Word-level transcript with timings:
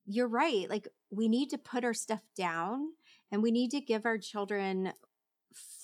You're 0.06 0.28
right. 0.28 0.70
Like, 0.70 0.88
we 1.10 1.30
need 1.30 1.50
to 1.50 1.58
put 1.58 1.84
our 1.84 1.96
stuff 1.96 2.22
down 2.38 2.90
and 3.32 3.42
we 3.42 3.50
need 3.50 3.72
to 3.72 3.82
give 3.82 4.06
our 4.06 4.20
children 4.20 4.94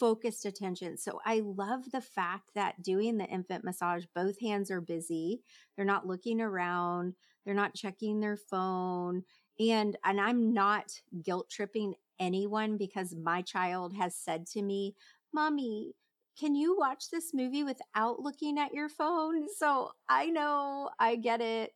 focused 0.02 0.48
attention. 0.48 0.98
So 0.98 1.22
I 1.28 1.42
love 1.46 1.92
the 1.92 2.02
fact 2.02 2.50
that 2.56 2.82
doing 2.82 3.20
the 3.20 3.26
infant 3.26 3.64
massage, 3.64 4.06
both 4.16 4.42
hands 4.42 4.72
are 4.72 4.82
busy. 4.82 5.44
They're 5.76 5.86
not 5.86 6.08
looking 6.08 6.42
around, 6.42 7.14
they're 7.46 7.54
not 7.54 7.76
checking 7.76 8.20
their 8.20 8.36
phone. 8.36 9.24
And 9.60 9.96
and 10.04 10.20
I'm 10.20 10.56
not 10.56 10.92
guilt 11.24 11.52
tripping 11.52 11.94
anyone 12.20 12.78
because 12.78 13.14
my 13.16 13.44
child 13.44 13.94
has 13.94 14.16
said 14.16 14.48
to 14.48 14.64
me, 14.64 14.96
"Mommy, 15.32 15.94
can 16.36 16.56
you 16.56 16.76
watch 16.76 17.12
this 17.12 17.32
movie 17.32 17.64
without 17.64 18.20
looking 18.20 18.58
at 18.58 18.74
your 18.74 18.90
phone?" 18.90 19.48
So 19.56 19.92
I 20.10 20.32
know, 20.32 20.90
I 20.98 21.16
get 21.16 21.42
it. 21.42 21.74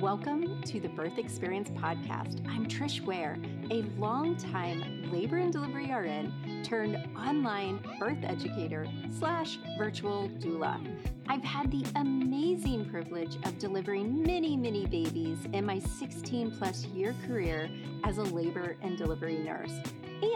Welcome 0.00 0.62
to 0.62 0.78
the 0.78 0.90
Birth 0.90 1.18
Experience 1.18 1.70
Podcast. 1.70 2.46
I'm 2.48 2.68
Trish 2.68 3.00
Ware, 3.00 3.36
a 3.72 3.82
longtime 3.98 5.10
labor 5.10 5.38
and 5.38 5.52
delivery 5.52 5.92
RN 5.92 6.62
turned 6.62 6.96
online 7.18 7.80
birth 7.98 8.18
educator 8.22 8.86
slash 9.18 9.58
virtual 9.76 10.28
doula. 10.38 10.80
I've 11.26 11.42
had 11.42 11.72
the 11.72 11.84
amazing 11.96 12.88
privilege 12.88 13.38
of 13.42 13.58
delivering 13.58 14.22
many, 14.22 14.56
many 14.56 14.86
babies 14.86 15.38
in 15.52 15.66
my 15.66 15.80
16 15.80 16.52
plus 16.52 16.84
year 16.86 17.12
career 17.26 17.68
as 18.04 18.18
a 18.18 18.22
labor 18.22 18.76
and 18.82 18.96
delivery 18.96 19.38
nurse. 19.38 19.80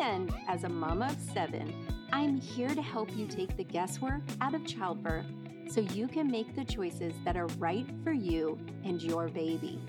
And 0.01 0.35
as 0.49 0.65
a 0.65 0.69
mama 0.69 1.07
of 1.07 1.21
seven, 1.33 1.73
I'm 2.13 2.41
here 2.41 2.75
to 2.75 2.83
help 2.83 3.17
you 3.17 3.29
take 3.29 3.57
the 3.57 3.65
guesswork 3.65 4.23
out 4.41 4.55
of 4.55 4.67
childbirth 4.67 5.27
so 5.69 5.81
you 5.81 6.09
can 6.09 6.31
make 6.31 6.55
the 6.55 6.65
choices 6.65 7.15
that 7.25 7.37
are 7.37 7.47
right 7.59 7.87
for 8.05 8.13
you 8.13 8.59
and 8.85 9.03
your 9.03 9.29
baby 9.29 9.81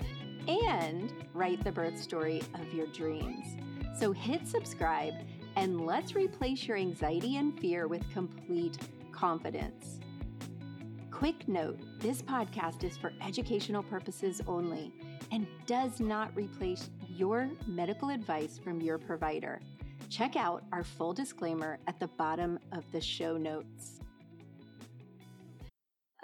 and 0.48 1.12
write 1.32 1.62
the 1.64 1.72
birth 1.72 2.00
story 2.00 2.42
of 2.54 2.72
your 2.72 2.86
dreams. 2.88 3.56
So 3.98 4.12
hit 4.12 4.46
subscribe 4.46 5.14
and 5.56 5.86
let's 5.86 6.14
replace 6.14 6.66
your 6.66 6.76
anxiety 6.76 7.36
and 7.36 7.58
fear 7.58 7.86
with 7.86 8.02
complete 8.12 8.78
confidence. 9.12 10.00
Quick 11.10 11.46
note 11.48 11.78
this 12.00 12.20
podcast 12.20 12.82
is 12.82 12.96
for 12.96 13.12
educational 13.22 13.82
purposes 13.82 14.42
only 14.46 14.92
and 15.30 15.46
does 15.66 16.00
not 16.00 16.34
replace 16.34 16.90
your 17.08 17.48
medical 17.66 18.10
advice 18.10 18.58
from 18.58 18.80
your 18.80 18.98
provider. 18.98 19.60
Check 20.10 20.36
out 20.36 20.64
our 20.72 20.84
full 20.84 21.12
disclaimer 21.12 21.78
at 21.86 21.98
the 21.98 22.08
bottom 22.08 22.58
of 22.72 22.84
the 22.92 23.00
show 23.00 23.36
notes. 23.36 24.00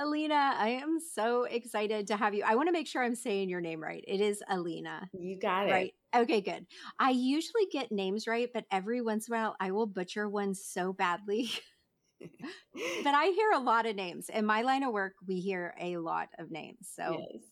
Elina, 0.01 0.55
I 0.57 0.81
am 0.83 0.99
so 0.99 1.45
excited 1.45 2.07
to 2.07 2.17
have 2.17 2.33
you. 2.33 2.43
I 2.47 2.55
want 2.55 2.69
to 2.69 2.73
make 2.73 2.87
sure 2.87 3.03
I'm 3.05 3.15
saying 3.15 3.51
your 3.51 3.61
name 3.61 3.83
right. 3.83 4.03
It 4.09 4.21
is 4.21 4.43
Elina. 4.49 5.09
You 5.13 5.39
got 5.39 5.69
it. 5.69 5.73
Right. 5.73 5.95
Okay, 6.17 6.41
good. 6.41 6.67
I 6.99 7.11
usually 7.11 7.67
get 7.71 7.93
names 7.93 8.27
right, 8.27 8.49
but 8.53 8.65
every 8.73 9.03
once 9.03 9.29
in 9.29 9.35
a 9.35 9.39
while 9.39 9.57
I 9.61 9.73
will 9.73 9.87
butcher 9.87 10.27
one 10.29 10.55
so 10.55 10.95
badly. 10.95 11.51
but 12.21 13.15
I 13.15 13.27
hear 13.37 13.51
a 13.53 13.59
lot 13.59 13.85
of 13.85 13.95
names. 13.95 14.31
In 14.31 14.47
my 14.47 14.63
line 14.63 14.85
of 14.85 14.93
work, 14.93 15.15
we 15.29 15.39
hear 15.39 15.75
a 15.79 15.99
lot 15.99 16.29
of 16.39 16.51
names. 16.51 16.89
So 16.95 17.19
yes. 17.21 17.43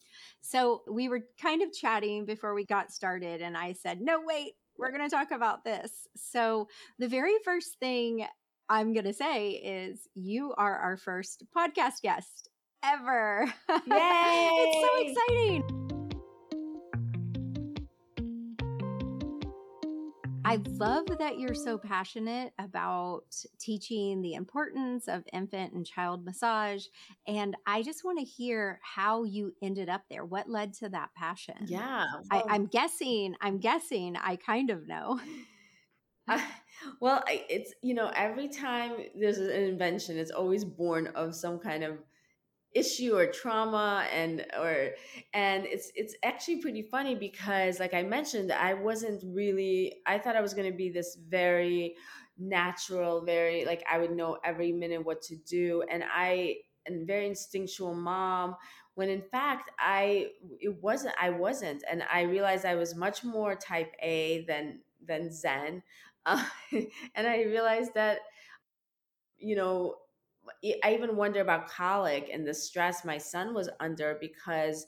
so 0.41 0.82
we 0.91 1.10
were 1.10 1.20
kind 1.41 1.62
of 1.62 1.72
chatting 1.72 2.25
before 2.25 2.54
we 2.54 2.64
got 2.64 2.92
started 2.92 3.42
and 3.42 3.58
I 3.58 3.75
said, 3.75 4.00
"No, 4.00 4.22
wait, 4.25 4.54
we're 4.78 4.91
going 4.91 5.08
to 5.08 5.14
talk 5.14 5.32
about 5.32 5.64
this." 5.64 5.91
So 6.16 6.69
the 6.98 7.08
very 7.08 7.34
first 7.44 7.78
thing 7.78 8.26
I'm 8.70 8.92
going 8.92 9.06
to 9.06 9.14
say 9.14 9.52
is 9.52 10.08
you 10.14 10.52
are 10.58 10.76
our 10.76 10.98
first 10.98 11.44
podcast 11.56 12.02
guest 12.02 12.50
ever. 12.84 13.46
Yay! 13.68 13.78
it's 13.88 14.86
so 14.86 15.24
exciting. 15.24 15.88
I 20.44 20.56
love 20.76 21.06
that 21.18 21.38
you're 21.38 21.54
so 21.54 21.76
passionate 21.78 22.52
about 22.58 23.24
teaching 23.58 24.22
the 24.22 24.34
importance 24.34 25.08
of 25.08 25.24
infant 25.32 25.72
and 25.72 25.86
child 25.86 26.24
massage. 26.24 26.84
And 27.26 27.54
I 27.66 27.82
just 27.82 28.04
want 28.04 28.18
to 28.18 28.24
hear 28.24 28.80
how 28.82 29.24
you 29.24 29.54
ended 29.62 29.88
up 29.88 30.02
there. 30.10 30.24
What 30.24 30.48
led 30.48 30.74
to 30.74 30.88
that 30.90 31.10
passion? 31.14 31.56
Yeah. 31.66 32.06
Well, 32.30 32.44
I, 32.48 32.54
am 32.54 32.66
guessing, 32.66 33.34
I'm 33.40 33.58
guessing 33.58 34.16
I 34.16 34.36
kind 34.36 34.70
of 34.70 34.86
know. 34.86 35.20
well, 37.00 37.22
it's, 37.26 37.74
you 37.82 37.94
know, 37.94 38.10
every 38.14 38.48
time 38.48 39.06
there's 39.14 39.38
an 39.38 39.50
invention, 39.50 40.16
it's 40.18 40.30
always 40.30 40.64
born 40.64 41.08
of 41.08 41.34
some 41.34 41.58
kind 41.58 41.84
of 41.84 41.98
issue 42.74 43.16
or 43.16 43.26
trauma 43.26 44.06
and 44.12 44.46
or 44.58 44.90
and 45.32 45.64
it's 45.66 45.90
it's 45.94 46.14
actually 46.22 46.60
pretty 46.60 46.82
funny 46.82 47.14
because 47.14 47.80
like 47.80 47.94
i 47.94 48.02
mentioned 48.02 48.52
i 48.52 48.74
wasn't 48.74 49.22
really 49.34 50.02
i 50.06 50.19
thought 50.19 50.36
i 50.36 50.40
was 50.42 50.54
going 50.54 50.70
to 50.70 50.76
be 50.76 50.90
this 50.90 51.16
very 51.16 51.96
natural 52.36 53.22
very 53.24 53.64
like 53.64 53.82
i 53.90 53.98
would 53.98 54.10
know 54.12 54.38
every 54.44 54.72
minute 54.72 55.04
what 55.04 55.22
to 55.22 55.36
do. 55.36 55.82
And 55.90 56.04
i 56.06 56.56
and 56.86 57.06
very 57.06 57.26
instinctual 57.26 57.94
mom 57.94 58.56
when 58.94 59.08
in 59.08 59.22
fact 59.22 59.70
i 59.78 60.31
it 60.60 60.82
wasn't 60.82 61.14
i 61.20 61.31
wasn't. 61.31 61.82
And 61.90 62.02
i 62.04 62.22
realized 62.22 62.64
i 62.64 62.74
was 62.74 62.94
much 62.94 63.24
more 63.24 63.54
type 63.56 63.94
a 64.00 64.44
than 64.46 64.82
than 65.00 65.32
zen 65.32 65.82
and 66.72 67.26
I 67.26 67.42
realized 67.44 67.94
that, 67.94 68.20
you 69.38 69.56
know, 69.56 69.96
I 70.84 70.94
even 70.94 71.16
wonder 71.16 71.40
about 71.40 71.69
colic 71.69 72.30
and 72.32 72.46
the 72.46 72.54
stress 72.54 73.04
my 73.04 73.19
son 73.19 73.54
was 73.54 73.69
under 73.80 74.16
because 74.20 74.86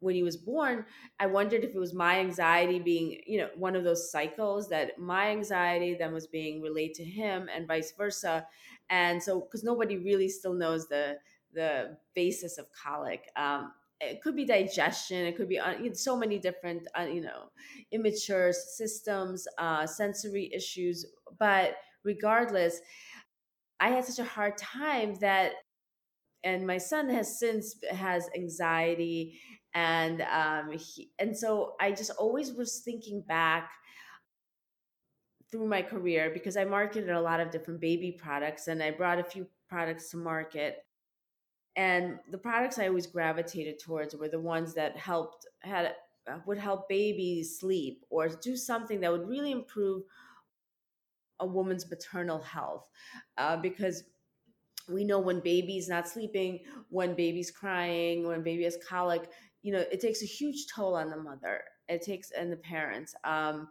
when 0.00 0.14
he 0.14 0.22
was 0.22 0.36
born, 0.36 0.86
I 1.20 1.26
wondered 1.26 1.62
if 1.64 1.74
it 1.74 1.78
was 1.78 1.94
my 1.94 2.18
anxiety 2.18 2.80
being, 2.80 3.22
you 3.26 3.38
know, 3.38 3.50
one 3.54 3.76
of 3.76 3.84
those 3.84 4.10
cycles 4.10 4.68
that 4.70 4.98
my 4.98 5.30
anxiety 5.30 5.94
then 5.94 6.12
was 6.12 6.26
being 6.26 6.60
relayed 6.60 6.94
to 6.94 7.04
him 7.04 7.48
and 7.52 7.68
vice 7.68 7.92
versa. 7.92 8.48
And 8.90 9.22
so, 9.22 9.40
because 9.40 9.62
nobody 9.62 9.98
really 9.98 10.28
still 10.28 10.54
knows 10.54 10.88
the 10.88 11.20
the 11.52 11.98
basis 12.14 12.58
of 12.58 12.72
colic. 12.72 13.30
Um, 13.36 13.72
it 14.02 14.20
could 14.22 14.36
be 14.36 14.44
digestion 14.44 15.24
it 15.26 15.36
could 15.36 15.48
be 15.48 15.58
uh, 15.58 15.74
so 15.94 16.16
many 16.16 16.38
different 16.38 16.86
uh, 16.98 17.02
you 17.02 17.20
know 17.20 17.50
immature 17.92 18.52
systems 18.52 19.46
uh, 19.58 19.86
sensory 19.86 20.50
issues 20.54 21.06
but 21.38 21.76
regardless, 22.04 22.80
I 23.80 23.90
had 23.90 24.04
such 24.04 24.24
a 24.24 24.28
hard 24.28 24.56
time 24.56 25.16
that 25.20 25.52
and 26.44 26.66
my 26.66 26.78
son 26.78 27.08
has 27.10 27.38
since 27.38 27.76
has 27.90 28.28
anxiety 28.36 29.40
and 29.74 30.22
um 30.22 30.72
he, 30.72 31.10
and 31.18 31.36
so 31.36 31.74
I 31.80 31.92
just 31.92 32.10
always 32.18 32.52
was 32.52 32.80
thinking 32.84 33.22
back 33.22 33.70
through 35.50 35.68
my 35.68 35.82
career 35.82 36.30
because 36.32 36.56
I 36.56 36.64
marketed 36.64 37.10
a 37.10 37.20
lot 37.20 37.40
of 37.40 37.50
different 37.50 37.80
baby 37.80 38.12
products 38.12 38.68
and 38.68 38.82
I 38.82 38.90
brought 38.90 39.18
a 39.18 39.24
few 39.24 39.46
products 39.68 40.10
to 40.10 40.16
market 40.16 40.84
and 41.76 42.18
the 42.30 42.38
products 42.38 42.78
I 42.78 42.88
always 42.88 43.06
gravitated 43.06 43.78
towards 43.78 44.14
were 44.14 44.28
the 44.28 44.40
ones 44.40 44.74
that 44.74 44.96
helped 44.96 45.46
had 45.60 45.94
uh, 46.30 46.38
would 46.46 46.58
help 46.58 46.88
babies 46.88 47.58
sleep 47.58 48.04
or 48.10 48.28
do 48.28 48.56
something 48.56 49.00
that 49.00 49.10
would 49.10 49.28
really 49.28 49.50
improve 49.50 50.02
a 51.40 51.46
woman's 51.46 51.88
maternal 51.90 52.40
health 52.40 52.88
uh, 53.38 53.56
because 53.56 54.04
we 54.88 55.04
know 55.04 55.18
when 55.18 55.40
baby's 55.40 55.88
not 55.88 56.08
sleeping 56.08 56.60
when 56.90 57.14
baby's 57.14 57.50
crying 57.50 58.26
when 58.26 58.42
baby 58.42 58.64
has 58.64 58.78
colic 58.88 59.30
you 59.62 59.72
know 59.72 59.84
it 59.92 60.00
takes 60.00 60.22
a 60.22 60.26
huge 60.26 60.66
toll 60.74 60.94
on 60.94 61.10
the 61.10 61.16
mother. 61.16 61.62
It 61.88 62.02
takes 62.02 62.30
and 62.30 62.52
the 62.52 62.56
parents 62.56 63.14
um, 63.24 63.68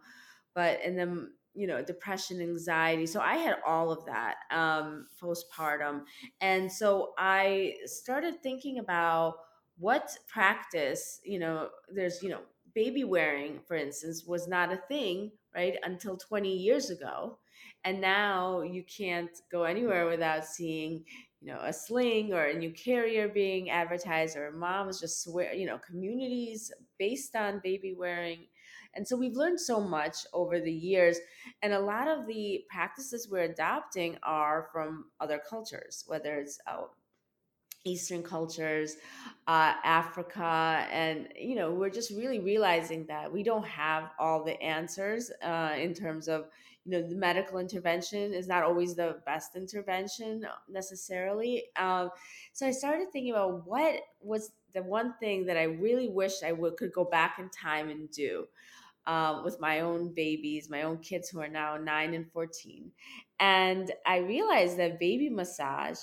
but 0.54 0.80
and 0.84 0.98
then 0.98 1.30
you 1.54 1.66
know 1.66 1.82
depression 1.82 2.40
anxiety 2.40 3.06
so 3.06 3.20
i 3.20 3.34
had 3.34 3.56
all 3.66 3.90
of 3.90 4.04
that 4.06 4.36
um, 4.50 5.06
postpartum 5.20 6.02
and 6.40 6.70
so 6.70 7.12
i 7.18 7.74
started 7.84 8.42
thinking 8.42 8.78
about 8.78 9.34
what 9.78 10.16
practice 10.28 11.20
you 11.24 11.38
know 11.38 11.68
there's 11.94 12.22
you 12.22 12.28
know 12.28 12.40
baby 12.74 13.04
wearing 13.04 13.60
for 13.66 13.76
instance 13.76 14.24
was 14.26 14.48
not 14.48 14.72
a 14.72 14.80
thing 14.88 15.30
right 15.54 15.76
until 15.84 16.16
20 16.16 16.54
years 16.56 16.90
ago 16.90 17.38
and 17.84 18.00
now 18.00 18.62
you 18.62 18.82
can't 18.84 19.30
go 19.50 19.64
anywhere 19.64 20.06
without 20.06 20.44
seeing 20.44 21.04
you 21.40 21.48
know 21.52 21.58
a 21.62 21.72
sling 21.72 22.32
or 22.32 22.44
a 22.44 22.58
new 22.58 22.70
carrier 22.70 23.28
being 23.28 23.68
advertised 23.70 24.36
or 24.36 24.50
moms 24.52 25.00
just 25.00 25.22
swear 25.22 25.52
you 25.52 25.66
know 25.66 25.78
communities 25.78 26.70
based 26.98 27.34
on 27.34 27.60
baby 27.62 27.94
wearing 27.98 28.46
and 28.94 29.06
so 29.06 29.16
we've 29.16 29.36
learned 29.36 29.60
so 29.60 29.80
much 29.80 30.18
over 30.32 30.60
the 30.60 30.72
years. 30.72 31.18
And 31.62 31.72
a 31.72 31.80
lot 31.80 32.08
of 32.08 32.26
the 32.26 32.64
practices 32.68 33.28
we're 33.30 33.44
adopting 33.44 34.18
are 34.22 34.68
from 34.72 35.06
other 35.20 35.40
cultures, 35.48 36.04
whether 36.06 36.34
it's 36.36 36.58
uh, 36.66 36.82
Eastern 37.84 38.22
cultures, 38.22 38.96
uh, 39.48 39.74
Africa, 39.82 40.86
and 40.90 41.28
you 41.36 41.56
know 41.56 41.72
we're 41.72 41.90
just 41.90 42.10
really 42.10 42.38
realizing 42.38 43.06
that 43.06 43.32
we 43.32 43.42
don't 43.42 43.66
have 43.66 44.10
all 44.20 44.44
the 44.44 44.60
answers 44.62 45.32
uh, 45.42 45.74
in 45.76 45.92
terms 45.92 46.28
of 46.28 46.46
you 46.84 46.92
know 46.92 47.08
the 47.08 47.14
medical 47.14 47.58
intervention 47.58 48.32
is 48.34 48.48
not 48.48 48.64
always 48.64 48.94
the 48.94 49.20
best 49.24 49.56
intervention 49.56 50.44
necessarily. 50.68 51.64
Um, 51.76 52.10
so 52.52 52.66
I 52.66 52.72
started 52.72 53.12
thinking 53.12 53.32
about 53.32 53.66
what 53.66 54.00
was 54.20 54.52
the 54.74 54.82
one 54.82 55.14
thing 55.20 55.46
that 55.46 55.56
I 55.56 55.64
really 55.64 56.08
wish 56.08 56.42
I 56.42 56.52
would 56.52 56.76
could 56.76 56.92
go 56.92 57.04
back 57.04 57.38
in 57.38 57.50
time 57.50 57.88
and 57.88 58.10
do 58.10 58.46
um, 59.06 59.44
with 59.44 59.60
my 59.60 59.80
own 59.80 60.12
babies, 60.14 60.70
my 60.70 60.82
own 60.82 60.98
kids 60.98 61.28
who 61.28 61.40
are 61.40 61.48
now 61.48 61.76
nine 61.76 62.14
and 62.14 62.30
14. 62.30 62.90
And 63.40 63.90
I 64.06 64.18
realized 64.18 64.78
that 64.78 65.00
baby 65.00 65.28
massage 65.28 65.98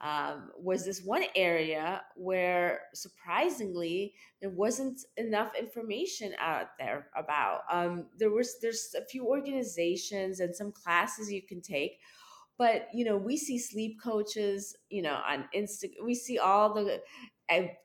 um, 0.00 0.50
was 0.56 0.84
this 0.84 1.02
one 1.02 1.24
area 1.36 2.02
where 2.16 2.80
surprisingly 2.94 4.14
there 4.40 4.50
wasn't 4.50 5.00
enough 5.16 5.52
information 5.58 6.32
out 6.38 6.68
there 6.78 7.08
about. 7.16 7.62
Um, 7.70 8.06
there 8.18 8.30
was 8.30 8.56
there's 8.62 8.94
a 8.96 9.04
few 9.04 9.26
organizations 9.26 10.40
and 10.40 10.56
some 10.56 10.72
classes 10.72 11.30
you 11.30 11.42
can 11.42 11.60
take, 11.60 11.98
but 12.60 12.88
you 12.92 13.04
know 13.04 13.16
we 13.16 13.36
see 13.36 13.58
sleep 13.58 13.98
coaches 14.02 14.76
you 14.90 15.02
know 15.02 15.18
on 15.26 15.44
insta 15.56 15.88
we 16.04 16.14
see 16.14 16.38
all 16.38 16.72
the 16.74 17.00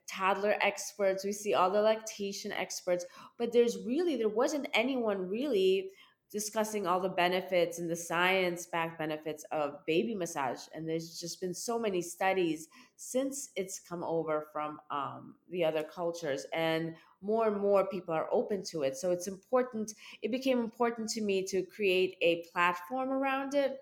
toddler 0.08 0.54
experts 0.60 1.24
we 1.24 1.32
see 1.32 1.54
all 1.54 1.70
the 1.70 1.80
lactation 1.80 2.52
experts 2.52 3.04
but 3.38 3.52
there's 3.52 3.78
really 3.84 4.16
there 4.16 4.28
wasn't 4.28 4.68
anyone 4.74 5.28
really 5.28 5.90
discussing 6.30 6.86
all 6.86 7.00
the 7.00 7.08
benefits 7.08 7.78
and 7.78 7.88
the 7.88 7.96
science 7.96 8.66
backed 8.66 8.98
benefits 8.98 9.44
of 9.52 9.84
baby 9.86 10.14
massage 10.14 10.60
and 10.74 10.88
there's 10.88 11.20
just 11.20 11.40
been 11.40 11.54
so 11.54 11.78
many 11.78 12.02
studies 12.02 12.68
since 12.96 13.50
it's 13.56 13.78
come 13.78 14.02
over 14.02 14.46
from 14.52 14.78
um, 14.90 15.34
the 15.50 15.64
other 15.64 15.82
cultures 15.82 16.46
and 16.52 16.94
more 17.22 17.48
and 17.48 17.60
more 17.60 17.86
people 17.86 18.12
are 18.14 18.28
open 18.32 18.62
to 18.62 18.82
it. 18.82 18.96
So 18.96 19.10
it's 19.10 19.28
important 19.28 19.92
it 20.22 20.30
became 20.30 20.58
important 20.58 21.08
to 21.10 21.20
me 21.20 21.44
to 21.46 21.62
create 21.62 22.16
a 22.20 22.44
platform 22.52 23.10
around 23.10 23.54
it 23.54 23.78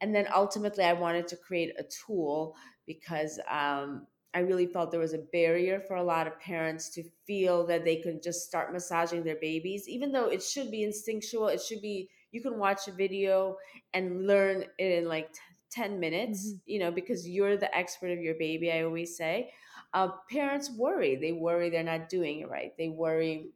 and 0.00 0.14
then 0.14 0.26
ultimately 0.34 0.84
i 0.84 0.92
wanted 0.92 1.26
to 1.28 1.36
create 1.36 1.72
a 1.78 1.84
tool 1.84 2.56
because 2.86 3.38
um, 3.50 4.06
I 4.34 4.40
really 4.40 4.66
felt 4.66 4.90
there 4.90 5.00
was 5.00 5.14
a 5.14 5.24
barrier 5.32 5.80
for 5.80 5.96
a 5.96 6.02
lot 6.02 6.26
of 6.26 6.38
parents 6.38 6.90
to 6.90 7.02
feel 7.26 7.66
that 7.66 7.84
they 7.84 7.96
could 7.96 8.22
just 8.22 8.46
start 8.46 8.72
massaging 8.72 9.24
their 9.24 9.38
babies, 9.40 9.88
even 9.88 10.12
though 10.12 10.28
it 10.28 10.42
should 10.42 10.70
be 10.70 10.82
instinctual. 10.82 11.48
It 11.48 11.62
should 11.62 11.80
be, 11.80 12.10
you 12.30 12.42
can 12.42 12.58
watch 12.58 12.88
a 12.88 12.92
video 12.92 13.56
and 13.94 14.26
learn 14.26 14.64
it 14.78 14.98
in 14.98 15.08
like 15.08 15.30
10 15.70 15.98
minutes, 15.98 16.46
mm-hmm. 16.46 16.56
you 16.66 16.78
know, 16.78 16.90
because 16.90 17.28
you're 17.28 17.56
the 17.56 17.74
expert 17.76 18.10
of 18.10 18.20
your 18.20 18.34
baby, 18.34 18.70
I 18.70 18.82
always 18.82 19.16
say. 19.16 19.50
Uh, 19.94 20.08
parents 20.30 20.70
worry. 20.70 21.16
They 21.16 21.32
worry 21.32 21.70
they're 21.70 21.82
not 21.82 22.08
doing 22.08 22.40
it 22.40 22.50
right. 22.50 22.76
They 22.76 22.88
worry 22.88 23.52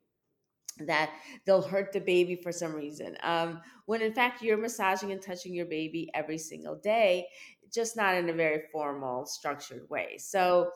that 0.86 1.10
they'll 1.44 1.62
hurt 1.62 1.92
the 1.92 2.00
baby 2.00 2.34
for 2.34 2.50
some 2.50 2.74
reason. 2.74 3.16
Um, 3.22 3.60
when 3.86 4.00
in 4.00 4.14
fact, 4.14 4.42
you're 4.42 4.56
massaging 4.56 5.12
and 5.12 5.20
touching 5.20 5.54
your 5.54 5.66
baby 5.66 6.10
every 6.14 6.38
single 6.38 6.76
day 6.76 7.28
just 7.72 7.96
not 7.96 8.14
in 8.14 8.28
a 8.28 8.32
very 8.32 8.62
formal, 8.72 9.26
structured 9.26 9.88
way. 9.88 10.16
So 10.18 10.70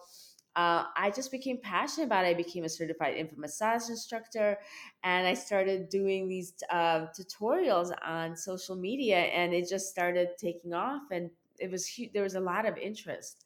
uh, 0.56 0.84
I 0.96 1.12
just 1.14 1.30
became 1.30 1.58
passionate 1.62 2.06
about 2.06 2.24
it. 2.24 2.28
I 2.28 2.34
became 2.34 2.64
a 2.64 2.68
certified 2.68 3.16
infant 3.16 3.38
massage 3.38 3.90
instructor, 3.90 4.58
and 5.04 5.26
I 5.26 5.34
started 5.34 5.90
doing 5.90 6.28
these 6.28 6.54
uh, 6.70 7.06
tutorials 7.18 7.92
on 8.02 8.36
social 8.36 8.74
media, 8.74 9.18
and 9.18 9.52
it 9.52 9.68
just 9.68 9.90
started 9.90 10.30
taking 10.38 10.72
off. 10.72 11.02
And 11.10 11.30
it 11.58 11.70
was 11.70 11.86
huge. 11.86 12.12
there 12.14 12.22
was 12.22 12.36
a 12.36 12.40
lot 12.40 12.66
of 12.66 12.78
interest. 12.78 13.44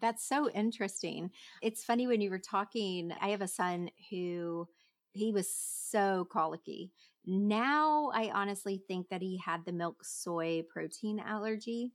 That's 0.00 0.24
so 0.24 0.48
interesting. 0.50 1.30
It's 1.62 1.84
funny 1.84 2.06
when 2.06 2.20
you 2.20 2.30
were 2.30 2.38
talking. 2.38 3.12
I 3.20 3.28
have 3.28 3.40
a 3.40 3.48
son 3.48 3.90
who 4.10 4.68
he 5.12 5.32
was 5.32 5.48
so 5.50 6.28
colicky. 6.30 6.92
Now 7.26 8.10
I 8.14 8.30
honestly 8.34 8.82
think 8.86 9.08
that 9.08 9.22
he 9.22 9.38
had 9.38 9.64
the 9.64 9.72
milk 9.72 10.04
soy 10.04 10.62
protein 10.68 11.18
allergy 11.18 11.92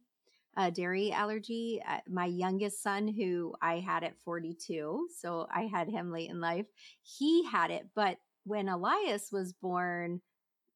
a 0.60 0.70
dairy 0.70 1.12
allergy. 1.12 1.82
Uh, 1.88 2.00
my 2.08 2.26
youngest 2.26 2.84
son, 2.84 3.08
who 3.08 3.56
I 3.62 3.80
had 3.80 4.04
at 4.04 4.20
42, 4.26 5.08
so 5.18 5.48
I 5.50 5.64
had 5.74 5.88
him 5.88 6.12
late 6.12 6.30
in 6.30 6.42
life, 6.42 6.66
he 7.02 7.46
had 7.46 7.72
it. 7.72 7.88
But 7.96 8.18
when 8.44 8.68
Elias 8.68 9.30
was 9.32 9.54
born, 9.54 10.22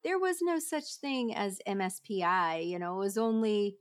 there 0.04 0.18
was 0.18 0.38
no 0.42 0.58
such 0.58 0.96
thing 1.02 1.36
as 1.36 1.60
MSPI. 1.68 2.66
You 2.66 2.80
know, 2.80 2.96
it 2.96 3.00
was 3.00 3.18
only 3.18 3.76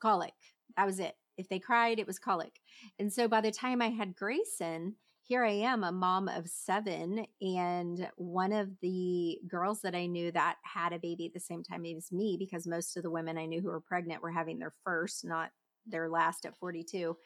colic. 0.00 0.34
That 0.78 0.86
was 0.86 0.98
it. 0.98 1.14
If 1.36 1.50
they 1.50 1.58
cried, 1.58 1.98
it 1.98 2.06
was 2.06 2.18
colic. 2.18 2.58
And 2.98 3.12
so 3.12 3.28
by 3.28 3.42
the 3.42 3.50
time 3.50 3.82
I 3.82 3.90
had 3.90 4.16
Grayson, 4.16 4.94
here 5.26 5.44
I 5.44 5.50
am, 5.50 5.82
a 5.82 5.90
mom 5.90 6.28
of 6.28 6.48
seven, 6.48 7.26
and 7.40 8.08
one 8.16 8.52
of 8.52 8.70
the 8.80 9.38
girls 9.48 9.80
that 9.82 9.94
I 9.94 10.06
knew 10.06 10.30
that 10.30 10.56
had 10.62 10.92
a 10.92 11.00
baby 11.00 11.26
at 11.26 11.34
the 11.34 11.40
same 11.40 11.64
time 11.64 11.84
as 11.84 12.12
me, 12.12 12.36
because 12.38 12.64
most 12.64 12.96
of 12.96 13.02
the 13.02 13.10
women 13.10 13.36
I 13.36 13.46
knew 13.46 13.60
who 13.60 13.68
were 13.68 13.80
pregnant 13.80 14.22
were 14.22 14.30
having 14.30 14.60
their 14.60 14.72
first, 14.84 15.24
not 15.24 15.50
their 15.84 16.08
last 16.08 16.46
at 16.46 16.56
42. 16.56 17.16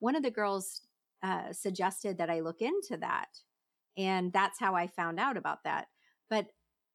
One 0.00 0.14
of 0.14 0.22
the 0.22 0.30
girls 0.30 0.82
uh, 1.22 1.50
suggested 1.52 2.18
that 2.18 2.28
I 2.28 2.40
look 2.40 2.60
into 2.60 2.98
that. 3.00 3.28
And 3.96 4.34
that's 4.34 4.60
how 4.60 4.74
I 4.74 4.86
found 4.86 5.18
out 5.18 5.38
about 5.38 5.64
that. 5.64 5.86
But 6.28 6.48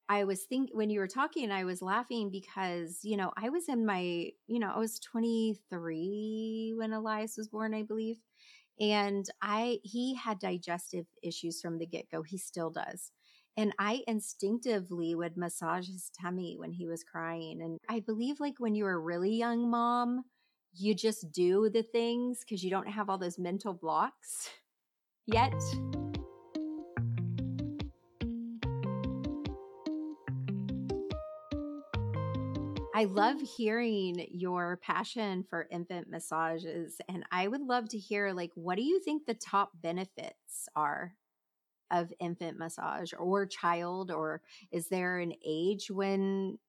I 0.10 0.26
was 0.26 0.44
thinking 0.44 0.78
when 0.78 0.92
you 0.92 1.00
were 1.00 1.08
talking, 1.08 1.52
I 1.52 1.64
was 1.64 1.82
laughing 1.82 2.30
because, 2.30 3.00
you 3.02 3.18
know, 3.18 3.32
I 3.36 3.50
was 3.50 3.68
in 3.68 3.84
my, 3.84 4.30
you 4.46 4.60
know, 4.60 4.72
I 4.76 4.78
was 4.78 5.00
23 5.00 6.74
when 6.78 6.94
Elias 6.94 7.36
was 7.36 7.48
born, 7.48 7.74
I 7.74 7.82
believe 7.82 8.18
and 8.80 9.26
i 9.42 9.78
he 9.84 10.16
had 10.16 10.40
digestive 10.40 11.06
issues 11.24 11.62
from 11.62 11.78
the 11.78 11.86
get-go 11.86 12.22
he 12.22 12.38
still 12.38 12.70
does 12.70 13.12
and 13.58 13.74
i 13.80 14.02
instinctively 14.08 15.16
would 15.16 15.38
massage 15.38 15.88
his 15.88 16.12
tummy 16.20 16.56
when 16.58 16.72
he 16.72 16.88
was 16.88 17.04
crying 17.04 17.62
and 17.62 17.78
i 17.90 18.00
believe 18.00 18.40
like 18.40 18.56
when 18.60 18.76
you're 18.76 18.94
a 18.94 19.00
really 19.00 19.36
young 19.36 19.70
mom 19.70 20.24
you 20.74 20.96
just 20.96 21.32
do 21.32 21.70
the 21.70 21.84
things 21.84 22.40
because 22.40 22.64
you 22.64 22.70
don't 22.70 22.90
have 22.90 23.10
all 23.10 23.18
those 23.18 23.38
mental 23.38 23.74
blocks 23.74 24.50
yet 25.26 25.54
I 33.02 33.06
love 33.06 33.38
mm. 33.38 33.48
hearing 33.58 34.28
your 34.32 34.78
passion 34.78 35.44
for 35.50 35.68
infant 35.72 36.08
massages. 36.08 37.02
And 37.10 37.24
I 37.32 37.48
would 37.48 37.62
love 37.62 37.90
to 37.90 37.98
hear, 37.98 38.32
like, 38.32 38.52
what 38.54 38.76
do 38.76 38.84
you 38.84 39.00
think 39.00 39.26
the 39.26 39.34
top 39.34 39.72
benefits 39.82 40.70
are 40.76 41.16
of 41.90 42.14
infant 42.20 42.60
massage 42.60 43.12
or 43.18 43.48
child? 43.48 44.12
Or 44.12 44.44
is 44.72 44.88
there 44.88 45.18
an 45.18 45.34
age 45.44 45.90
when 45.90 46.60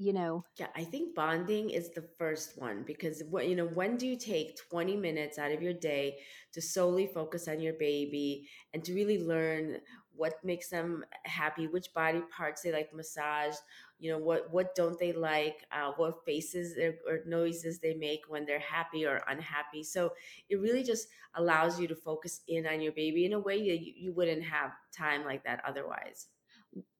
you 0.00 0.12
know 0.12 0.44
yeah 0.60 0.68
i 0.76 0.84
think 0.84 1.12
bonding 1.12 1.70
is 1.70 1.90
the 1.90 2.04
first 2.18 2.56
one 2.56 2.84
because 2.86 3.24
what 3.30 3.48
you 3.48 3.56
know 3.56 3.66
when 3.66 3.96
do 3.96 4.06
you 4.06 4.16
take 4.16 4.56
20 4.70 4.94
minutes 4.94 5.38
out 5.38 5.50
of 5.50 5.60
your 5.60 5.72
day 5.72 6.16
to 6.52 6.62
solely 6.62 7.08
focus 7.08 7.48
on 7.48 7.60
your 7.60 7.72
baby 7.72 8.48
and 8.72 8.84
to 8.84 8.94
really 8.94 9.18
learn 9.18 9.78
what 10.14 10.34
makes 10.44 10.68
them 10.68 11.04
happy 11.24 11.66
which 11.66 11.92
body 11.94 12.22
parts 12.34 12.62
they 12.62 12.72
like 12.72 12.94
massaged 12.94 13.58
you 13.98 14.10
know 14.10 14.18
what 14.18 14.52
what 14.52 14.74
don't 14.74 14.98
they 14.98 15.12
like? 15.12 15.66
Uh, 15.72 15.92
what 15.96 16.24
faces 16.24 16.76
or 17.06 17.20
noises 17.26 17.78
they 17.78 17.94
make 17.94 18.22
when 18.28 18.46
they're 18.46 18.58
happy 18.58 19.04
or 19.06 19.22
unhappy. 19.28 19.82
So 19.82 20.12
it 20.48 20.56
really 20.56 20.82
just 20.82 21.08
allows 21.34 21.80
you 21.80 21.88
to 21.88 21.94
focus 21.94 22.42
in 22.48 22.66
on 22.66 22.80
your 22.80 22.92
baby 22.92 23.24
in 23.24 23.32
a 23.32 23.38
way 23.38 23.58
that 23.70 23.84
you, 23.84 23.92
you 23.96 24.12
wouldn't 24.12 24.44
have 24.44 24.72
time 24.96 25.24
like 25.24 25.44
that 25.44 25.62
otherwise. 25.66 26.26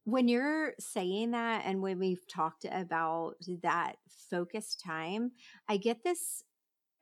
When 0.04 0.26
you're 0.26 0.72
saying 0.78 1.32
that 1.32 1.62
and 1.66 1.82
when 1.82 1.98
we've 1.98 2.26
talked 2.28 2.64
about 2.70 3.34
that 3.62 3.96
focus 4.30 4.74
time 4.74 5.32
i 5.68 5.76
get 5.76 6.02
this 6.02 6.44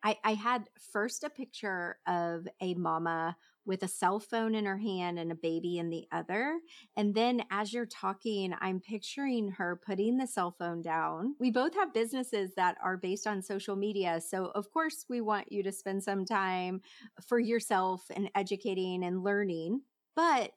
I, 0.03 0.17
I 0.25 0.35
had 0.35 0.69
first 0.93 1.25
a 1.25 1.31
picture 1.31 1.99
of 2.07 2.47
a 2.61 2.75
mama 2.75 3.37
with 3.67 3.83
a 3.83 3.89
cell 3.89 4.21
phone 4.21 4.55
in 4.55 4.65
her 4.65 4.79
hand 4.79 5.19
and 5.19 5.33
a 5.33 5.35
baby 5.35 5.79
in 5.79 5.91
the 5.91 6.07
other. 6.13 6.61
And 6.97 7.15
then 7.15 7.43
as 7.51 7.73
you're 7.73 7.85
talking, 7.85 8.55
I'm 8.61 8.81
picturing 8.81 9.51
her 9.53 9.81
putting 9.85 10.17
the 10.17 10.27
cell 10.27 10.55
phone 10.57 10.83
down. 10.83 11.35
We 11.41 11.51
both 11.51 11.75
have 11.75 11.93
businesses 11.93 12.55
that 12.57 12.77
are 12.83 12.97
based 12.97 13.27
on 13.27 13.43
social 13.43 13.75
media. 13.75 14.21
So, 14.21 14.53
of 14.55 14.71
course, 14.71 15.05
we 15.09 15.21
want 15.21 15.51
you 15.51 15.63
to 15.65 15.73
spend 15.73 16.05
some 16.05 16.25
time 16.25 16.81
for 17.27 17.41
yourself 17.41 18.05
and 18.15 18.31
educating 18.35 19.05
and 19.05 19.25
learning. 19.25 19.81
But 20.15 20.53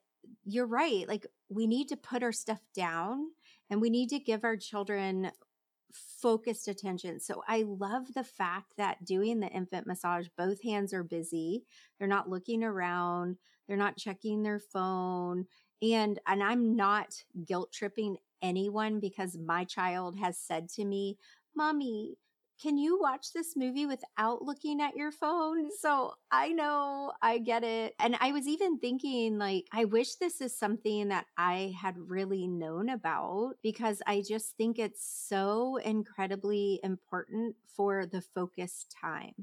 you're 0.45 0.67
right. 0.67 1.07
Like, 1.07 1.25
we 1.49 1.65
need 1.65 1.87
to 1.89 1.97
put 1.97 2.21
our 2.21 2.31
stuff 2.31 2.61
down 2.75 3.31
and 3.71 3.81
we 3.81 3.89
need 3.89 4.09
to 4.09 4.19
give 4.19 4.43
our 4.43 4.57
children 4.57 5.31
focused 5.93 6.67
attention. 6.67 7.19
So 7.19 7.43
I 7.47 7.63
love 7.63 8.13
the 8.13 8.23
fact 8.23 8.73
that 8.77 9.05
doing 9.05 9.39
the 9.39 9.47
infant 9.49 9.87
massage, 9.87 10.27
both 10.37 10.61
hands 10.63 10.93
are 10.93 11.03
busy. 11.03 11.65
They're 11.97 12.07
not 12.07 12.29
looking 12.29 12.63
around, 12.63 13.37
they're 13.67 13.77
not 13.77 13.97
checking 13.97 14.43
their 14.43 14.59
phone. 14.59 15.45
And 15.81 16.19
and 16.27 16.43
I'm 16.43 16.75
not 16.75 17.23
guilt 17.45 17.71
tripping 17.71 18.17
anyone 18.41 18.99
because 18.99 19.37
my 19.37 19.63
child 19.63 20.17
has 20.17 20.37
said 20.37 20.69
to 20.69 20.85
me, 20.85 21.17
"Mommy, 21.55 22.17
can 22.61 22.77
you 22.77 22.99
watch 22.99 23.33
this 23.33 23.55
movie 23.55 23.85
without 23.85 24.41
looking 24.41 24.81
at 24.81 24.95
your 24.95 25.11
phone? 25.11 25.69
So 25.79 26.13
I 26.31 26.49
know, 26.49 27.13
I 27.21 27.37
get 27.39 27.63
it. 27.63 27.95
And 27.99 28.17
I 28.19 28.31
was 28.31 28.47
even 28.47 28.79
thinking, 28.79 29.37
like, 29.37 29.65
I 29.71 29.85
wish 29.85 30.15
this 30.15 30.41
is 30.41 30.57
something 30.57 31.07
that 31.09 31.25
I 31.37 31.73
had 31.79 31.95
really 31.97 32.47
known 32.47 32.89
about 32.89 33.55
because 33.63 34.01
I 34.05 34.21
just 34.27 34.57
think 34.57 34.77
it's 34.77 35.03
so 35.03 35.77
incredibly 35.77 36.79
important 36.83 37.55
for 37.75 38.05
the 38.05 38.21
focus 38.21 38.85
time. 39.01 39.33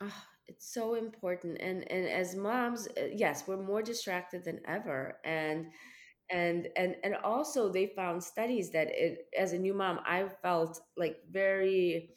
Oh, 0.00 0.24
it's 0.48 0.72
so 0.72 0.94
important. 0.94 1.58
And 1.60 1.90
and 1.90 2.06
as 2.08 2.34
moms, 2.34 2.88
uh, 2.98 3.08
yes, 3.12 3.46
we're 3.46 3.62
more 3.62 3.82
distracted 3.82 4.44
than 4.44 4.60
ever. 4.66 5.18
And 5.24 5.70
and 6.30 6.68
and 6.76 6.96
and 7.04 7.16
also 7.16 7.70
they 7.70 7.86
found 7.88 8.22
studies 8.22 8.70
that 8.70 8.88
it 8.90 9.28
as 9.38 9.52
a 9.52 9.58
new 9.58 9.74
mom, 9.74 10.00
I 10.06 10.28
felt 10.42 10.80
like 10.96 11.18
very 11.30 12.14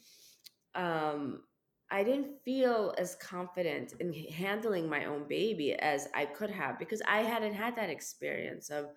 um, 0.75 1.43
I 1.91 2.03
didn't 2.03 2.41
feel 2.43 2.93
as 2.97 3.15
confident 3.15 3.93
in 3.99 4.13
handling 4.13 4.89
my 4.89 5.05
own 5.05 5.27
baby 5.27 5.73
as 5.73 6.07
I 6.13 6.25
could 6.25 6.49
have 6.49 6.79
because 6.79 7.01
I 7.07 7.21
hadn't 7.21 7.53
had 7.53 7.75
that 7.75 7.89
experience 7.89 8.69
of 8.69 8.87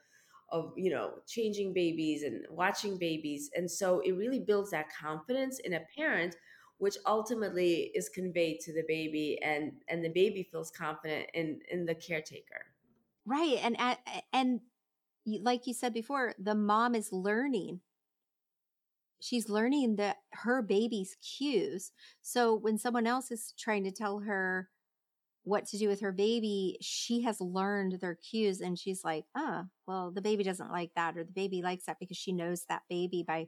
of 0.50 0.72
you 0.76 0.90
know 0.90 1.14
changing 1.26 1.74
babies 1.74 2.22
and 2.22 2.46
watching 2.50 2.98
babies. 2.98 3.50
And 3.54 3.70
so 3.70 4.00
it 4.00 4.12
really 4.12 4.40
builds 4.40 4.70
that 4.70 4.86
confidence 4.94 5.58
in 5.58 5.74
a 5.74 5.80
parent 5.96 6.36
which 6.78 6.96
ultimately 7.06 7.90
is 7.94 8.10
conveyed 8.10 8.60
to 8.60 8.72
the 8.72 8.84
baby 8.86 9.38
and 9.42 9.72
and 9.88 10.04
the 10.04 10.10
baby 10.10 10.48
feels 10.50 10.70
confident 10.70 11.28
in 11.34 11.60
in 11.70 11.84
the 11.84 11.94
caretaker. 11.94 12.66
Right 13.26 13.58
and 13.62 13.76
and 14.32 14.60
like 15.26 15.66
you 15.66 15.74
said 15.74 15.92
before 15.92 16.34
the 16.38 16.54
mom 16.54 16.94
is 16.94 17.12
learning 17.12 17.80
she's 19.20 19.48
learning 19.48 19.96
that 19.96 20.16
her 20.32 20.62
baby's 20.62 21.16
cues. 21.22 21.92
So 22.22 22.54
when 22.54 22.78
someone 22.78 23.06
else 23.06 23.30
is 23.30 23.54
trying 23.58 23.84
to 23.84 23.90
tell 23.92 24.20
her 24.20 24.68
what 25.44 25.66
to 25.66 25.78
do 25.78 25.88
with 25.88 26.00
her 26.00 26.12
baby, 26.12 26.76
she 26.80 27.22
has 27.22 27.40
learned 27.40 27.98
their 28.00 28.16
cues 28.16 28.60
and 28.60 28.78
she's 28.78 29.04
like, 29.04 29.24
oh, 29.36 29.62
well, 29.86 30.10
the 30.10 30.20
baby 30.20 30.42
doesn't 30.42 30.72
like 30.72 30.90
that, 30.96 31.16
or 31.16 31.24
the 31.24 31.32
baby 31.32 31.62
likes 31.62 31.86
that 31.86 31.98
because 32.00 32.16
she 32.16 32.32
knows 32.32 32.64
that 32.68 32.82
baby 32.90 33.24
by 33.26 33.46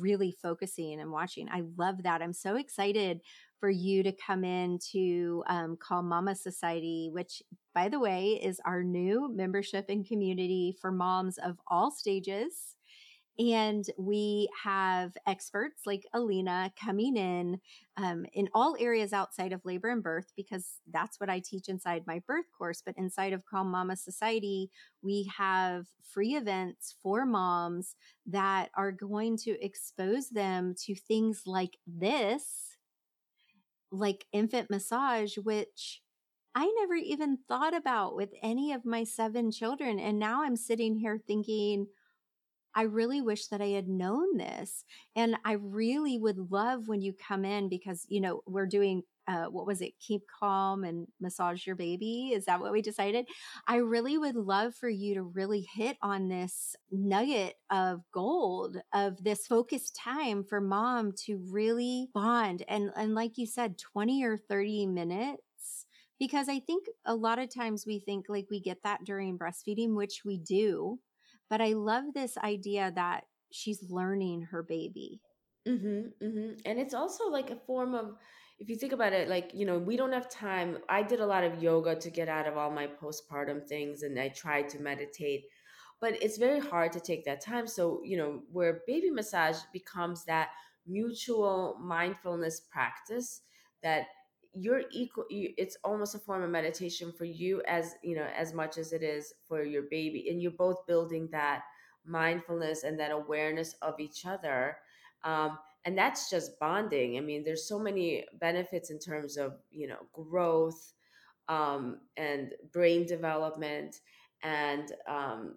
really 0.00 0.34
focusing 0.42 1.00
and 1.00 1.12
watching. 1.12 1.48
I 1.48 1.62
love 1.76 2.02
that. 2.02 2.22
I'm 2.22 2.32
so 2.32 2.56
excited 2.56 3.20
for 3.60 3.70
you 3.70 4.02
to 4.02 4.12
come 4.12 4.44
in 4.44 4.78
to 4.92 5.44
um, 5.48 5.76
Calm 5.80 6.08
Mama 6.08 6.34
Society, 6.34 7.08
which, 7.12 7.42
by 7.74 7.88
the 7.88 8.00
way, 8.00 8.40
is 8.42 8.60
our 8.64 8.82
new 8.82 9.32
membership 9.34 9.86
and 9.88 10.06
community 10.06 10.76
for 10.80 10.90
moms 10.90 11.38
of 11.38 11.58
all 11.68 11.90
stages. 11.90 12.74
And 13.38 13.84
we 13.96 14.48
have 14.64 15.16
experts 15.24 15.82
like 15.86 16.04
Elina 16.12 16.72
coming 16.80 17.16
in 17.16 17.60
um, 17.96 18.26
in 18.32 18.48
all 18.52 18.76
areas 18.80 19.12
outside 19.12 19.52
of 19.52 19.64
labor 19.64 19.90
and 19.90 20.02
birth, 20.02 20.32
because 20.36 20.80
that's 20.92 21.20
what 21.20 21.30
I 21.30 21.38
teach 21.38 21.68
inside 21.68 22.02
my 22.04 22.20
birth 22.26 22.46
course. 22.56 22.82
But 22.84 22.96
inside 22.98 23.32
of 23.32 23.46
Calm 23.46 23.70
Mama 23.70 23.94
Society, 23.94 24.70
we 25.02 25.30
have 25.36 25.86
free 26.02 26.34
events 26.34 26.96
for 27.00 27.24
moms 27.24 27.94
that 28.26 28.70
are 28.74 28.90
going 28.92 29.36
to 29.38 29.64
expose 29.64 30.30
them 30.30 30.74
to 30.86 30.96
things 30.96 31.42
like 31.46 31.76
this, 31.86 32.76
like 33.92 34.26
infant 34.32 34.68
massage, 34.68 35.36
which 35.38 36.02
I 36.54 36.72
never 36.80 36.94
even 36.94 37.38
thought 37.46 37.76
about 37.76 38.16
with 38.16 38.30
any 38.42 38.72
of 38.72 38.84
my 38.84 39.04
seven 39.04 39.52
children. 39.52 40.00
And 40.00 40.18
now 40.18 40.42
I'm 40.42 40.56
sitting 40.56 40.96
here 40.96 41.20
thinking, 41.24 41.86
I 42.74 42.82
really 42.82 43.20
wish 43.20 43.46
that 43.48 43.60
I 43.60 43.68
had 43.68 43.88
known 43.88 44.36
this. 44.36 44.84
And 45.16 45.36
I 45.44 45.52
really 45.52 46.18
would 46.18 46.50
love 46.50 46.88
when 46.88 47.00
you 47.00 47.12
come 47.12 47.44
in 47.44 47.68
because, 47.68 48.06
you 48.08 48.20
know, 48.20 48.42
we're 48.46 48.66
doing 48.66 49.02
uh, 49.28 49.44
what 49.44 49.66
was 49.66 49.82
it? 49.82 49.92
Keep 50.00 50.22
calm 50.40 50.84
and 50.84 51.06
massage 51.20 51.66
your 51.66 51.76
baby. 51.76 52.32
Is 52.34 52.46
that 52.46 52.60
what 52.60 52.72
we 52.72 52.80
decided? 52.80 53.28
I 53.66 53.76
really 53.76 54.16
would 54.16 54.36
love 54.36 54.74
for 54.74 54.88
you 54.88 55.14
to 55.16 55.22
really 55.22 55.68
hit 55.74 55.98
on 56.00 56.28
this 56.28 56.74
nugget 56.90 57.56
of 57.70 58.00
gold 58.10 58.78
of 58.94 59.22
this 59.22 59.46
focused 59.46 59.94
time 59.94 60.44
for 60.44 60.62
mom 60.62 61.12
to 61.26 61.38
really 61.50 62.08
bond. 62.14 62.64
And, 62.68 62.90
and 62.96 63.14
like 63.14 63.36
you 63.36 63.46
said, 63.46 63.76
20 63.76 64.24
or 64.24 64.38
30 64.38 64.86
minutes 64.86 65.42
because 66.18 66.48
I 66.48 66.58
think 66.58 66.86
a 67.04 67.14
lot 67.14 67.38
of 67.38 67.54
times 67.54 67.84
we 67.86 68.00
think 68.00 68.26
like 68.28 68.46
we 68.50 68.60
get 68.60 68.82
that 68.82 69.04
during 69.04 69.38
breastfeeding, 69.38 69.94
which 69.94 70.22
we 70.24 70.38
do. 70.38 70.98
But 71.50 71.60
I 71.60 71.72
love 71.72 72.04
this 72.14 72.36
idea 72.38 72.92
that 72.94 73.24
she's 73.50 73.82
learning 73.88 74.42
her 74.50 74.62
baby. 74.62 75.20
Mm-hmm, 75.66 76.24
mm-hmm. 76.24 76.52
And 76.64 76.78
it's 76.78 76.94
also 76.94 77.28
like 77.28 77.50
a 77.50 77.56
form 77.56 77.94
of, 77.94 78.14
if 78.58 78.68
you 78.68 78.76
think 78.76 78.92
about 78.92 79.12
it, 79.12 79.28
like, 79.28 79.52
you 79.54 79.66
know, 79.66 79.78
we 79.78 79.96
don't 79.96 80.12
have 80.12 80.30
time. 80.30 80.78
I 80.88 81.02
did 81.02 81.20
a 81.20 81.26
lot 81.26 81.44
of 81.44 81.62
yoga 81.62 81.94
to 81.96 82.10
get 82.10 82.28
out 82.28 82.46
of 82.46 82.56
all 82.56 82.70
my 82.70 82.86
postpartum 82.86 83.66
things 83.66 84.02
and 84.02 84.18
I 84.18 84.28
tried 84.28 84.68
to 84.70 84.80
meditate, 84.80 85.44
but 86.00 86.20
it's 86.22 86.38
very 86.38 86.60
hard 86.60 86.92
to 86.92 87.00
take 87.00 87.24
that 87.24 87.44
time. 87.44 87.66
So, 87.66 88.00
you 88.04 88.16
know, 88.16 88.42
where 88.50 88.82
baby 88.86 89.10
massage 89.10 89.58
becomes 89.72 90.24
that 90.24 90.48
mutual 90.86 91.78
mindfulness 91.80 92.60
practice 92.60 93.42
that 93.82 94.06
you're 94.60 94.82
equal 94.92 95.24
you, 95.30 95.52
it's 95.56 95.76
almost 95.84 96.14
a 96.14 96.18
form 96.18 96.42
of 96.42 96.50
meditation 96.50 97.12
for 97.12 97.24
you 97.24 97.62
as 97.66 97.94
you 98.02 98.16
know 98.16 98.26
as 98.36 98.52
much 98.52 98.78
as 98.78 98.92
it 98.92 99.02
is 99.02 99.32
for 99.46 99.62
your 99.62 99.82
baby 99.90 100.28
and 100.30 100.40
you're 100.40 100.50
both 100.50 100.86
building 100.86 101.28
that 101.30 101.62
mindfulness 102.04 102.84
and 102.84 102.98
that 102.98 103.10
awareness 103.10 103.74
of 103.82 103.98
each 104.00 104.24
other 104.26 104.76
um, 105.24 105.58
and 105.84 105.96
that's 105.96 106.30
just 106.30 106.58
bonding. 106.58 107.16
I 107.16 107.20
mean 107.20 107.44
there's 107.44 107.68
so 107.68 107.78
many 107.78 108.24
benefits 108.40 108.90
in 108.90 108.98
terms 108.98 109.36
of 109.36 109.54
you 109.70 109.88
know 109.88 110.06
growth 110.12 110.92
um, 111.48 112.00
and 112.16 112.52
brain 112.72 113.06
development 113.06 113.96
and 114.42 114.92
um, 115.08 115.54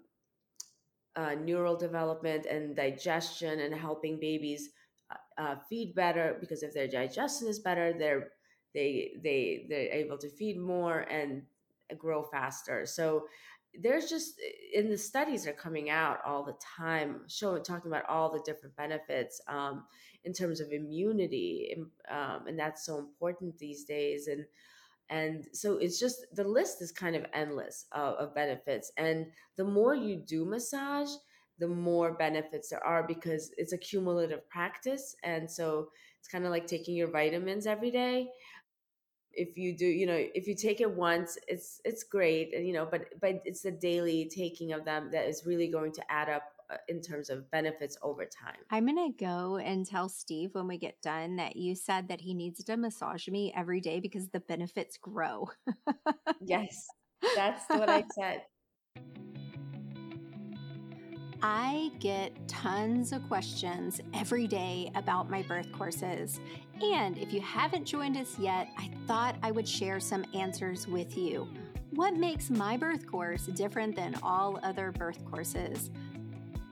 uh, 1.16 1.36
neural 1.36 1.76
development 1.76 2.46
and 2.46 2.76
digestion 2.76 3.60
and 3.60 3.76
helping 3.76 4.20
babies 4.20 4.70
uh, 5.12 5.42
uh 5.42 5.56
feed 5.70 5.94
better 5.94 6.38
because 6.40 6.64
if 6.64 6.74
their 6.74 6.88
digestion 6.88 7.48
is 7.48 7.60
better 7.60 7.92
their 7.92 8.30
they 8.74 9.12
they 9.24 9.66
they're 9.70 9.92
able 9.92 10.18
to 10.18 10.30
feed 10.30 10.60
more 10.60 11.00
and 11.00 11.44
grow 11.98 12.24
faster 12.24 12.86
so 12.86 13.26
there's 13.80 14.10
just 14.10 14.34
in 14.74 14.90
the 14.90 14.98
studies 14.98 15.48
are 15.48 15.54
coming 15.54 15.90
out 15.90 16.20
all 16.26 16.44
the 16.44 16.56
time 16.78 17.22
showing 17.28 17.64
talking 17.64 17.92
about 17.92 18.08
all 18.10 18.32
the 18.32 18.42
different 18.46 18.76
benefits 18.76 19.42
um, 19.48 19.86
in 20.24 20.34
terms 20.34 20.60
of 20.60 20.72
immunity 20.72 21.76
um, 22.10 22.48
and 22.48 22.58
that's 22.60 22.86
so 22.86 22.98
important 22.98 23.58
these 23.58 23.84
days 23.84 24.28
and 24.28 24.46
and 25.10 25.46
so 25.52 25.78
it's 25.78 26.00
just 26.00 26.26
the 26.36 26.44
list 26.44 26.82
is 26.82 26.92
kind 26.92 27.16
of 27.16 27.26
endless 27.34 27.86
uh, 27.94 28.14
of 28.18 28.34
benefits 28.34 28.92
and 28.98 29.26
the 29.58 29.64
more 29.64 29.96
you 29.96 30.16
do 30.16 30.46
massage 30.46 31.10
the 31.62 31.68
more 31.68 32.14
benefits 32.14 32.70
there 32.70 32.84
are 32.84 33.04
because 33.04 33.54
it's 33.56 33.72
a 33.72 33.78
cumulative 33.78 34.50
practice. 34.50 35.16
And 35.24 35.50
so 35.50 35.90
it's 36.20 36.28
kind 36.28 36.44
of 36.44 36.50
like 36.50 36.66
taking 36.66 36.96
your 36.96 37.12
vitamins 37.12 37.68
every 37.68 37.92
day. 37.92 38.30
If 39.34 39.58
you 39.58 39.78
do, 39.78 39.86
you 39.86 40.06
know, 40.06 40.26
if 40.36 40.48
you 40.48 40.56
take 40.56 40.82
it 40.82 40.90
once, 40.90 41.38
it's 41.48 41.82
it's 41.86 42.04
great, 42.04 42.54
and 42.54 42.68
you 42.68 42.74
know, 42.74 42.88
but 42.90 43.06
but 43.20 43.42
it's 43.46 43.62
the 43.62 43.72
daily 43.72 44.30
taking 44.34 44.74
of 44.74 44.86
them 44.86 45.10
that 45.12 45.28
is 45.28 45.44
really 45.46 45.68
going 45.68 45.92
to 45.94 46.12
add 46.12 46.30
up 46.30 46.44
uh, 46.72 46.78
in 46.88 47.02
terms 47.02 47.30
of 47.30 47.50
benefits 47.52 47.98
over 48.02 48.26
time. 48.26 48.58
I'm 48.70 48.86
going 48.86 49.12
to 49.12 49.24
go 49.24 49.58
and 49.58 49.86
tell 49.86 50.10
Steve 50.10 50.54
when 50.54 50.68
we 50.68 50.78
get 50.78 51.02
done 51.02 51.36
that 51.38 51.56
you 51.56 51.76
said 51.76 52.08
that 52.10 52.22
he 52.22 52.34
needs 52.34 52.64
to 52.64 52.78
massage 52.78 53.28
me 53.28 53.54
every 53.56 53.82
day 53.82 54.00
because 54.00 54.30
the 54.30 54.40
benefits 54.40 54.98
grow. 54.98 55.50
yes, 56.42 56.88
that's 57.36 57.64
what 57.70 57.90
I 57.90 58.04
said. 58.16 58.44
I 61.44 61.92
get 62.00 62.48
tons 62.48 63.12
of 63.12 63.28
questions 63.28 64.00
every 64.14 64.46
day 64.46 64.92
about 64.94 65.30
my 65.30 65.42
birth 65.42 65.72
courses. 65.72 66.40
And 66.82 67.18
if 67.18 67.34
you 67.34 67.42
haven't 67.42 67.86
joined 67.86 68.16
us 68.18 68.38
yet, 68.38 68.68
I 68.78 68.92
thought 69.08 69.36
I 69.42 69.50
would 69.50 69.68
share 69.68 70.00
some 70.00 70.24
answers 70.36 70.88
with 70.88 71.18
you. 71.18 71.48
What 71.92 72.16
makes 72.16 72.52
my 72.52 72.78
birth 72.78 73.08
course 73.08 73.48
different 73.48 73.96
than 73.96 74.16
all 74.22 74.60
other 74.62 74.92
birth 74.92 75.26
courses? 75.26 75.90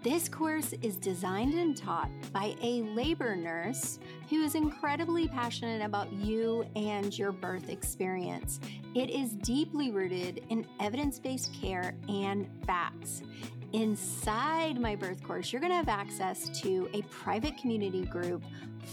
This 0.01 0.29
course 0.29 0.73
is 0.81 0.95
designed 0.95 1.55
and 1.55 1.75
taught 1.75 2.09
by 2.31 2.55
a 2.61 2.83
labor 2.83 3.35
nurse 3.35 3.99
who 4.29 4.43
is 4.43 4.55
incredibly 4.55 5.27
passionate 5.27 5.81
about 5.81 6.09
you 6.13 6.65
and 6.77 7.17
your 7.17 7.33
birth 7.33 7.67
experience. 7.67 8.61
It 8.95 9.09
is 9.09 9.33
deeply 9.33 9.91
rooted 9.91 10.41
in 10.47 10.65
evidence 10.79 11.19
based 11.19 11.53
care 11.53 11.95
and 12.07 12.47
facts. 12.65 13.23
Inside 13.73 14.79
my 14.79 14.95
birth 14.95 15.21
course, 15.21 15.51
you're 15.51 15.59
going 15.59 15.73
to 15.73 15.77
have 15.77 15.89
access 15.89 16.47
to 16.61 16.89
a 16.93 17.01
private 17.03 17.57
community 17.57 18.05
group 18.05 18.41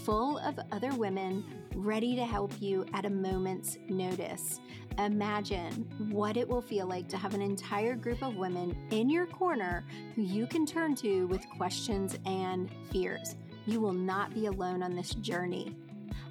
full 0.03 0.39
of 0.39 0.59
other 0.73 0.93
women 0.93 1.45
ready 1.77 2.15
to 2.15 2.25
help 2.25 2.51
you 2.59 2.85
at 2.93 3.05
a 3.05 3.09
moment's 3.09 3.77
notice. 3.87 4.59
Imagine 4.97 5.87
what 6.09 6.35
it 6.35 6.47
will 6.47 6.61
feel 6.61 6.87
like 6.87 7.07
to 7.09 7.17
have 7.17 7.35
an 7.35 7.41
entire 7.41 7.95
group 7.95 8.23
of 8.23 8.35
women 8.35 8.75
in 8.89 9.11
your 9.11 9.27
corner 9.27 9.85
who 10.15 10.23
you 10.23 10.47
can 10.47 10.65
turn 10.65 10.95
to 10.95 11.27
with 11.27 11.47
questions 11.55 12.17
and 12.25 12.69
fears. 12.91 13.35
You 13.67 13.79
will 13.79 13.93
not 13.93 14.33
be 14.33 14.47
alone 14.47 14.81
on 14.81 14.95
this 14.95 15.13
journey. 15.15 15.75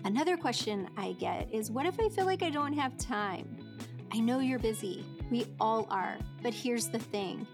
Another 0.04 0.36
question 0.36 0.88
I 0.96 1.12
get 1.12 1.48
is 1.52 1.70
What 1.70 1.86
if 1.86 2.00
I 2.00 2.08
feel 2.08 2.26
like 2.26 2.42
I 2.42 2.50
don't 2.50 2.72
have 2.72 2.96
time? 2.96 3.56
I 4.12 4.18
know 4.18 4.40
you're 4.40 4.58
busy. 4.58 5.04
We 5.30 5.46
all 5.60 5.86
are. 5.90 6.16
But 6.42 6.54
here's 6.54 6.88
the 6.88 6.98
thing 6.98 7.46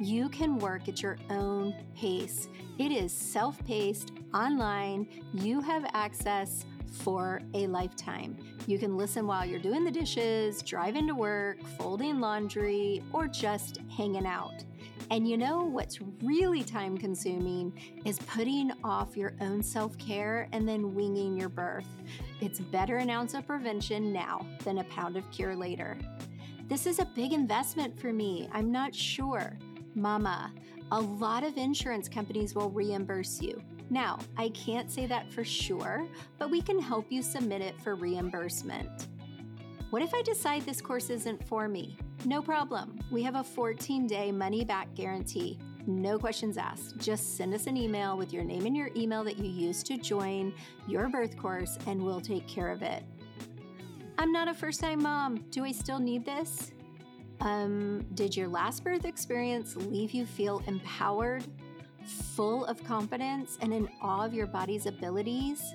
you 0.00 0.28
can 0.28 0.58
work 0.58 0.88
at 0.88 1.00
your 1.00 1.16
own 1.30 1.74
pace. 1.96 2.48
It 2.78 2.90
is 2.90 3.12
self 3.12 3.64
paced, 3.64 4.12
online. 4.34 5.06
You 5.32 5.60
have 5.60 5.88
access 5.94 6.66
for 6.90 7.40
a 7.54 7.66
lifetime. 7.66 8.36
You 8.66 8.78
can 8.78 8.96
listen 8.96 9.26
while 9.26 9.44
you're 9.44 9.58
doing 9.58 9.84
the 9.84 9.90
dishes, 9.90 10.62
driving 10.62 11.06
to 11.06 11.14
work, 11.14 11.62
folding 11.78 12.20
laundry, 12.20 13.02
or 13.12 13.28
just 13.28 13.80
hanging 13.96 14.26
out. 14.26 14.64
And 15.10 15.28
you 15.28 15.36
know 15.36 15.62
what's 15.62 16.00
really 16.22 16.64
time 16.64 16.98
consuming 16.98 17.72
is 18.04 18.18
putting 18.18 18.72
off 18.82 19.16
your 19.16 19.34
own 19.40 19.62
self 19.62 19.96
care 19.98 20.48
and 20.52 20.68
then 20.68 20.94
winging 20.94 21.36
your 21.36 21.48
birth. 21.48 21.86
It's 22.40 22.58
better 22.58 22.96
an 22.96 23.10
ounce 23.10 23.34
of 23.34 23.46
prevention 23.46 24.12
now 24.12 24.44
than 24.64 24.78
a 24.78 24.84
pound 24.84 25.16
of 25.16 25.30
cure 25.30 25.54
later. 25.54 25.96
This 26.68 26.86
is 26.86 26.98
a 26.98 27.04
big 27.04 27.32
investment 27.32 27.98
for 28.00 28.12
me. 28.12 28.48
I'm 28.52 28.72
not 28.72 28.92
sure. 28.94 29.56
Mama, 29.94 30.52
a 30.90 31.00
lot 31.00 31.44
of 31.44 31.56
insurance 31.56 32.08
companies 32.08 32.54
will 32.54 32.70
reimburse 32.70 33.40
you. 33.40 33.62
Now, 33.90 34.18
I 34.36 34.48
can't 34.50 34.90
say 34.90 35.06
that 35.06 35.32
for 35.32 35.44
sure, 35.44 36.06
but 36.38 36.50
we 36.50 36.60
can 36.60 36.80
help 36.80 37.06
you 37.10 37.22
submit 37.22 37.62
it 37.62 37.80
for 37.80 37.94
reimbursement. 37.94 39.08
What 39.90 40.02
if 40.02 40.12
I 40.12 40.22
decide 40.22 40.62
this 40.62 40.80
course 40.80 41.10
isn't 41.10 41.46
for 41.46 41.68
me? 41.68 41.96
No 42.24 42.42
problem. 42.42 42.98
We 43.10 43.22
have 43.22 43.36
a 43.36 43.44
14 43.44 44.06
day 44.06 44.32
money 44.32 44.64
back 44.64 44.92
guarantee. 44.94 45.58
No 45.86 46.18
questions 46.18 46.58
asked. 46.58 46.98
Just 46.98 47.36
send 47.36 47.54
us 47.54 47.68
an 47.68 47.76
email 47.76 48.16
with 48.16 48.32
your 48.32 48.42
name 48.42 48.66
and 48.66 48.76
your 48.76 48.90
email 48.96 49.22
that 49.22 49.38
you 49.38 49.48
used 49.48 49.86
to 49.86 49.96
join 49.96 50.52
your 50.88 51.08
birth 51.08 51.36
course, 51.38 51.78
and 51.86 52.04
we'll 52.04 52.20
take 52.20 52.48
care 52.48 52.70
of 52.70 52.82
it. 52.82 53.04
I'm 54.18 54.32
not 54.32 54.48
a 54.48 54.54
first 54.54 54.80
time 54.80 55.02
mom. 55.02 55.44
Do 55.50 55.64
I 55.64 55.70
still 55.70 56.00
need 56.00 56.24
this? 56.24 56.72
Um, 57.40 58.04
did 58.14 58.36
your 58.36 58.48
last 58.48 58.82
birth 58.82 59.04
experience 59.04 59.76
leave 59.76 60.10
you 60.10 60.26
feel 60.26 60.62
empowered, 60.66 61.44
full 62.06 62.64
of 62.66 62.82
confidence, 62.84 63.58
and 63.60 63.72
in 63.72 63.88
awe 64.00 64.24
of 64.24 64.34
your 64.34 64.46
body's 64.46 64.86
abilities? 64.86 65.74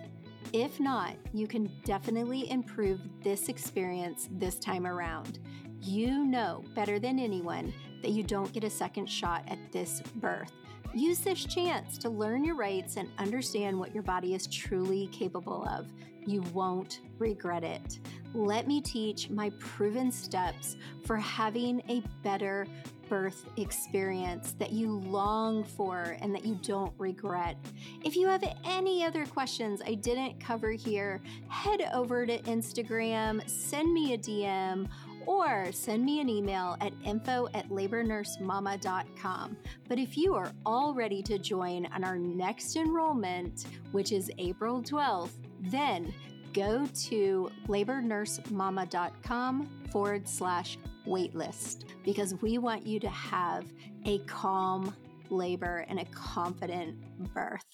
If 0.53 0.79
not, 0.79 1.15
you 1.33 1.47
can 1.47 1.71
definitely 1.85 2.49
improve 2.49 2.99
this 3.23 3.47
experience 3.47 4.27
this 4.31 4.55
time 4.55 4.85
around. 4.85 5.39
You 5.81 6.25
know 6.25 6.63
better 6.75 6.99
than 6.99 7.19
anyone 7.19 7.73
that 8.01 8.11
you 8.11 8.23
don't 8.23 8.51
get 8.51 8.63
a 8.63 8.69
second 8.69 9.07
shot 9.07 9.43
at 9.47 9.59
this 9.71 10.01
birth. 10.15 10.51
Use 10.93 11.19
this 11.19 11.45
chance 11.45 11.97
to 11.99 12.09
learn 12.09 12.43
your 12.43 12.55
rights 12.55 12.97
and 12.97 13.09
understand 13.17 13.79
what 13.79 13.93
your 13.93 14.03
body 14.03 14.35
is 14.35 14.45
truly 14.47 15.07
capable 15.13 15.65
of. 15.69 15.87
You 16.25 16.41
won't 16.53 17.01
regret 17.17 17.63
it. 17.63 17.99
Let 18.34 18.67
me 18.67 18.81
teach 18.81 19.29
my 19.29 19.51
proven 19.60 20.12
steps 20.12 20.77
for 21.05 21.17
having 21.17 21.81
a 21.89 22.03
better 22.23 22.65
birth 23.10 23.43
experience 23.57 24.55
that 24.57 24.71
you 24.71 24.99
long 24.99 25.65
for 25.65 26.15
and 26.21 26.34
that 26.34 26.45
you 26.45 26.57
don't 26.63 26.93
regret. 26.97 27.57
If 28.05 28.15
you 28.15 28.27
have 28.27 28.41
any 28.63 29.03
other 29.03 29.25
questions 29.25 29.81
I 29.86 29.95
didn't 29.95 30.39
cover 30.39 30.71
here, 30.71 31.19
head 31.49 31.81
over 31.93 32.25
to 32.25 32.41
Instagram, 32.43 33.47
send 33.49 33.93
me 33.93 34.13
a 34.13 34.17
DM, 34.17 34.88
or 35.25 35.71
send 35.71 36.05
me 36.05 36.21
an 36.21 36.29
email 36.29 36.77
at 36.81 36.93
info 37.03 37.47
at 37.53 37.67
labornursemama.com. 37.69 39.57
But 39.88 39.99
if 39.99 40.17
you 40.17 40.34
are 40.34 40.51
all 40.65 40.93
ready 40.93 41.21
to 41.23 41.38
join 41.38 41.88
on 41.88 42.03
our 42.03 42.17
next 42.17 42.75
enrollment, 42.75 43.65
which 43.91 44.12
is 44.12 44.31
April 44.38 44.81
12th, 44.81 45.31
then 45.62 46.13
go 46.54 46.86
to 46.86 47.50
labornursemama.com 47.67 49.69
forward 49.91 50.28
slash 50.28 50.78
waitlist 51.08 51.86
because 52.04 52.36
we 52.41 52.58
want 52.58 52.86
you 52.86 53.00
to 53.00 53.10
have 53.10 53.65
a 54.06 54.19
calm 54.19 54.95
labor 55.30 55.86
and 55.88 56.00
a 56.00 56.06
confident 56.06 56.97
birth. 57.34 57.65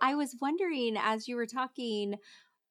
I 0.00 0.14
was 0.14 0.36
wondering 0.40 0.96
as 0.96 1.28
you 1.28 1.36
were 1.36 1.46
talking, 1.46 2.14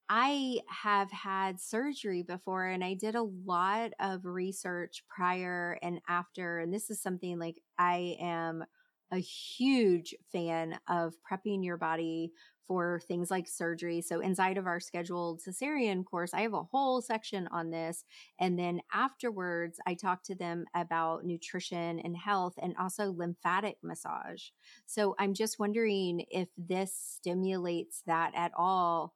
I 0.10 0.62
have 0.70 1.12
had 1.12 1.60
surgery 1.60 2.24
before 2.24 2.66
and 2.66 2.84
I 2.84 2.94
did 2.94 3.16
a 3.16 3.24
lot 3.24 3.92
of 4.00 4.26
research 4.26 5.04
prior 5.10 5.78
and 5.82 6.00
after. 6.08 6.60
And 6.60 6.74
this 6.74 6.90
is 6.90 7.02
something 7.02 7.40
like 7.40 7.62
I 7.78 8.16
am 8.20 8.64
a 9.12 9.18
huge 9.20 10.16
fan 10.32 10.80
of 10.88 11.14
prepping 11.30 11.64
your 11.64 11.78
body 11.78 12.32
for 12.68 13.00
things 13.08 13.32
like 13.32 13.48
surgery. 13.48 14.02
So, 14.02 14.20
inside 14.20 14.58
of 14.58 14.68
our 14.68 14.82
scheduled 14.82 15.40
cesarean 15.40 16.04
course, 16.04 16.34
I 16.34 16.42
have 16.42 16.54
a 16.54 16.64
whole 16.64 17.02
section 17.02 17.48
on 17.48 17.70
this. 17.70 18.04
And 18.40 18.60
then 18.60 18.82
afterwards, 18.94 19.80
I 19.88 19.94
talk 19.94 20.24
to 20.24 20.36
them 20.36 20.66
about 20.76 21.24
nutrition 21.24 22.00
and 22.00 22.18
health 22.18 22.56
and 22.62 22.76
also 22.78 23.14
lymphatic 23.14 23.78
massage. 23.82 24.50
So, 24.86 25.16
I'm 25.18 25.34
just 25.34 25.60
wondering 25.60 26.26
if 26.30 26.50
this 26.58 26.94
stimulates 26.94 28.04
that 28.06 28.34
at 28.36 28.52
all 28.58 29.14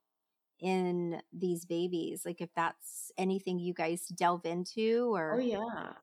in 0.62 1.21
these 1.34 1.65
babies, 1.65 2.24
like 2.26 2.41
if 2.41 2.50
that's 2.56 3.12
anything 3.17 3.60
you 3.60 3.74
guys 3.74 4.08
delve 4.08 4.45
into 4.45 5.13
or 5.13 5.36
Oh 5.36 5.39
yeah. 5.39 5.93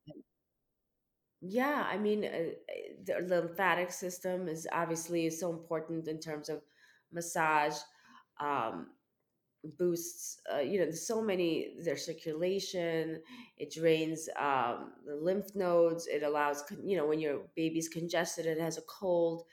Yeah, 1.40 1.86
I 1.88 1.98
mean, 1.98 2.24
uh, 2.24 2.28
uh, 2.28 2.94
the 3.04 3.36
lymphatic 3.36 3.92
system 3.92 4.48
is 4.48 4.66
obviously 4.72 5.30
so 5.30 5.50
important 5.50 6.08
in 6.08 6.18
terms 6.18 6.48
of 6.48 6.62
massage, 7.12 7.76
um, 8.40 8.88
boosts, 9.78 10.40
uh, 10.52 10.58
you 10.60 10.78
know, 10.78 10.84
there's 10.84 11.06
so 11.06 11.22
many, 11.22 11.74
their 11.84 11.96
circulation, 11.96 13.22
it 13.56 13.72
drains 13.72 14.28
um, 14.36 14.92
the 15.06 15.16
lymph 15.16 15.54
nodes, 15.54 16.06
it 16.08 16.22
allows, 16.22 16.64
you 16.84 16.96
know, 16.96 17.06
when 17.06 17.20
your 17.20 17.40
baby's 17.56 17.88
congested, 17.88 18.46
it 18.46 18.60
has 18.60 18.78
a 18.78 18.82
cold, 18.82 19.44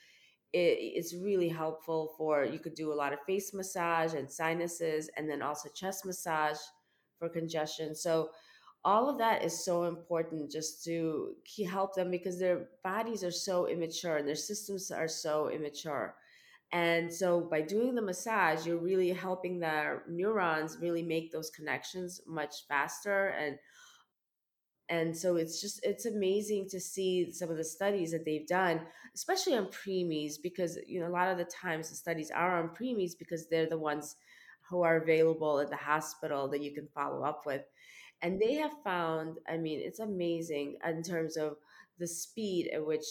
it, 0.53 0.77
it's 0.79 1.13
really 1.13 1.49
helpful 1.49 2.13
for, 2.17 2.45
you 2.45 2.60
could 2.60 2.75
do 2.75 2.91
a 2.91 2.95
lot 2.95 3.13
of 3.13 3.19
face 3.27 3.53
massage 3.53 4.13
and 4.13 4.31
sinuses, 4.31 5.10
and 5.17 5.29
then 5.29 5.41
also 5.41 5.69
chest 5.75 6.05
massage 6.05 6.58
for 7.19 7.29
congestion. 7.29 7.95
So, 7.95 8.29
all 8.84 9.10
of 9.10 9.17
that 9.17 9.43
is 9.43 9.65
so 9.65 9.86
important 9.86 10.51
just 10.51 10.84
to 10.84 11.34
help 11.67 11.95
them 11.95 12.12
because 12.12 12.38
their 12.38 12.67
bodies 12.84 13.23
are 13.23 13.31
so 13.31 13.67
immature 13.67 14.17
and 14.17 14.27
their 14.27 14.36
systems 14.36 14.91
are 14.91 15.08
so 15.08 15.49
immature. 15.49 16.15
And 16.71 17.12
so 17.12 17.41
by 17.41 17.62
doing 17.62 17.95
the 17.95 18.01
massage, 18.01 18.65
you're 18.65 18.77
really 18.77 19.12
helping 19.12 19.60
their 19.60 20.03
neurons 20.08 20.77
really 20.79 21.01
make 21.01 21.31
those 21.31 21.49
connections 21.49 22.21
much 22.27 22.67
faster 22.67 23.29
and 23.29 23.58
and 24.89 25.15
so 25.15 25.36
it's 25.36 25.60
just 25.62 25.80
it's 25.84 26.06
amazing 26.06 26.67
to 26.69 26.80
see 26.80 27.32
some 27.32 27.50
of 27.50 27.58
the 27.58 27.63
studies 27.63 28.12
that 28.12 28.24
they've 28.24 28.48
done 28.48 28.82
especially 29.15 29.56
on 29.56 29.65
preemies 29.67 30.34
because 30.41 30.78
you 30.88 31.00
know 31.00 31.08
a 31.08 31.10
lot 31.10 31.28
of 31.28 31.38
the 31.38 31.45
times 31.45 31.89
the 31.89 31.95
studies 31.95 32.32
are 32.32 32.60
on 32.60 32.69
preemies 32.69 33.17
because 33.17 33.48
they're 33.48 33.69
the 33.69 33.78
ones 33.78 34.17
who 34.69 34.82
are 34.82 34.98
available 34.98 35.60
at 35.60 35.69
the 35.69 35.76
hospital 35.76 36.48
that 36.48 36.62
you 36.62 36.74
can 36.74 36.88
follow 36.88 37.24
up 37.24 37.43
with. 37.45 37.62
And 38.21 38.39
they 38.39 38.56
have 38.56 38.71
found 38.84 39.38
i 39.48 39.58
mean 39.58 39.80
it's 39.82 40.00
amazing 40.00 40.78
in 40.86 41.04
terms 41.04 41.38
of 41.38 41.58
the 42.00 42.08
speed 42.08 42.69
at 42.74 42.86
which 42.86 43.06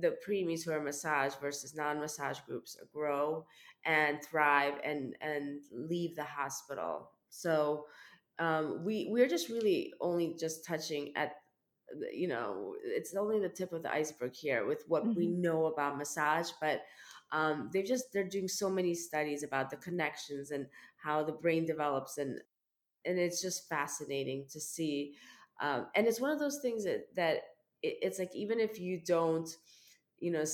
the 0.00 0.16
preemies 0.26 0.64
who 0.64 0.72
are 0.72 0.82
massage 0.82 1.34
versus 1.40 1.74
non-massage 1.74 2.40
groups 2.40 2.76
grow 2.92 3.44
and 3.84 4.22
thrive 4.22 4.74
and 4.84 5.14
and 5.20 5.60
leave 5.72 6.14
the 6.16 6.24
hospital. 6.24 7.10
So 7.30 7.86
um, 8.38 8.84
we 8.84 9.08
we're 9.10 9.28
just 9.28 9.48
really 9.48 9.92
only 10.00 10.34
just 10.38 10.64
touching 10.64 11.12
at 11.16 11.36
you 12.12 12.28
know 12.28 12.74
it's 12.84 13.14
only 13.14 13.38
the 13.38 13.48
tip 13.48 13.72
of 13.72 13.82
the 13.82 13.92
iceberg 13.92 14.34
here 14.34 14.66
with 14.66 14.84
what 14.88 15.04
mm-hmm. 15.04 15.18
we 15.18 15.26
know 15.26 15.66
about 15.66 15.96
massage 15.96 16.50
but 16.60 16.82
um, 17.30 17.70
they've 17.72 17.86
just 17.86 18.12
they're 18.12 18.28
doing 18.28 18.48
so 18.48 18.70
many 18.70 18.94
studies 18.94 19.42
about 19.42 19.70
the 19.70 19.76
connections 19.76 20.50
and 20.50 20.66
how 20.96 21.22
the 21.22 21.32
brain 21.32 21.66
develops 21.66 22.18
and 22.18 22.40
and 23.04 23.18
it's 23.18 23.40
just 23.40 23.68
fascinating 23.68 24.44
to 24.50 24.60
see 24.60 25.14
um, 25.60 25.86
and 25.94 26.06
it's 26.06 26.20
one 26.20 26.30
of 26.30 26.38
those 26.38 26.58
things 26.58 26.84
that 26.84 27.06
that 27.16 27.36
it, 27.82 27.98
it's 28.02 28.18
like 28.18 28.34
even 28.34 28.60
if 28.60 28.78
you 28.78 29.00
don't 29.04 29.48
you 30.18 30.30
know 30.30 30.44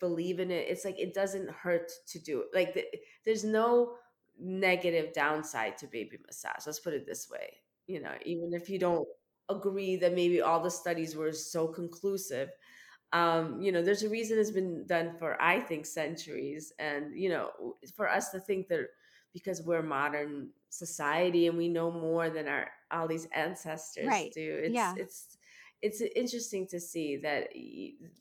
believe 0.00 0.40
in 0.40 0.50
it 0.50 0.66
it's 0.68 0.84
like 0.84 0.98
it 0.98 1.14
doesn't 1.14 1.50
hurt 1.50 1.90
to 2.06 2.18
do 2.18 2.42
it 2.42 2.48
like 2.54 2.74
the, 2.74 2.84
there's 3.24 3.44
no 3.44 3.94
negative 4.42 5.12
downside 5.12 5.78
to 5.78 5.86
baby 5.86 6.18
massage 6.26 6.66
let's 6.66 6.80
put 6.80 6.94
it 6.94 7.06
this 7.06 7.28
way 7.30 7.48
you 7.86 8.00
know 8.00 8.12
even 8.24 8.52
if 8.52 8.68
you 8.68 8.78
don't 8.78 9.06
agree 9.48 9.96
that 9.96 10.14
maybe 10.14 10.40
all 10.40 10.60
the 10.60 10.70
studies 10.70 11.16
were 11.16 11.32
so 11.32 11.66
conclusive 11.66 12.50
um, 13.12 13.60
you 13.60 13.72
know 13.72 13.82
there's 13.82 14.02
a 14.02 14.08
reason 14.08 14.38
it's 14.38 14.50
been 14.50 14.86
done 14.86 15.12
for 15.18 15.40
i 15.40 15.60
think 15.60 15.84
centuries 15.84 16.72
and 16.78 17.14
you 17.14 17.28
know 17.28 17.50
for 17.94 18.08
us 18.08 18.30
to 18.30 18.40
think 18.40 18.68
that 18.68 18.86
because 19.32 19.62
we're 19.62 19.82
modern 19.82 20.48
society 20.70 21.46
and 21.46 21.56
we 21.56 21.68
know 21.68 21.90
more 21.90 22.30
than 22.30 22.48
our 22.48 22.70
all 22.90 23.06
these 23.06 23.28
ancestors 23.34 24.06
right. 24.06 24.32
do 24.32 24.60
it's 24.62 24.74
yeah. 24.74 24.94
it's 24.96 25.36
it's 25.82 26.00
interesting 26.14 26.66
to 26.66 26.78
see 26.80 27.16
that 27.16 27.48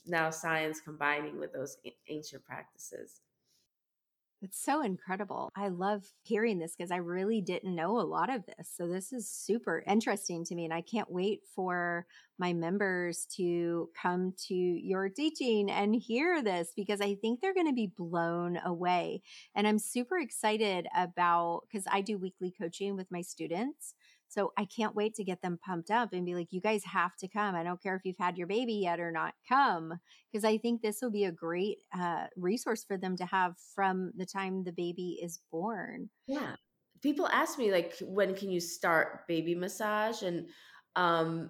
now 0.07 0.29
science 0.29 0.81
combining 0.81 1.39
with 1.39 1.53
those 1.53 1.77
ancient 2.10 2.43
practices 2.43 3.21
it's 4.41 4.63
so 4.63 4.82
incredible. 4.82 5.51
I 5.56 5.67
love 5.67 6.04
hearing 6.23 6.58
this 6.58 6.75
because 6.75 6.91
I 6.91 6.97
really 6.97 7.41
didn't 7.41 7.75
know 7.75 7.99
a 7.99 8.01
lot 8.01 8.34
of 8.34 8.43
this. 8.45 8.71
So 8.75 8.88
this 8.88 9.13
is 9.13 9.30
super 9.30 9.84
interesting 9.88 10.43
to 10.45 10.56
me. 10.56 10.65
And 10.65 10.73
I 10.73 10.82
can't 10.82 11.12
wait 11.12 11.41
for 11.56 12.08
my 12.39 12.54
members 12.54 13.27
to 13.38 13.89
come 14.01 14.34
to 14.47 14.56
your 14.56 15.10
teaching 15.10 15.69
and 15.69 15.95
hear 15.95 16.41
this 16.41 16.69
because 16.75 17.01
I 17.01 17.15
think 17.15 17.39
they're 17.39 17.54
going 17.54 17.67
to 17.67 17.73
be 17.73 17.93
blown 17.95 18.58
away. 18.65 19.21
And 19.56 19.67
I'm 19.67 19.77
super 19.77 20.17
excited 20.17 20.88
about 20.95 21.62
because 21.71 21.86
I 21.91 22.01
do 22.01 22.17
weekly 22.17 22.51
coaching 22.60 22.95
with 22.95 23.12
my 23.12 23.21
students. 23.21 23.93
So 24.31 24.53
I 24.57 24.63
can't 24.63 24.95
wait 24.95 25.13
to 25.15 25.25
get 25.25 25.41
them 25.41 25.59
pumped 25.63 25.91
up 25.91 26.13
and 26.13 26.25
be 26.25 26.35
like, 26.35 26.47
you 26.51 26.61
guys 26.61 26.85
have 26.85 27.17
to 27.17 27.27
come. 27.27 27.53
I 27.53 27.63
don't 27.63 27.83
care 27.83 27.97
if 27.97 28.03
you've 28.05 28.15
had 28.17 28.37
your 28.37 28.47
baby 28.47 28.75
yet 28.75 29.01
or 29.01 29.11
not, 29.11 29.33
come. 29.47 29.99
Because 30.31 30.45
I 30.45 30.57
think 30.57 30.81
this 30.81 31.01
will 31.01 31.11
be 31.11 31.25
a 31.25 31.33
great 31.33 31.79
uh, 31.93 32.27
resource 32.37 32.85
for 32.85 32.97
them 32.97 33.17
to 33.17 33.25
have 33.25 33.55
from 33.75 34.13
the 34.15 34.25
time 34.25 34.63
the 34.63 34.71
baby 34.71 35.19
is 35.21 35.41
born. 35.51 36.09
Yeah. 36.27 36.55
People 37.01 37.27
ask 37.27 37.59
me, 37.59 37.73
like, 37.73 37.95
when 38.01 38.33
can 38.33 38.49
you 38.49 38.61
start 38.61 39.27
baby 39.27 39.53
massage? 39.53 40.21
And, 40.21 40.47
um, 40.95 41.49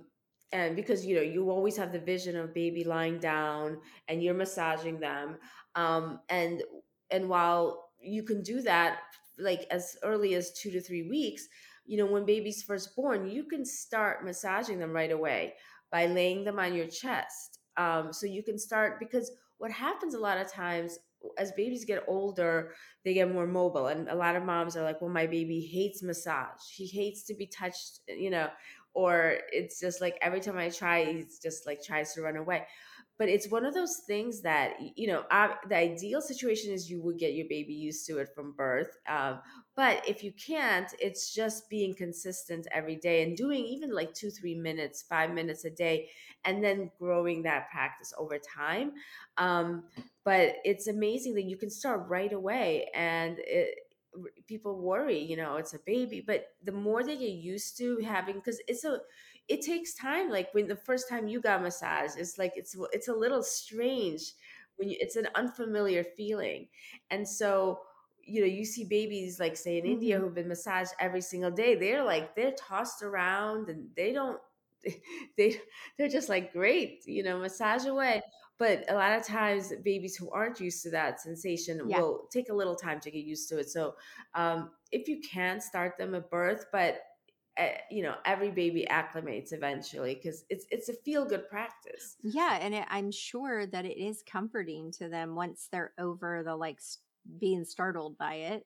and 0.51 0.75
because 0.75 1.05
you 1.05 1.15
know 1.15 1.21
you 1.21 1.49
always 1.49 1.77
have 1.77 1.91
the 1.91 1.99
vision 1.99 2.35
of 2.35 2.53
baby 2.53 2.83
lying 2.83 3.19
down 3.19 3.77
and 4.07 4.21
you're 4.21 4.33
massaging 4.33 4.99
them 4.99 5.37
um, 5.75 6.19
and 6.27 6.61
and 7.09 7.29
while 7.29 7.89
you 8.01 8.23
can 8.23 8.41
do 8.41 8.61
that 8.61 8.99
like 9.39 9.65
as 9.71 9.95
early 10.03 10.35
as 10.35 10.51
two 10.53 10.71
to 10.71 10.81
three 10.81 11.07
weeks 11.07 11.47
you 11.85 11.97
know, 11.97 12.05
when 12.05 12.25
baby's 12.25 12.63
first 12.63 12.95
born, 12.95 13.29
you 13.29 13.45
can 13.45 13.65
start 13.65 14.25
massaging 14.25 14.79
them 14.79 14.93
right 14.93 15.11
away 15.11 15.55
by 15.91 16.05
laying 16.07 16.43
them 16.43 16.59
on 16.59 16.73
your 16.73 16.87
chest. 16.87 17.59
Um, 17.77 18.13
so 18.13 18.25
you 18.25 18.43
can 18.43 18.57
start 18.57 18.99
because 18.99 19.31
what 19.57 19.71
happens 19.71 20.13
a 20.13 20.19
lot 20.19 20.37
of 20.37 20.51
times 20.51 20.99
as 21.37 21.51
babies 21.51 21.85
get 21.85 22.03
older, 22.07 22.73
they 23.05 23.13
get 23.13 23.31
more 23.31 23.45
mobile. 23.45 23.87
And 23.87 24.09
a 24.09 24.15
lot 24.15 24.35
of 24.35 24.43
moms 24.43 24.75
are 24.75 24.83
like, 24.83 25.01
well, 25.01 25.09
my 25.09 25.27
baby 25.27 25.61
hates 25.61 26.01
massage. 26.01 26.61
He 26.73 26.87
hates 26.87 27.23
to 27.25 27.35
be 27.35 27.45
touched, 27.45 27.99
you 28.07 28.29
know, 28.29 28.49
or 28.93 29.37
it's 29.51 29.79
just 29.79 30.01
like 30.01 30.17
every 30.21 30.39
time 30.39 30.57
I 30.57 30.69
try, 30.69 31.05
he's 31.05 31.39
just 31.39 31.65
like 31.65 31.83
tries 31.83 32.13
to 32.13 32.21
run 32.21 32.37
away 32.37 32.65
but 33.21 33.29
it's 33.29 33.51
one 33.51 33.67
of 33.67 33.75
those 33.75 33.97
things 34.07 34.41
that 34.41 34.73
you 34.95 35.05
know 35.05 35.23
the 35.69 35.77
ideal 35.77 36.21
situation 36.21 36.73
is 36.73 36.89
you 36.89 36.99
would 37.03 37.19
get 37.19 37.36
your 37.36 37.45
baby 37.47 37.71
used 37.71 38.03
to 38.07 38.17
it 38.17 38.27
from 38.34 38.51
birth 38.53 38.97
um, 39.07 39.39
but 39.75 40.01
if 40.10 40.23
you 40.23 40.31
can't 40.43 40.88
it's 40.99 41.31
just 41.31 41.69
being 41.69 41.93
consistent 41.93 42.65
every 42.71 42.95
day 42.95 43.21
and 43.21 43.38
doing 43.38 43.63
even 43.63 43.93
like 43.93 44.12
two 44.15 44.31
three 44.31 44.55
minutes 44.55 45.03
five 45.07 45.31
minutes 45.31 45.65
a 45.65 45.69
day 45.69 46.10
and 46.45 46.63
then 46.63 46.89
growing 46.97 47.43
that 47.43 47.69
practice 47.69 48.12
over 48.17 48.39
time 48.39 48.91
um, 49.38 49.84
but 50.23 50.55
it's 50.65 50.88
amazing 50.88 51.36
that 51.36 51.43
you 51.43 51.57
can 51.57 51.69
start 51.69 52.10
right 52.10 52.34
away 52.34 52.89
and 52.95 53.36
it, 53.38 53.75
people 54.47 54.81
worry 54.81 55.19
you 55.19 55.38
know 55.38 55.57
it's 55.57 55.75
a 55.75 55.79
baby 55.86 56.23
but 56.25 56.47
the 56.63 56.71
more 56.71 57.03
they 57.03 57.15
get 57.15 57.29
used 57.29 57.77
to 57.77 57.99
having 57.99 58.34
because 58.36 58.60
it's 58.67 58.84
a 58.84 58.97
it 59.51 59.61
takes 59.61 59.93
time 59.93 60.29
like 60.29 60.53
when 60.53 60.65
the 60.65 60.75
first 60.75 61.09
time 61.09 61.27
you 61.27 61.41
got 61.41 61.61
massage 61.61 62.11
it's 62.17 62.37
like 62.37 62.53
it's 62.55 62.75
it's 62.93 63.09
a 63.09 63.13
little 63.13 63.43
strange 63.43 64.33
when 64.77 64.87
you 64.87 64.95
it's 64.99 65.17
an 65.17 65.27
unfamiliar 65.35 66.05
feeling 66.15 66.67
and 67.09 67.27
so 67.27 67.81
you 68.23 68.39
know 68.39 68.47
you 68.47 68.63
see 68.63 68.85
babies 68.85 69.41
like 69.41 69.57
say 69.57 69.77
in 69.77 69.83
mm-hmm. 69.83 69.93
india 69.93 70.17
who've 70.17 70.33
been 70.33 70.47
massaged 70.47 70.91
every 71.01 71.21
single 71.21 71.51
day 71.51 71.75
they're 71.75 72.03
like 72.03 72.33
they're 72.33 72.53
tossed 72.57 73.03
around 73.03 73.67
and 73.67 73.89
they 73.97 74.13
don't 74.13 74.39
they 75.37 75.59
they're 75.97 76.07
just 76.07 76.29
like 76.29 76.53
great 76.53 77.03
you 77.05 77.21
know 77.21 77.37
massage 77.37 77.85
away 77.85 78.21
but 78.57 78.85
a 78.89 78.93
lot 78.93 79.11
of 79.11 79.25
times 79.25 79.73
babies 79.83 80.15
who 80.15 80.29
aren't 80.31 80.61
used 80.61 80.81
to 80.81 80.89
that 80.89 81.19
sensation 81.19 81.81
yeah. 81.87 81.99
will 81.99 82.27
take 82.31 82.49
a 82.49 82.53
little 82.53 82.75
time 82.75 83.01
to 83.01 83.11
get 83.11 83.25
used 83.25 83.49
to 83.49 83.57
it 83.57 83.69
so 83.69 83.95
um, 84.33 84.71
if 84.91 85.07
you 85.09 85.19
can 85.19 85.59
start 85.59 85.97
them 85.97 86.15
at 86.15 86.29
birth 86.29 86.65
but 86.71 87.01
Eh, 87.62 87.78
you 87.91 88.02
know 88.02 88.15
every 88.26 88.50
baby 88.50 88.88
acclimates 88.89 89.54
eventually 89.54 90.15
because 90.15 90.45
it's 90.50 90.65
it's 90.71 90.89
a 90.89 90.93
feel 90.93 91.26
good 91.26 91.47
practice. 91.47 92.17
Yeah 92.24 92.58
and 92.60 92.74
it, 92.74 92.86
i'm 92.89 93.12
sure 93.12 93.67
that 93.67 93.86
it 93.86 93.97
is 93.97 94.24
comforting 94.24 94.91
to 94.93 95.08
them 95.10 95.36
once 95.36 95.67
they're 95.71 95.93
over 96.00 96.41
the 96.43 96.56
like 96.56 96.80
being 97.39 97.63
startled 97.63 98.17
by 98.17 98.34
it. 98.36 98.65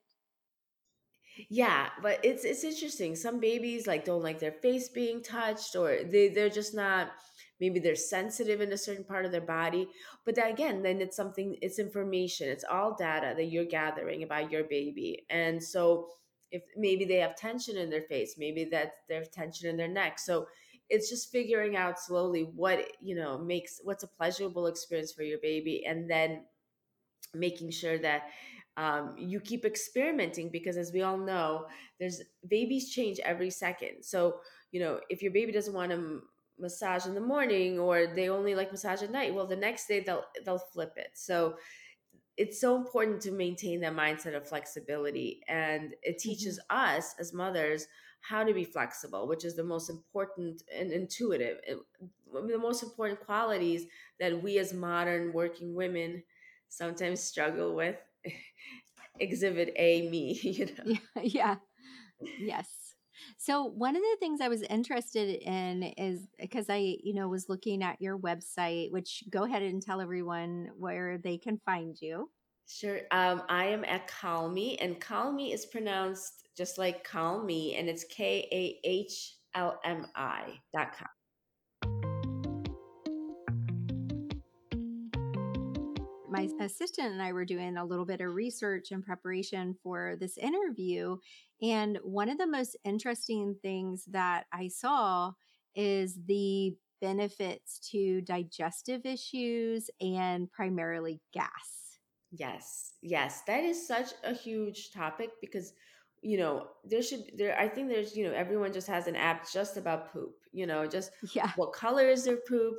Yeah 1.50 1.90
but 2.02 2.20
it's 2.24 2.46
it's 2.46 2.64
interesting 2.64 3.16
some 3.16 3.40
babies 3.40 3.86
like 3.88 4.06
don't 4.06 4.24
like 4.24 4.40
their 4.40 4.54
face 4.54 4.88
being 4.90 5.22
touched 5.22 5.76
or 5.76 6.00
they 6.04 6.30
they're 6.30 6.50
just 6.50 6.74
not 6.74 7.12
maybe 7.60 7.80
they're 7.80 7.96
sensitive 7.96 8.62
in 8.62 8.72
a 8.72 8.78
certain 8.78 9.04
part 9.04 9.26
of 9.26 9.32
their 9.32 9.42
body 9.42 9.88
but 10.26 10.36
that, 10.36 10.50
again 10.50 10.82
then 10.82 11.02
it's 11.02 11.18
something 11.18 11.58
it's 11.62 11.80
information 11.80 12.48
it's 12.48 12.64
all 12.70 12.96
data 12.96 13.34
that 13.36 13.46
you're 13.46 13.66
gathering 13.66 14.24
about 14.24 14.52
your 14.52 14.64
baby 14.64 15.26
and 15.30 15.62
so 15.62 16.08
if 16.52 16.64
maybe 16.78 17.06
they 17.06 17.18
have 17.18 17.36
tension 17.36 17.78
in 17.78 17.90
their 17.90 18.02
face 18.02 18.36
maybe 18.38 18.66
that 18.66 18.94
they 19.10 19.16
have 19.16 19.32
tension 19.32 19.70
in 19.70 19.78
their 19.78 19.88
neck. 19.88 20.20
So 20.20 20.48
it's 20.90 21.10
just 21.10 21.32
figuring 21.32 21.76
out 21.76 22.00
slowly 22.00 22.44
what 22.56 22.80
you 23.02 23.16
know 23.16 23.38
makes 23.38 23.80
what's 23.84 24.04
a 24.04 24.08
pleasurable 24.08 24.68
experience 24.68 25.12
for 25.12 25.24
your 25.24 25.40
baby 25.40 25.84
and 25.88 26.10
then 26.10 26.44
making 27.34 27.72
sure 27.72 27.98
that 28.00 28.24
um, 28.78 29.16
you 29.18 29.40
keep 29.40 29.66
experimenting 29.66 30.50
because 30.50 30.78
as 30.78 30.92
we 30.92 31.02
all 31.02 31.18
know 31.18 31.66
there's 32.00 32.22
babies 32.48 32.90
change 32.90 33.20
every 33.20 33.50
second. 33.50 34.04
So 34.04 34.40
you 34.72 34.80
know 34.80 35.00
if 35.10 35.22
your 35.22 35.32
baby 35.32 35.52
doesn't 35.52 35.74
want 35.74 35.92
to 35.92 36.22
massage 36.60 37.06
in 37.06 37.14
the 37.16 37.22
morning 37.22 37.80
or 37.80 38.08
they 38.08 38.30
only 38.30 38.56
like 38.56 38.72
massage 38.72 39.04
at 39.04 39.12
night 39.12 39.34
well 39.34 39.46
the 39.46 39.56
next 39.56 39.88
day 39.88 40.00
they'll 40.00 40.26
they'll 40.46 40.60
flip 40.60 40.94
it. 40.98 41.10
So 41.14 41.56
it's 42.38 42.60
so 42.60 42.76
important 42.76 43.21
to 43.21 43.32
maintain 43.32 43.80
that 43.82 43.95
mindset 43.95 44.36
of 44.36 44.48
flexibility 44.48 45.41
and 45.48 45.93
it 46.02 46.17
teaches 46.17 46.60
mm-hmm. 46.71 46.95
us 46.95 47.15
as 47.19 47.34
mothers 47.34 47.88
how 48.21 48.43
to 48.43 48.54
be 48.54 48.63
flexible 48.63 49.28
which 49.28 49.45
is 49.45 49.56
the 49.56 49.63
most 49.63 49.89
important 49.89 50.63
and 50.76 50.91
intuitive 50.91 51.58
the 52.48 52.58
most 52.58 52.84
important 52.84 53.19
qualities 53.19 53.86
that 54.19 54.41
we 54.41 54.58
as 54.58 54.74
modern 54.74 55.32
working 55.32 55.76
women 55.76 56.21
sometimes 56.69 57.21
struggle 57.21 57.76
with 57.76 57.95
exhibit 59.19 59.71
a 59.78 60.10
me 60.10 60.34
you 60.43 60.65
know 60.65 60.98
yeah, 61.21 61.21
yeah. 61.24 61.56
yes 62.39 62.85
so 63.38 63.63
one 63.63 63.95
of 63.95 64.01
the 64.01 64.17
things 64.19 64.41
I 64.41 64.47
was 64.47 64.62
interested 64.63 65.30
in 65.41 65.84
is 65.97 66.28
because 66.39 66.69
I, 66.69 66.97
you 67.04 67.13
know, 67.13 67.28
was 67.28 67.49
looking 67.49 67.84
at 67.84 68.01
your 68.01 68.17
website, 68.17 68.91
which 68.91 69.23
go 69.30 69.43
ahead 69.43 69.62
and 69.62 69.82
tell 69.82 70.01
everyone 70.01 70.69
where 70.78 71.17
they 71.17 71.38
can 71.38 71.60
find 71.65 71.95
you. 72.01 72.30
Sure. 72.67 73.01
Um, 73.12 73.43
I 73.47 73.65
am 73.65 73.86
at 73.86 74.08
Kahlmi, 74.08 74.78
and 74.82 74.99
Kahlmi 74.99 75.54
is 75.54 75.65
pronounced 75.65 76.47
just 76.58 76.78
like 76.78 77.04
Call 77.04 77.43
Me, 77.43 77.75
and 77.75 77.88
it's 77.88 78.04
K 78.06 78.47
A 78.51 78.80
H 78.88 79.36
L 79.54 79.80
M 79.84 80.08
I 80.15 80.60
dot 80.73 80.97
com. 80.97 81.14
My 86.36 86.48
mm-hmm. 86.48 86.62
assistant 86.62 87.13
and 87.13 87.21
I 87.21 87.32
were 87.32 87.45
doing 87.45 87.78
a 87.78 87.86
little 87.86 88.06
bit 88.06 88.21
of 88.21 88.34
research 88.34 88.91
and 88.91 89.04
preparation 89.04 89.76
for 89.82 90.15
this 90.19 90.38
interview. 90.38 91.17
And 91.62 91.98
one 92.04 92.30
of 92.30 92.38
the 92.38 92.48
most 92.48 92.76
interesting 92.84 93.56
things 93.62 94.06
that 94.12 94.45
I 94.52 94.67
saw 94.67 95.32
is 95.76 96.17
the 96.28 96.76
benefits 97.02 97.80
to 97.91 98.21
digestive 98.21 99.06
issues 99.06 99.89
and 100.02 100.52
primarily 100.52 101.21
gas. 101.34 102.00
Yes, 102.32 102.93
yes, 103.02 103.41
that 103.48 103.63
is 103.63 103.88
such 103.88 104.12
a 104.24 104.34
huge 104.34 104.91
topic 104.91 105.30
because 105.39 105.74
you 106.21 106.39
know 106.39 106.65
there 106.84 107.04
should 107.04 107.24
there 107.38 107.56
i 107.60 107.67
think 107.67 107.88
there's 107.88 108.17
you 108.17 108.26
know 108.26 108.34
everyone 108.34 108.74
just 108.74 108.88
has 108.88 109.06
an 109.06 109.15
app 109.15 109.48
just 109.52 109.78
about 109.78 110.12
poop 110.12 110.34
you 110.52 110.65
know 110.65 110.88
just 110.88 111.12
yeah 111.36 111.52
what 111.56 111.71
color 111.71 112.08
is 112.08 112.26
their 112.26 112.39
poop 112.48 112.74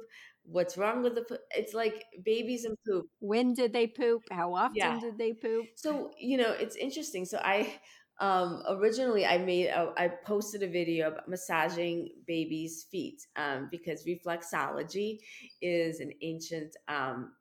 what's 0.49 0.77
wrong 0.77 1.03
with 1.03 1.15
the 1.15 1.23
poop 1.23 1.41
it's 1.51 1.75
like 1.75 2.05
babies 2.25 2.65
and 2.65 2.77
poop 2.87 3.07
when 3.21 3.53
did 3.55 3.73
they 3.73 3.87
poop 3.87 4.23
how 4.31 4.55
often 4.55 4.77
yeah. 4.77 5.01
did 5.01 5.19
they 5.19 5.33
poop 5.33 5.67
so 5.75 6.11
you 6.19 6.37
know 6.37 6.53
it's 6.53 6.77
interesting 6.77 7.25
so 7.25 7.39
i 7.43 7.73
um 8.21 8.63
originally 8.69 9.27
i 9.27 9.37
made 9.37 9.67
a, 9.67 9.93
I 9.97 10.09
posted 10.25 10.63
a 10.63 10.69
video 10.69 11.09
about 11.09 11.29
massaging 11.29 12.11
babies 12.27 12.87
feet 12.91 13.21
um 13.37 13.69
because 13.71 14.07
reflexology 14.07 15.19
is 15.61 16.01
an 16.01 16.13
ancient 16.23 16.77
um 16.89 17.33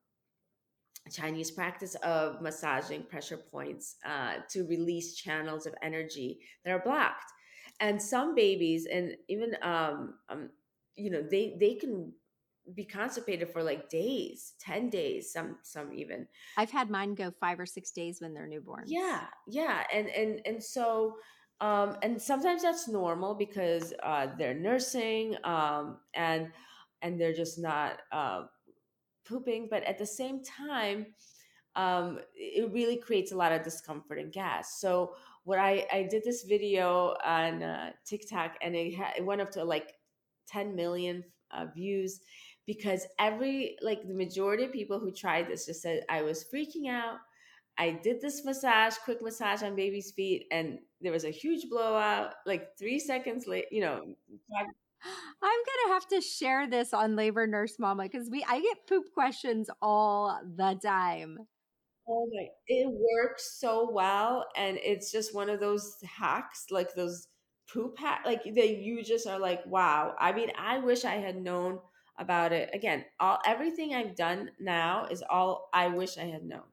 Chinese 1.11 1.51
practice 1.51 1.95
of 1.95 2.41
massaging 2.41 3.03
pressure 3.03 3.37
points 3.37 3.97
uh, 4.05 4.37
to 4.49 4.63
release 4.63 5.15
channels 5.15 5.65
of 5.65 5.75
energy 5.81 6.39
that 6.63 6.71
are 6.71 6.81
blocked. 6.83 7.31
And 7.79 8.01
some 8.01 8.35
babies, 8.35 8.87
and 8.91 9.15
even 9.27 9.55
um, 9.61 10.15
um, 10.29 10.49
you 10.95 11.11
know, 11.11 11.21
they 11.21 11.57
they 11.59 11.75
can 11.75 12.13
be 12.73 12.83
constipated 12.83 13.49
for 13.49 13.61
like 13.63 13.89
days, 13.89 14.53
ten 14.59 14.89
days, 14.89 15.31
some 15.31 15.57
some 15.61 15.93
even. 15.93 16.27
I've 16.57 16.71
had 16.71 16.89
mine 16.89 17.15
go 17.15 17.31
five 17.39 17.59
or 17.59 17.65
six 17.65 17.91
days 17.91 18.21
when 18.21 18.33
they're 18.33 18.47
newborn. 18.47 18.85
Yeah, 18.87 19.21
yeah, 19.47 19.83
and 19.93 20.09
and 20.09 20.41
and 20.45 20.63
so. 20.63 21.15
Um, 21.61 21.95
and 22.01 22.21
sometimes 22.21 22.63
that's 22.63 22.89
normal 22.89 23.33
because 23.33 23.93
uh, 24.03 24.27
they're 24.37 24.53
nursing 24.53 25.37
um, 25.45 25.99
and 26.13 26.49
and 27.01 27.19
they're 27.19 27.33
just 27.33 27.57
not 27.57 28.01
uh, 28.11 28.43
pooping, 29.25 29.67
but 29.69 29.83
at 29.83 29.97
the 29.97 30.05
same 30.05 30.43
time, 30.43 31.07
um, 31.75 32.19
it 32.35 32.71
really 32.71 32.97
creates 32.97 33.31
a 33.31 33.37
lot 33.37 33.51
of 33.51 33.63
discomfort 33.63 34.19
and 34.19 34.31
gas. 34.31 34.79
So 34.79 35.15
what 35.43 35.59
I, 35.59 35.85
I 35.91 36.03
did 36.03 36.23
this 36.23 36.43
video 36.43 37.15
on 37.23 37.61
uh, 37.61 37.91
TikTok 38.05 38.55
and 38.61 38.75
it, 38.75 38.95
ha- 38.95 39.13
it 39.17 39.25
went 39.25 39.41
up 39.41 39.51
to 39.51 39.63
like 39.63 39.93
10 40.47 40.75
million 40.75 41.23
uh, 41.51 41.65
views 41.73 42.21
because 42.65 43.05
every 43.19 43.77
like 43.81 44.07
the 44.07 44.13
majority 44.13 44.65
of 44.65 44.71
people 44.71 44.99
who 44.99 45.11
tried 45.11 45.47
this 45.47 45.65
just 45.65 45.81
said 45.81 46.03
I 46.09 46.21
was 46.21 46.45
freaking 46.53 46.89
out. 46.89 47.17
I 47.77 47.91
did 47.91 48.21
this 48.21 48.45
massage, 48.45 48.95
quick 49.03 49.21
massage 49.21 49.61
on 49.61 49.75
baby's 49.75 50.11
feet, 50.11 50.47
and 50.49 50.79
there 51.01 51.11
was 51.11 51.25
a 51.25 51.29
huge 51.29 51.69
blowout. 51.69 52.33
Like 52.45 52.77
three 52.79 52.99
seconds 52.99 53.47
late, 53.47 53.65
you 53.71 53.81
know, 53.81 54.01
I'm 55.43 55.59
gonna 55.65 55.93
have 55.93 56.07
to 56.07 56.21
share 56.21 56.67
this 56.67 56.93
on 56.93 57.15
Labor 57.15 57.45
Nurse 57.47 57.77
Mama 57.77 58.03
because 58.03 58.29
we 58.29 58.43
I 58.47 58.61
get 58.61 58.87
poop 58.87 59.05
questions 59.13 59.69
all 59.81 60.39
the 60.55 60.79
time. 60.81 61.37
Oh 62.07 62.29
my! 62.31 62.47
It 62.67 62.87
works 62.87 63.57
so 63.59 63.89
well, 63.91 64.45
and 64.55 64.77
it's 64.81 65.11
just 65.11 65.35
one 65.35 65.49
of 65.49 65.59
those 65.59 65.97
hacks, 66.03 66.65
like 66.71 66.93
those 66.95 67.27
poop 67.71 67.97
hack, 67.97 68.21
like 68.25 68.43
that 68.43 68.77
you 68.77 69.03
just 69.03 69.27
are 69.27 69.39
like, 69.39 69.65
wow. 69.65 70.15
I 70.19 70.31
mean, 70.31 70.51
I 70.57 70.79
wish 70.79 71.03
I 71.03 71.15
had 71.15 71.35
known 71.35 71.79
about 72.17 72.53
it. 72.53 72.69
Again, 72.73 73.05
all 73.19 73.39
everything 73.45 73.93
I've 73.93 74.15
done 74.15 74.51
now 74.59 75.07
is 75.09 75.23
all 75.29 75.69
I 75.73 75.87
wish 75.87 76.17
I 76.17 76.25
had 76.25 76.43
known. 76.43 76.63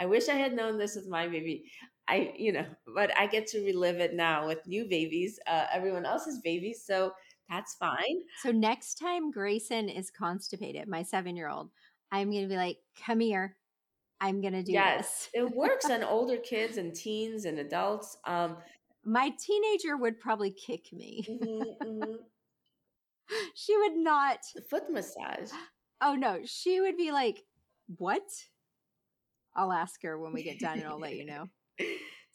I 0.00 0.06
wish 0.06 0.28
I 0.28 0.34
had 0.34 0.54
known 0.54 0.78
this 0.78 0.96
with 0.96 1.08
my 1.08 1.26
baby. 1.28 1.70
I, 2.08 2.32
you 2.36 2.52
know, 2.52 2.66
but 2.94 3.16
I 3.18 3.26
get 3.26 3.46
to 3.48 3.64
relive 3.64 3.96
it 3.96 4.14
now 4.14 4.46
with 4.46 4.66
new 4.66 4.86
babies, 4.86 5.38
uh, 5.46 5.66
everyone 5.72 6.06
else's 6.06 6.40
babies. 6.40 6.82
So 6.84 7.12
that's 7.48 7.74
fine. 7.74 8.22
So 8.42 8.50
next 8.52 8.94
time 8.94 9.30
Grayson 9.30 9.88
is 9.88 10.10
constipated, 10.10 10.88
my 10.88 11.02
seven 11.02 11.36
year 11.36 11.48
old, 11.48 11.70
I'm 12.10 12.30
going 12.30 12.42
to 12.42 12.48
be 12.48 12.56
like, 12.56 12.78
come 13.04 13.20
here. 13.20 13.56
I'm 14.20 14.40
going 14.40 14.52
to 14.52 14.64
do 14.64 14.72
yes, 14.72 15.28
this. 15.32 15.44
it 15.44 15.56
works 15.56 15.88
on 15.88 16.02
older 16.04 16.38
kids 16.38 16.76
and 16.76 16.92
teens 16.92 17.44
and 17.44 17.60
adults. 17.60 18.16
Um, 18.24 18.56
my 19.04 19.32
teenager 19.38 19.96
would 19.96 20.18
probably 20.18 20.50
kick 20.50 20.92
me. 20.92 21.24
Mm-hmm, 21.28 21.88
mm-hmm. 21.88 22.12
she 23.54 23.76
would 23.76 23.96
not. 23.96 24.38
Foot 24.70 24.90
massage. 24.90 25.50
Oh, 26.00 26.14
no. 26.14 26.40
She 26.44 26.80
would 26.80 26.96
be 26.96 27.12
like, 27.12 27.42
what? 27.96 28.22
I'll 29.56 29.72
ask 29.72 30.02
her 30.02 30.18
when 30.18 30.32
we 30.32 30.42
get 30.42 30.60
done 30.60 30.78
and 30.78 30.86
I'll 30.86 31.00
let 31.00 31.16
you 31.16 31.26
know. 31.26 31.48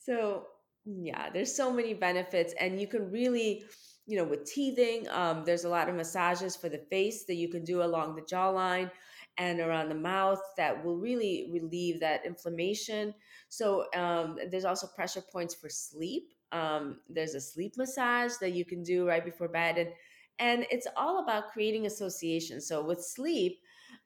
So, 0.05 0.47
yeah, 0.83 1.29
there's 1.29 1.55
so 1.55 1.71
many 1.71 1.93
benefits, 1.93 2.53
and 2.59 2.77
you 2.81 2.87
can 2.87 3.09
really 3.09 3.63
you 4.05 4.17
know, 4.17 4.23
with 4.23 4.45
teething. 4.45 5.07
Um, 5.09 5.43
there's 5.45 5.63
a 5.63 5.69
lot 5.69 5.89
of 5.89 5.95
massages 5.95 6.55
for 6.55 6.69
the 6.69 6.77
face 6.89 7.25
that 7.25 7.35
you 7.35 7.49
can 7.49 7.63
do 7.63 7.83
along 7.83 8.15
the 8.15 8.21
jawline 8.21 8.91
and 9.37 9.59
around 9.59 9.89
the 9.89 9.95
mouth 9.95 10.41
that 10.57 10.83
will 10.83 10.97
really 10.97 11.49
relieve 11.51 11.99
that 12.01 12.25
inflammation. 12.25 13.13
So 13.49 13.85
um, 13.95 14.37
there's 14.51 14.65
also 14.65 14.87
pressure 14.87 15.21
points 15.21 15.55
for 15.55 15.69
sleep. 15.69 16.33
Um, 16.51 16.99
there's 17.09 17.33
a 17.33 17.41
sleep 17.41 17.73
massage 17.77 18.33
that 18.41 18.51
you 18.51 18.65
can 18.65 18.83
do 18.83 19.07
right 19.07 19.23
before 19.23 19.47
bed, 19.47 19.77
and 19.77 19.89
and 20.39 20.65
it's 20.71 20.87
all 20.97 21.23
about 21.23 21.51
creating 21.51 21.85
association. 21.85 22.61
So 22.61 22.83
with 22.83 23.03
sleep, 23.03 23.59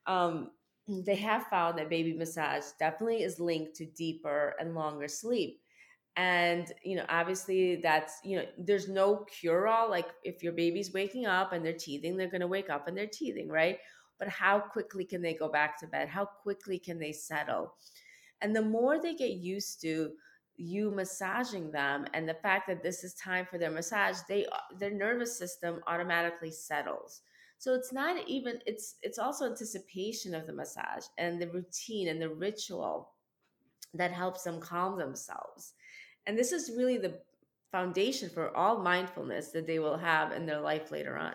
um, 0.06 0.52
they 0.88 1.16
have 1.16 1.44
found 1.48 1.78
that 1.78 1.90
baby 1.90 2.13
massage 2.13 2.63
definitely 2.80 3.24
is 3.24 3.40
linked 3.40 3.76
to 3.76 3.86
deeper 3.86 4.56
and 4.60 4.76
longer 4.76 5.08
sleep. 5.08 5.62
And 6.16 6.72
you 6.84 6.96
know 6.96 7.06
obviously 7.10 7.76
that's 7.76 8.20
you 8.24 8.38
know 8.38 8.46
there's 8.58 8.90
no 8.90 9.26
cure 9.40 9.68
all 9.68 9.88
like 9.88 10.08
if 10.24 10.42
your 10.42 10.54
baby's 10.54 10.92
waking 10.92 11.28
up 11.28 11.54
and 11.54 11.63
they're 11.63 11.74
teething 11.74 12.18
they're 12.18 12.30
going 12.30 12.42
to 12.42 12.48
wake 12.48 12.72
up 12.72 12.88
and 12.88 12.98
they're 12.98 13.06
teething 13.06 13.50
right? 13.50 13.78
But 14.18 14.30
how 14.30 14.60
quickly 14.60 15.06
can 15.06 15.22
they 15.22 15.36
go 15.36 15.48
back 15.48 15.80
to 15.80 15.88
bed? 15.88 16.10
How 16.10 16.26
quickly 16.26 16.80
can 16.80 16.98
they 16.98 17.12
settle? 17.12 17.76
And 18.42 18.56
the 18.56 18.63
more 18.63 19.00
they 19.00 19.13
get 19.13 19.32
used 19.32 19.82
to 19.82 20.12
you 20.58 20.91
massaging 20.91 21.72
them 21.72 22.06
and 22.13 22.28
the 22.28 22.34
fact 22.34 22.67
that 22.67 22.84
this 22.84 23.04
is 23.04 23.13
time 23.13 23.46
for 23.46 23.58
their 23.58 23.72
massage 23.72 24.17
they 24.28 24.46
uh, 24.48 24.58
their 24.80 24.91
nervous 24.91 25.38
system 25.38 25.82
automatically 25.88 26.52
settles 26.52 27.22
so 27.60 27.74
it's 27.74 27.93
not 27.93 28.17
even 28.28 28.60
it's 28.65 28.96
it's 29.04 29.20
also 29.20 29.46
anticipation 29.46 30.34
of 30.34 30.48
the 30.48 30.54
massage 30.54 31.06
and 31.17 31.39
the 31.39 31.50
routine 31.50 32.08
and 32.08 32.22
the 32.22 32.30
ritual 32.30 33.12
that 33.93 34.12
helps 34.12 34.43
them 34.43 34.60
calm 34.60 34.98
themselves 34.98 35.74
and 36.26 36.38
this 36.38 36.52
is 36.52 36.74
really 36.76 36.98
the 36.98 37.20
foundation 37.72 38.30
for 38.30 38.56
all 38.56 38.80
mindfulness 38.80 39.50
that 39.50 39.67
they 39.67 39.80
will 39.80 39.98
have 39.98 40.32
in 40.32 40.46
their 40.46 40.60
life 40.60 40.91
later 40.91 41.17
on. 41.17 41.34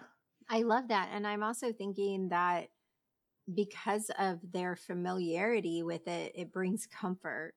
I 0.48 0.62
love 0.62 0.88
that. 0.88 1.10
And 1.12 1.26
I'm 1.26 1.42
also 1.42 1.72
thinking 1.72 2.28
that 2.28 2.68
because 3.52 4.10
of 4.18 4.38
their 4.52 4.76
familiarity 4.76 5.82
with 5.82 6.06
it, 6.08 6.32
it 6.34 6.52
brings 6.52 6.86
comfort 6.86 7.54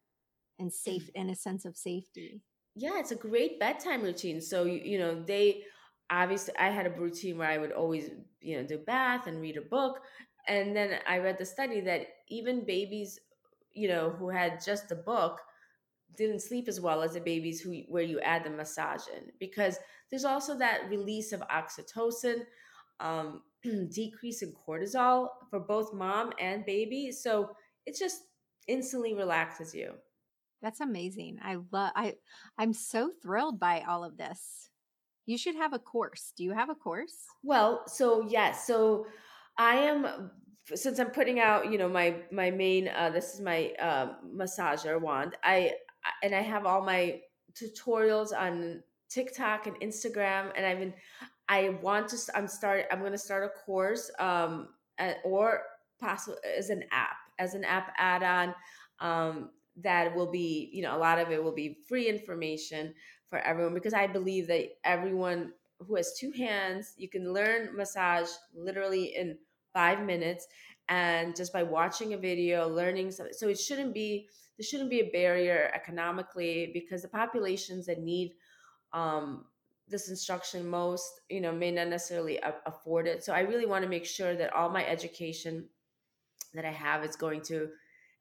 and 0.60 0.72
safe 0.72 1.10
and 1.16 1.30
a 1.30 1.36
sense 1.36 1.66
of 1.66 1.78
safety. 1.78 2.42
Yeah, 2.76 3.00
it's 3.00 3.12
a 3.12 3.16
great 3.16 3.60
bedtime 3.60 4.02
routine. 4.02 4.42
So, 4.42 4.66
you, 4.66 4.82
you 4.84 5.00
know, 5.00 5.24
they 5.24 5.64
obviously, 6.10 6.54
I 6.58 6.70
had 6.70 6.86
a 6.86 6.90
routine 6.90 7.38
where 7.38 7.50
I 7.50 7.58
would 7.58 7.72
always, 7.72 8.10
you 8.42 8.58
know, 8.58 8.68
do 8.68 8.78
bath 8.78 9.28
and 9.28 9.42
read 9.42 9.58
a 9.58 9.62
book. 9.62 10.00
And 10.48 10.76
then 10.76 11.00
I 11.08 11.20
read 11.20 11.38
the 11.38 11.46
study 11.46 11.82
that 11.82 12.08
even 12.30 12.66
babies, 12.66 13.20
you 13.74 13.88
know, 13.88 14.10
who 14.12 14.30
had 14.30 14.64
just 14.64 14.90
the 14.90 14.96
book, 14.96 15.40
didn't 16.18 16.42
sleep 16.42 16.68
as 16.68 16.80
well 16.80 17.02
as 17.02 17.14
the 17.14 17.20
babies 17.20 17.62
who 17.62 17.82
where 17.88 18.04
you 18.04 18.20
add 18.22 18.44
the 18.44 18.50
massage 18.50 19.08
in 19.16 19.24
because 19.40 19.78
there's 20.10 20.26
also 20.26 20.58
that 20.58 20.90
release 20.90 21.32
of 21.34 21.42
oxytocin 21.50 22.46
um, 23.00 23.42
decrease 23.92 24.42
in 24.42 24.54
cortisol 24.68 25.28
for 25.50 25.60
both 25.60 25.94
mom 25.94 26.32
and 26.40 26.66
baby 26.66 27.12
so 27.12 27.50
it 27.86 27.98
just 27.98 28.22
instantly 28.68 29.14
relaxes 29.14 29.74
you 29.74 29.94
that's 30.66 30.82
amazing. 30.82 31.38
I 31.44 31.58
love 31.72 31.92
i 31.96 32.16
i'm 32.58 32.74
so 32.74 33.12
thrilled 33.22 33.60
by 33.60 33.84
all 33.88 34.04
of 34.04 34.18
this. 34.18 34.70
You 35.28 35.38
should 35.38 35.56
have 35.56 35.74
a 35.74 35.80
course. 35.80 36.34
Do 36.36 36.44
you 36.44 36.54
have 36.54 36.70
a 36.70 36.76
course? 36.76 37.18
Well 37.44 37.84
so 37.88 38.26
yes. 38.28 38.66
So 38.68 39.06
i 39.58 39.76
am 39.76 40.32
since 40.74 41.00
i'm 41.00 41.12
putting 41.12 41.40
out 41.40 41.72
you 41.72 41.78
know 41.78 41.88
my 41.88 42.16
my 42.32 42.50
main 42.50 42.90
uh, 42.90 43.12
this 43.12 43.36
is 43.36 43.42
my 43.42 43.72
uh, 43.80 44.14
massager 44.36 45.00
wand 45.00 45.38
i 45.44 45.72
and 46.24 46.36
I 46.36 46.42
have 46.42 46.66
all 46.66 46.82
my 46.82 47.22
tutorials 47.54 48.36
on 48.38 48.84
TikTok 49.10 49.68
and 49.68 49.80
Instagram, 49.82 50.52
and 50.56 50.66
I've 50.66 50.80
been 50.80 50.94
I 51.48 51.78
want 51.82 52.10
to 52.10 52.18
I'm 52.36 52.48
start 52.48 52.86
I'm 52.92 53.00
going 53.00 53.12
to 53.12 53.18
start 53.18 53.44
a 53.44 53.66
course 53.66 54.12
um 54.20 54.70
or 55.24 55.62
possible 56.00 56.38
as 56.58 56.70
an 56.70 56.84
app 56.92 57.18
as 57.40 57.54
an 57.54 57.64
app 57.64 57.94
add-on 57.98 58.56
um 59.00 59.50
that 59.78 60.16
will 60.16 60.32
be 60.32 60.70
you 60.72 60.82
know 60.82 60.96
a 60.96 61.00
lot 61.00 61.20
of 61.20 61.32
it 61.32 61.44
will 61.44 61.54
be 61.54 61.78
free 61.88 62.08
information 62.08 62.94
for 63.30 63.40
everyone 63.40 63.74
because 63.74 63.94
I 63.94 64.08
believe 64.08 64.48
that 64.48 64.70
everyone 64.84 65.52
who 65.80 65.96
has 65.96 66.18
two 66.18 66.32
hands 66.32 66.94
you 66.98 67.10
can 67.10 67.34
learn 67.34 67.76
massage 67.76 68.30
literally 68.56 69.16
in 69.16 69.38
five 69.74 70.02
minutes 70.02 70.48
and 70.88 71.36
just 71.36 71.52
by 71.52 71.64
watching 71.64 72.14
a 72.14 72.18
video 72.18 72.70
learning 72.70 73.12
something 73.12 73.34
so 73.34 73.50
it 73.50 73.60
shouldn't 73.60 73.94
be 73.94 74.28
there 74.58 74.66
shouldn't 74.66 74.90
be 74.90 75.02
a 75.02 75.10
barrier 75.12 75.70
economically 75.74 76.72
because 76.74 77.02
the 77.02 77.08
populations 77.08 77.86
that 77.86 78.00
need 78.00 78.34
um, 78.94 79.46
this 79.90 80.10
instruction 80.10 80.68
most 80.68 81.22
you 81.30 81.42
know 81.42 81.52
may 81.52 81.72
not 81.72 81.88
necessarily 81.88 82.40
afford 82.66 83.08
it. 83.08 83.24
So 83.24 83.34
i 83.34 83.42
really 83.42 83.66
want 83.66 83.84
to 83.84 83.90
make 83.90 84.06
sure 84.06 84.36
that 84.36 84.54
all 84.54 84.70
my 84.70 84.86
education 84.86 85.68
that 86.54 86.66
i 86.66 86.72
have 86.72 87.04
is 87.04 87.16
going 87.18 87.42
to 87.42 87.70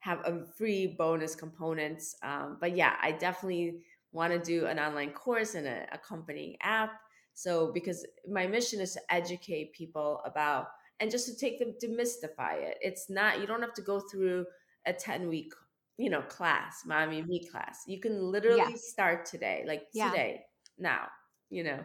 have 0.05 0.19
a 0.25 0.45
free 0.57 0.95
bonus 0.97 1.33
components 1.35 2.15
um, 2.23 2.57
but 2.61 2.75
yeah 2.75 2.93
i 3.01 3.11
definitely 3.11 3.81
want 4.15 4.31
to 4.31 4.39
do 4.39 4.65
an 4.65 4.79
online 4.79 5.11
course 5.11 5.53
and 5.55 5.67
a 5.67 5.85
accompanying 5.91 6.55
app. 6.61 6.93
So 7.33 7.71
because 7.73 8.07
my 8.31 8.47
mission 8.47 8.79
is 8.79 8.93
to 8.93 9.01
educate 9.09 9.73
people 9.73 10.21
about 10.25 10.67
and 11.01 11.11
just 11.11 11.27
to 11.27 11.35
take 11.35 11.59
them 11.59 11.73
demystify 11.83 12.63
it. 12.63 12.77
It's 12.81 13.09
not 13.09 13.41
you 13.41 13.45
don't 13.45 13.61
have 13.61 13.73
to 13.73 13.81
go 13.81 13.99
through 13.99 14.45
a 14.87 14.93
10 14.93 15.27
week 15.27 15.51
you 15.97 16.09
know 16.09 16.21
class 16.21 16.83
mommy 16.85 17.21
me 17.23 17.45
class. 17.51 17.83
You 17.85 17.99
can 17.99 18.31
literally 18.31 18.59
yeah. 18.59 18.75
start 18.75 19.25
today 19.25 19.65
like 19.67 19.83
yeah. 19.93 20.09
today 20.09 20.41
now 20.79 21.07
you 21.49 21.63
know. 21.63 21.79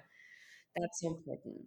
That's 0.77 1.03
important 1.03 1.67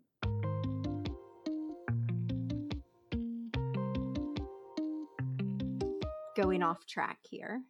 going 6.43 6.63
off 6.63 6.85
track 6.85 7.19
here 7.23 7.61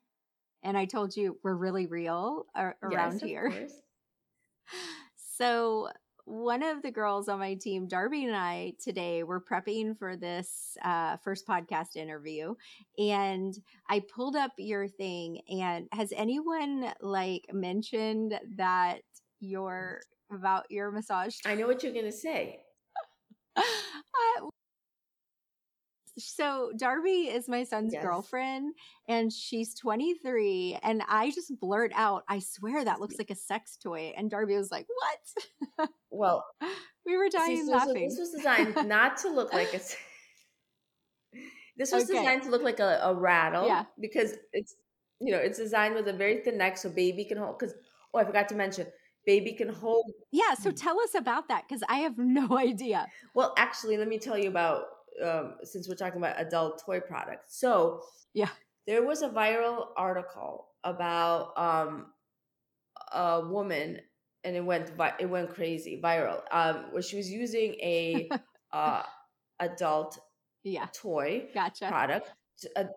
and 0.64 0.78
i 0.78 0.86
told 0.86 1.16
you 1.16 1.38
we're 1.44 1.56
really 1.56 1.86
real 1.86 2.46
around 2.56 3.14
yes, 3.14 3.22
here 3.22 3.68
so 5.38 5.90
one 6.26 6.64
of 6.64 6.82
the 6.82 6.92
girls 6.92 7.28
on 7.28 7.40
my 7.40 7.56
team, 7.56 7.88
Darby 7.88 8.26
and 8.26 8.36
I, 8.36 8.74
today 8.82 9.24
were 9.24 9.42
prepping 9.42 9.98
for 9.98 10.16
this 10.16 10.78
uh, 10.84 11.18
first 11.18 11.46
podcast 11.46 11.96
interview, 11.96 12.56
and 12.98 13.54
I 13.90 14.00
pulled 14.00 14.36
up 14.36 14.52
your 14.58 14.88
thing. 14.88 15.42
And 15.50 15.88
has 15.92 16.14
anyone 16.16 16.94
like 17.02 17.46
mentioned 17.52 18.40
that 18.56 19.00
your 19.42 20.02
about 20.32 20.66
your 20.70 20.92
massage? 20.92 21.36
I 21.46 21.56
know 21.56 21.68
what 21.68 21.84
you're 21.84 21.94
gonna 21.94 22.12
say. 22.12 22.62
so 26.18 26.72
Darby 26.78 27.30
is 27.30 27.48
my 27.48 27.64
son's 27.64 27.94
yes. 27.94 28.04
girlfriend 28.04 28.74
and 29.08 29.32
she's 29.32 29.74
23 29.76 30.80
and 30.84 31.02
I 31.08 31.32
just 31.32 31.60
blurt 31.60 31.92
out, 31.96 32.24
I 32.28 32.40
swear 32.40 32.84
that 32.84 33.00
looks 33.00 33.16
mm-hmm. 33.16 33.22
like 33.22 33.30
a 33.32 33.36
sex 33.36 33.78
toy. 33.78 34.14
And 34.16 34.30
Darby 34.30 34.56
was 34.56 34.72
like, 34.72 34.88
What? 35.76 35.90
Well, 36.10 36.46
we 37.06 37.18
were 37.18 37.30
dying 37.30 37.58
see, 37.58 37.66
so, 37.66 37.72
laughing. 37.72 38.10
So 38.10 38.16
this 38.16 38.20
was 38.20 38.32
designed 38.32 38.88
not 38.88 39.18
to 39.18 39.30
look 39.30 39.54
like 39.54 39.74
a 39.74 39.80
This 41.78 41.92
was 41.92 42.04
okay. 42.04 42.20
designed 42.20 42.44
to 42.44 42.50
look 42.50 42.62
like 42.62 42.80
a, 42.80 43.00
a 43.04 43.14
rattle. 43.14 43.68
Yeah. 43.68 43.86
Because 44.00 44.36
it's 44.52 44.76
you 45.20 45.32
know, 45.32 45.40
it's 45.40 45.58
designed 45.58 45.96
with 45.96 46.08
a 46.08 46.14
very 46.14 46.42
thin 46.44 46.58
neck 46.58 46.78
so 46.78 46.90
baby 46.90 47.26
can 47.26 47.38
hold 47.38 47.58
because 47.58 47.74
oh 48.14 48.20
I 48.20 48.26
forgot 48.26 48.50
to 48.50 48.56
mention 48.56 48.88
baby 49.26 49.54
can 49.54 49.70
hold 49.70 50.12
yeah 50.32 50.54
so 50.54 50.70
mm. 50.70 50.76
tell 50.76 51.00
us 51.00 51.16
about 51.16 51.48
that 51.48 51.64
because 51.68 51.82
i 51.88 51.98
have 51.98 52.18
no 52.18 52.58
idea 52.58 53.08
well 53.34 53.54
actually 53.58 53.98
let 53.98 54.08
me 54.08 54.18
tell 54.18 54.38
you 54.38 54.50
about 54.50 54.84
um, 55.24 55.56
since 55.64 55.88
we're 55.88 55.96
talking 55.96 56.18
about 56.20 56.40
adult 56.40 56.82
toy 56.86 57.00
products. 57.00 57.60
So 57.60 58.02
yeah, 58.34 58.50
there 58.88 59.04
was 59.04 59.22
a 59.22 59.30
viral 59.30 59.88
article 59.96 60.68
about 60.84 61.58
um, 61.58 62.08
a 63.12 63.42
woman, 63.48 64.00
and 64.44 64.56
it 64.56 64.62
went 64.66 64.90
vi- 64.90 65.16
it 65.20 65.26
went 65.26 65.54
crazy 65.54 66.00
viral. 66.04 66.42
Um, 66.52 66.92
where 66.92 67.02
she 67.02 67.16
was 67.18 67.30
using 67.30 67.74
a 67.82 68.30
uh, 68.72 69.04
adult 69.60 70.20
yeah 70.64 70.88
toy 70.94 71.48
gotcha 71.54 71.88
product, 71.88 72.32
a, 72.76 72.88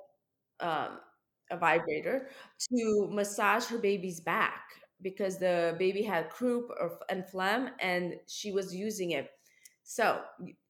um, 0.60 0.98
a 1.50 1.56
vibrator 1.56 2.28
to 2.70 3.08
massage 3.10 3.66
her 3.66 3.78
baby's 3.78 4.20
back 4.20 4.62
because 5.02 5.38
the 5.38 5.76
baby 5.78 6.02
had 6.02 6.30
croup 6.30 6.70
or, 6.80 6.98
and 7.10 7.26
phlegm, 7.26 7.70
and 7.80 8.14
she 8.26 8.52
was 8.52 8.74
using 8.74 9.10
it. 9.12 9.30
So 9.84 10.20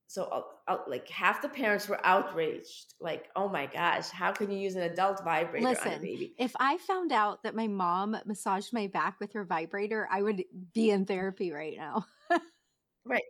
so 0.08 0.24
uh, 0.24 0.42
uh, 0.72 0.78
like 0.86 1.08
half 1.08 1.42
the 1.42 1.48
parents 1.48 1.88
were 1.88 1.98
outraged 2.04 2.94
like 3.00 3.28
oh 3.34 3.48
my 3.48 3.66
gosh 3.66 4.08
how 4.10 4.32
can 4.32 4.50
you 4.50 4.58
use 4.58 4.76
an 4.76 4.82
adult 4.82 5.22
vibrator 5.24 5.66
listen, 5.66 5.88
on 5.88 5.98
a 5.98 6.00
baby? 6.00 6.34
if 6.38 6.52
i 6.60 6.76
found 6.78 7.12
out 7.12 7.42
that 7.42 7.54
my 7.54 7.66
mom 7.66 8.16
massaged 8.24 8.72
my 8.72 8.86
back 8.86 9.16
with 9.20 9.32
her 9.32 9.44
vibrator 9.44 10.08
i 10.10 10.22
would 10.22 10.44
be 10.74 10.90
in 10.90 11.04
therapy 11.04 11.52
right 11.52 11.76
now. 11.76 12.04
Right 13.04 13.22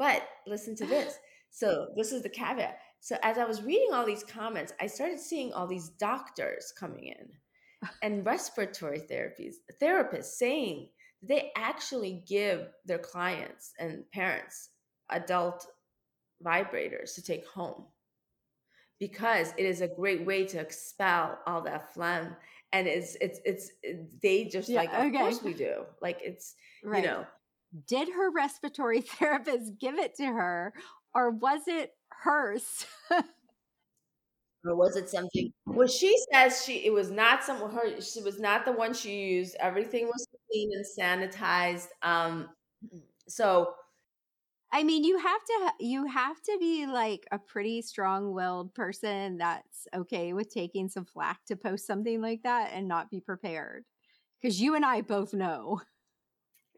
but 0.00 0.26
listen 0.46 0.74
to 0.76 0.86
this. 0.86 1.18
So 1.50 1.88
this 1.94 2.10
is 2.10 2.22
the 2.22 2.28
caveat. 2.28 2.78
So 3.00 3.16
as 3.22 3.38
i 3.38 3.44
was 3.44 3.62
reading 3.62 3.90
all 3.92 4.04
these 4.04 4.24
comments 4.24 4.72
i 4.80 4.86
started 4.86 5.20
seeing 5.20 5.52
all 5.52 5.66
these 5.66 5.90
doctors 5.90 6.72
coming 6.78 7.04
in 7.04 7.28
and 8.02 8.26
respiratory 8.26 9.00
therapies 9.00 9.54
therapists 9.80 10.36
saying 10.36 10.88
they 11.22 11.50
actually 11.56 12.22
give 12.26 12.68
their 12.84 12.98
clients 12.98 13.72
and 13.78 14.04
parents 14.12 14.70
adult 15.10 15.66
vibrators 16.44 17.14
to 17.14 17.22
take 17.22 17.46
home 17.46 17.84
because 18.98 19.52
it 19.56 19.64
is 19.64 19.80
a 19.80 19.88
great 19.88 20.24
way 20.26 20.44
to 20.46 20.60
expel 20.60 21.38
all 21.46 21.62
that 21.62 21.92
phlegm 21.92 22.36
and 22.72 22.86
it's 22.86 23.16
it's 23.20 23.40
it's 23.44 23.70
they 24.22 24.44
just 24.44 24.68
yeah, 24.68 24.80
like 24.80 24.92
of 24.92 25.06
okay. 25.06 25.18
course 25.18 25.42
we 25.42 25.54
do 25.54 25.84
like 26.00 26.18
it's 26.22 26.54
right. 26.84 27.02
you 27.02 27.08
know 27.08 27.24
did 27.86 28.08
her 28.08 28.30
respiratory 28.30 29.00
therapist 29.18 29.72
give 29.80 29.96
it 29.96 30.14
to 30.16 30.26
her 30.26 30.72
or 31.14 31.30
was 31.30 31.62
it 31.66 31.92
hers 32.08 32.86
or 33.10 34.76
was 34.76 34.96
it 34.96 35.08
something 35.08 35.52
well 35.66 35.88
she 35.88 36.14
says 36.32 36.62
she 36.64 36.84
it 36.84 36.92
was 36.92 37.10
not 37.10 37.42
some 37.42 37.58
her 37.70 38.00
she 38.00 38.20
was 38.20 38.38
not 38.38 38.64
the 38.64 38.72
one 38.72 38.92
she 38.92 39.20
used 39.20 39.56
everything 39.58 40.06
was 40.06 40.26
clean 40.50 40.70
and 40.74 40.84
sanitized 41.30 41.88
um 42.02 42.48
so 43.26 43.74
I 44.72 44.84
mean, 44.84 45.02
you 45.04 45.18
have 45.18 45.44
to 45.44 45.72
you 45.80 46.06
have 46.06 46.40
to 46.42 46.56
be 46.60 46.86
like 46.86 47.26
a 47.32 47.38
pretty 47.38 47.82
strong-willed 47.82 48.74
person 48.74 49.38
that's 49.38 49.88
okay 49.94 50.32
with 50.32 50.48
taking 50.52 50.88
some 50.88 51.04
flack 51.04 51.44
to 51.46 51.56
post 51.56 51.86
something 51.86 52.20
like 52.20 52.42
that 52.44 52.70
and 52.72 52.86
not 52.86 53.10
be 53.10 53.20
prepared. 53.20 53.84
Cuz 54.42 54.60
you 54.60 54.74
and 54.76 54.84
I 54.84 55.02
both 55.02 55.34
know. 55.34 55.82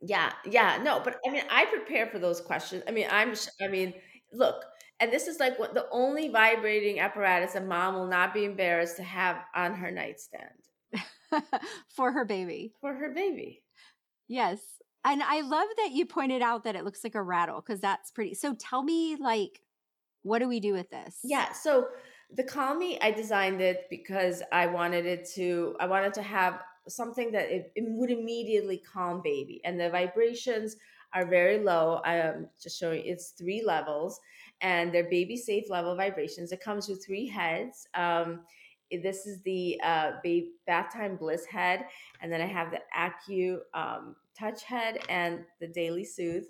Yeah, 0.05 0.33
yeah, 0.45 0.79
no, 0.83 1.01
but 1.01 1.21
I 1.27 1.31
mean, 1.31 1.45
I 1.51 1.65
prepare 1.67 2.07
for 2.09 2.19
those 2.19 2.41
questions. 2.41 2.83
I 2.89 2.91
mean, 2.91 3.07
I'm 3.11 3.35
I 3.61 3.69
mean, 3.69 3.95
look, 4.33 4.65
and 4.99 5.13
this 5.13 5.29
is 5.29 5.39
like 5.39 5.59
what 5.59 5.75
the 5.75 5.89
only 5.93 6.29
vibrating 6.29 6.99
apparatus 6.99 7.55
a 7.55 7.61
mom 7.61 7.95
will 7.95 8.09
not 8.09 8.35
be 8.35 8.45
embarrassed 8.45 8.97
to 8.97 9.05
have 9.05 9.45
on 9.55 9.75
her 9.75 9.91
nightstand 9.91 10.51
for 11.89 12.13
her 12.13 12.25
baby. 12.25 12.75
For 12.81 12.95
her 12.95 13.11
baby. 13.11 13.63
Yes. 14.29 14.82
And 15.05 15.23
I 15.23 15.41
love 15.41 15.69
that 15.79 15.91
you 15.93 16.07
pointed 16.07 16.43
out 16.43 16.65
that 16.65 16.77
it 16.77 16.85
looks 16.85 17.03
like 17.03 17.15
a 17.15 17.23
rattle 17.23 17.61
because 17.61 17.81
that's 17.81 18.11
pretty. 18.11 18.35
So 18.35 18.55
tell 18.55 18.83
me, 18.83 19.17
like, 19.17 19.61
what 20.23 20.39
do 20.39 20.49
we 20.49 20.61
do 20.61 20.73
with 20.73 20.91
this? 20.91 21.19
Yeah. 21.25 21.53
So 21.53 21.89
the 22.31 22.77
Me, 22.79 22.99
I 23.01 23.11
designed 23.11 23.61
it 23.61 23.87
because 23.91 24.43
I 24.53 24.67
wanted 24.67 25.05
it 25.07 25.29
to, 25.35 25.77
I 25.81 25.87
wanted 25.87 26.15
to 26.15 26.23
have 26.23 26.63
something 26.89 27.33
that 27.33 27.51
it, 27.51 27.73
it 27.75 27.85
would 27.87 28.11
immediately 28.11 28.79
calm 28.79 29.21
baby. 29.23 29.61
And 29.65 29.79
the 29.79 29.91
vibrations 29.91 30.77
are 31.15 31.27
very 31.27 31.59
low. 31.59 32.01
I 32.05 32.17
am 32.17 32.49
just 32.61 32.79
showing 32.79 33.03
it's 33.05 33.31
three 33.31 33.63
levels 33.65 34.21
and 34.61 34.95
they're 34.95 35.11
baby 35.11 35.37
safe 35.37 35.69
level 35.69 35.95
vibrations. 35.97 36.53
It 36.53 36.61
comes 36.61 36.89
with 36.89 37.05
three 37.05 37.27
heads. 37.27 37.87
Um, 37.95 38.41
this 39.01 39.27
is 39.27 39.41
the 39.43 39.81
uh, 39.83 40.13
bath 40.67 40.93
time 40.93 41.17
bliss 41.17 41.45
head, 41.47 41.87
and 42.21 42.33
then 42.33 42.41
I 42.41 42.47
have 42.47 42.71
the 42.71 42.81
Acu 42.97 43.59
um, 43.75 44.17
touch 44.39 44.65
head 44.65 44.99
and 45.09 45.45
the 45.61 45.69
daily 45.69 46.05
soothe. 46.05 46.45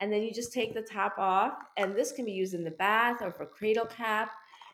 And 0.00 0.12
then 0.12 0.22
you 0.22 0.32
just 0.32 0.52
take 0.52 0.74
the 0.74 0.82
top 0.82 1.14
off, 1.18 1.54
and 1.76 1.94
this 1.94 2.12
can 2.12 2.24
be 2.24 2.32
used 2.32 2.54
in 2.54 2.64
the 2.64 2.72
bath 2.72 3.18
or 3.22 3.30
for 3.30 3.46
cradle 3.46 3.86
cap. 3.86 4.30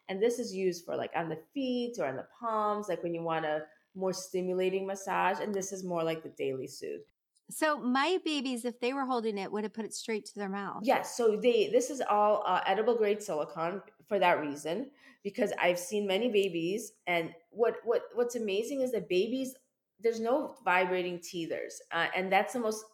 And 0.08 0.22
this 0.22 0.38
is 0.38 0.54
used 0.54 0.86
for 0.86 0.96
like 0.96 1.12
on 1.14 1.28
the 1.28 1.38
feet 1.52 1.96
or 1.98 2.06
on 2.06 2.16
the 2.16 2.26
palms, 2.40 2.88
like 2.88 3.02
when 3.02 3.14
you 3.14 3.22
want 3.22 3.44
a 3.44 3.64
more 3.94 4.14
stimulating 4.14 4.86
massage. 4.86 5.38
And 5.38 5.54
this 5.54 5.70
is 5.70 5.84
more 5.84 6.02
like 6.02 6.22
the 6.22 6.30
daily 6.30 6.66
soothe. 6.66 7.00
So 7.50 7.78
my 7.78 8.18
babies, 8.24 8.64
if 8.64 8.78
they 8.80 8.92
were 8.92 9.06
holding 9.06 9.38
it, 9.38 9.50
would 9.50 9.64
have 9.64 9.72
put 9.72 9.84
it 9.84 9.94
straight 9.94 10.26
to 10.26 10.34
their 10.34 10.48
mouth. 10.48 10.80
Yes. 10.82 11.16
So 11.16 11.38
they 11.40 11.70
this 11.72 11.90
is 11.90 12.02
all 12.08 12.42
uh, 12.46 12.60
edible 12.66 12.96
grade 12.96 13.22
silicone 13.22 13.82
for 14.06 14.18
that 14.18 14.40
reason 14.40 14.90
because 15.22 15.52
I've 15.60 15.78
seen 15.78 16.06
many 16.06 16.30
babies, 16.30 16.92
and 17.06 17.32
what 17.50 17.76
what 17.84 18.02
what's 18.14 18.36
amazing 18.36 18.82
is 18.82 18.92
that 18.92 19.08
babies 19.08 19.54
there's 20.00 20.20
no 20.20 20.56
vibrating 20.64 21.18
teethers, 21.18 21.74
uh, 21.92 22.06
and 22.14 22.30
that's 22.30 22.52
the 22.52 22.60
most 22.60 22.84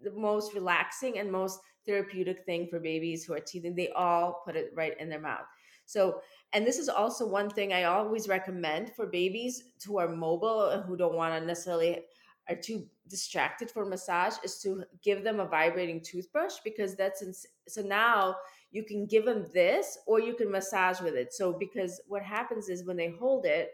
the 0.00 0.12
most 0.12 0.54
relaxing 0.54 1.18
and 1.18 1.30
most 1.30 1.60
therapeutic 1.86 2.44
thing 2.44 2.66
for 2.68 2.80
babies 2.80 3.24
who 3.24 3.34
are 3.34 3.40
teething. 3.40 3.74
They 3.74 3.90
all 3.90 4.42
put 4.44 4.56
it 4.56 4.72
right 4.74 4.98
in 4.98 5.08
their 5.08 5.20
mouth. 5.20 5.46
So, 5.86 6.20
and 6.52 6.66
this 6.66 6.78
is 6.78 6.88
also 6.88 7.26
one 7.26 7.48
thing 7.48 7.72
I 7.72 7.84
always 7.84 8.26
recommend 8.26 8.92
for 8.94 9.06
babies 9.06 9.62
who 9.86 9.98
are 9.98 10.08
mobile 10.08 10.70
and 10.70 10.84
who 10.84 10.96
don't 10.96 11.14
want 11.14 11.40
to 11.40 11.46
necessarily 11.46 12.00
are 12.48 12.56
too 12.56 12.86
distracted 13.08 13.70
for 13.70 13.84
massage 13.84 14.34
is 14.44 14.58
to 14.60 14.84
give 15.02 15.24
them 15.24 15.40
a 15.40 15.46
vibrating 15.46 16.00
toothbrush 16.00 16.54
because 16.64 16.94
that's 16.94 17.22
in, 17.22 17.32
so 17.68 17.82
now 17.82 18.36
you 18.70 18.84
can 18.84 19.06
give 19.06 19.24
them 19.24 19.46
this 19.52 19.98
or 20.06 20.20
you 20.20 20.34
can 20.34 20.50
massage 20.50 21.00
with 21.00 21.14
it. 21.14 21.32
So 21.32 21.52
because 21.52 22.00
what 22.08 22.22
happens 22.22 22.68
is 22.68 22.84
when 22.84 22.96
they 22.96 23.10
hold 23.10 23.46
it, 23.46 23.70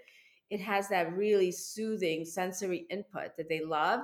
it 0.50 0.60
has 0.60 0.88
that 0.88 1.16
really 1.16 1.50
soothing 1.50 2.24
sensory 2.24 2.86
input 2.90 3.36
that 3.36 3.48
they 3.48 3.64
love 3.64 4.00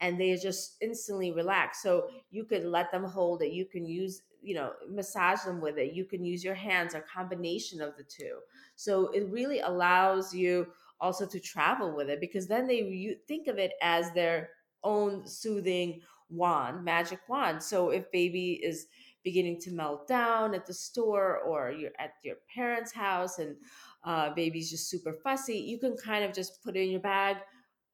and 0.00 0.20
they 0.20 0.36
just 0.36 0.76
instantly 0.80 1.30
relax. 1.30 1.80
So 1.82 2.08
you 2.30 2.44
can 2.44 2.70
let 2.70 2.90
them 2.90 3.04
hold 3.04 3.42
it. 3.42 3.52
You 3.52 3.64
can 3.64 3.86
use, 3.86 4.22
you 4.42 4.54
know, 4.54 4.72
massage 4.90 5.42
them 5.42 5.60
with 5.60 5.78
it. 5.78 5.92
You 5.92 6.04
can 6.04 6.24
use 6.24 6.42
your 6.42 6.56
hands, 6.56 6.94
a 6.94 7.00
combination 7.00 7.80
of 7.80 7.96
the 7.96 8.02
two. 8.02 8.38
So 8.74 9.08
it 9.12 9.28
really 9.28 9.60
allows 9.60 10.34
you 10.34 10.66
also 11.02 11.26
to 11.26 11.40
travel 11.40 11.94
with 11.94 12.08
it 12.08 12.20
because 12.20 12.46
then 12.46 12.66
they 12.66 12.80
you 12.80 13.16
think 13.28 13.48
of 13.48 13.58
it 13.58 13.72
as 13.82 14.10
their 14.12 14.50
own 14.84 15.26
soothing 15.26 16.00
wand, 16.30 16.82
magic 16.82 17.20
wand. 17.28 17.62
So 17.62 17.90
if 17.90 18.10
baby 18.10 18.52
is 18.62 18.86
beginning 19.22 19.60
to 19.60 19.70
melt 19.70 20.08
down 20.08 20.54
at 20.54 20.66
the 20.66 20.74
store 20.74 21.38
or 21.40 21.70
you're 21.70 21.92
at 21.98 22.14
your 22.24 22.36
parents' 22.52 22.92
house 22.92 23.38
and 23.38 23.56
uh, 24.04 24.32
baby's 24.34 24.70
just 24.70 24.88
super 24.88 25.12
fussy, 25.12 25.58
you 25.58 25.78
can 25.78 25.96
kind 25.96 26.24
of 26.24 26.32
just 26.32 26.62
put 26.64 26.76
it 26.76 26.80
in 26.80 26.90
your 26.90 27.00
bag 27.00 27.36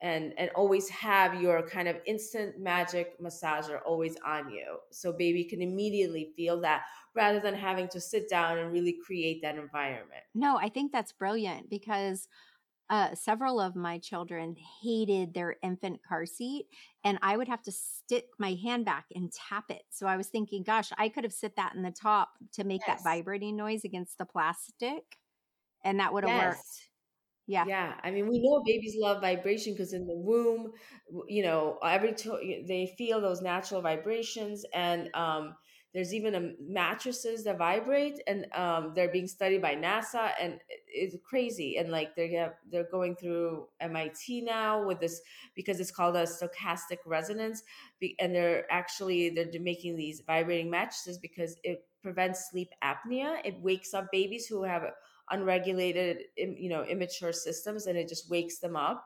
and 0.01 0.33
and 0.39 0.51
always 0.55 0.89
have 0.89 1.41
your 1.43 1.67
kind 1.69 1.89
of 1.89 1.97
instant 2.07 2.59
magic 2.59 3.21
massager 3.21 3.81
always 3.85 4.17
on 4.25 4.49
you 4.49 4.79
so 4.93 5.13
baby 5.13 5.43
can 5.43 5.61
immediately 5.61 6.33
feel 6.37 6.61
that 6.61 6.83
rather 7.15 7.41
than 7.41 7.55
having 7.55 7.89
to 7.89 8.01
sit 8.01 8.29
down 8.29 8.59
and 8.59 8.73
really 8.73 8.97
create 9.05 9.43
that 9.43 9.57
environment 9.57 10.23
no 10.35 10.57
i 10.57 10.69
think 10.69 10.93
that's 10.93 11.11
brilliant 11.11 11.69
because 11.69 12.29
uh, 12.91 13.15
several 13.15 13.61
of 13.61 13.77
my 13.77 13.99
children 13.99 14.57
hated 14.83 15.35
their 15.35 15.57
infant 15.63 16.01
car 16.07 16.25
seat 16.25 16.67
and 17.05 17.19
i 17.23 17.37
would 17.37 17.49
have 17.49 17.63
to 17.63 17.73
stick 17.73 18.27
my 18.39 18.57
hand 18.63 18.85
back 18.85 19.07
and 19.15 19.33
tap 19.33 19.65
it 19.71 19.83
so 19.91 20.07
i 20.07 20.17
was 20.17 20.29
thinking 20.29 20.63
gosh 20.63 20.91
i 20.99 21.09
could 21.09 21.25
have 21.25 21.33
sit 21.33 21.57
that 21.57 21.75
in 21.75 21.83
the 21.83 21.91
top 21.91 22.31
to 22.53 22.65
make 22.65 22.81
yes. 22.87 23.03
that 23.03 23.05
vibrating 23.05 23.57
noise 23.57 23.85
against 23.85 24.19
the 24.19 24.25
plastic 24.25 25.19
and 25.85 26.01
that 26.01 26.13
would 26.13 26.25
have 26.25 26.37
yes. 26.37 26.55
worked 26.55 26.89
yeah. 27.49 27.65
Yeah. 27.67 27.95
I 28.05 28.11
mean, 28.11 28.29
we 28.29 28.41
know 28.41 28.63
babies 28.65 28.95
love 28.99 29.23
vibration 29.23 29.73
because 29.73 29.95
in 29.95 30.07
the 30.07 30.15
womb, 30.15 30.73
you 31.29 31.43
know, 31.43 31.79
every 31.83 32.13
to- 32.13 32.65
they 32.69 32.95
feel 32.99 33.23
those 33.23 33.41
natural 33.41 33.81
vibrations 33.81 34.67
and 34.75 35.09
um 35.15 35.57
there's 35.95 36.13
even 36.13 36.35
a 36.35 36.53
mattresses 36.61 37.45
that 37.45 37.59
vibrate 37.59 38.21
and 38.27 38.47
um, 38.55 38.93
they're 38.95 39.11
being 39.11 39.27
studied 39.27 39.63
by 39.63 39.75
NASA 39.75 40.31
and 40.41 40.61
it's 40.87 41.17
crazy 41.25 41.79
and 41.79 41.91
like 41.91 42.15
they 42.15 42.33
have 42.33 42.55
they're 42.71 42.89
going 42.91 43.17
through 43.17 43.67
MIT 43.81 44.43
now 44.43 44.87
with 44.87 45.01
this 45.01 45.21
because 45.55 45.81
it's 45.81 45.91
called 45.91 46.17
a 46.17 46.25
stochastic 46.25 46.99
resonance 47.07 47.63
and 48.19 48.35
they're 48.35 48.71
actually 48.71 49.31
they're 49.31 49.49
making 49.61 49.97
these 49.97 50.23
vibrating 50.27 50.71
mattresses 50.71 51.19
because 51.19 51.57
it 51.65 51.87
prevents 52.03 52.51
sleep 52.51 52.69
apnea 52.85 53.39
it 53.45 53.59
wakes 53.61 53.95
up 53.95 54.07
babies 54.13 54.47
who 54.47 54.63
have 54.63 54.85
unregulated, 55.31 56.25
you 56.37 56.69
know, 56.69 56.85
immature 56.85 57.33
systems, 57.33 57.87
and 57.87 57.99
it 57.99 58.09
just 58.09 58.31
wakes 58.31 58.59
them 58.59 58.77
up 58.77 59.05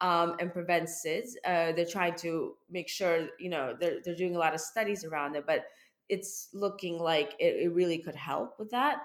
um, 0.00 0.36
and 0.40 0.52
prevents 0.52 1.04
SIDS. 1.04 1.34
Uh, 1.44 1.72
they're 1.72 1.86
trying 1.86 2.14
to 2.16 2.54
make 2.70 2.88
sure, 2.88 3.28
you 3.38 3.50
know, 3.50 3.76
they're 3.78 3.98
they're 4.04 4.16
doing 4.16 4.36
a 4.36 4.38
lot 4.38 4.54
of 4.54 4.60
studies 4.60 5.04
around 5.04 5.36
it, 5.36 5.44
but 5.46 5.66
it's 6.10 6.48
looking 6.52 6.98
like 6.98 7.34
it, 7.38 7.56
it 7.62 7.72
really 7.72 7.98
could 7.98 8.14
help 8.14 8.58
with 8.58 8.70
that. 8.70 9.02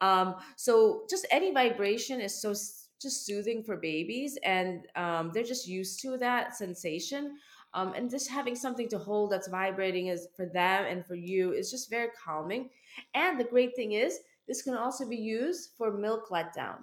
Um, 0.00 0.36
so 0.56 1.04
just 1.08 1.26
any 1.30 1.52
vibration 1.52 2.20
is 2.20 2.40
so 2.40 2.50
just 2.50 3.26
soothing 3.26 3.62
for 3.62 3.76
babies, 3.76 4.38
and 4.42 4.86
um, 4.96 5.30
they're 5.32 5.44
just 5.44 5.68
used 5.68 6.00
to 6.02 6.16
that 6.18 6.56
sensation. 6.56 7.36
Um, 7.74 7.92
and 7.92 8.10
just 8.10 8.30
having 8.30 8.56
something 8.56 8.88
to 8.88 8.98
hold 8.98 9.30
that's 9.30 9.48
vibrating 9.48 10.06
is 10.06 10.28
for 10.34 10.46
them 10.46 10.86
and 10.86 11.04
for 11.04 11.14
you 11.14 11.52
is 11.52 11.70
just 11.70 11.90
very 11.90 12.08
calming. 12.24 12.70
And 13.12 13.38
the 13.38 13.44
great 13.44 13.76
thing 13.76 13.92
is 13.92 14.18
this 14.48 14.62
can 14.62 14.74
also 14.74 15.06
be 15.06 15.16
used 15.16 15.70
for 15.76 15.92
milk 15.92 16.30
letdown. 16.30 16.78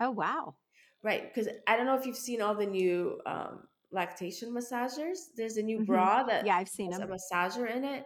Oh, 0.00 0.10
wow. 0.10 0.54
Right. 1.02 1.32
Because 1.32 1.50
I 1.66 1.76
don't 1.76 1.86
know 1.86 1.96
if 1.96 2.04
you've 2.04 2.16
seen 2.16 2.42
all 2.42 2.54
the 2.54 2.66
new 2.66 3.20
um, 3.24 3.60
lactation 3.90 4.52
massagers. 4.52 5.18
There's 5.36 5.56
a 5.56 5.62
new 5.62 5.78
mm-hmm. 5.78 5.86
bra 5.86 6.24
that 6.24 6.44
yeah, 6.44 6.56
I've 6.56 6.68
seen 6.68 6.92
has 6.92 7.00
them. 7.00 7.10
a 7.10 7.14
massager 7.14 7.74
in 7.74 7.84
it. 7.84 8.04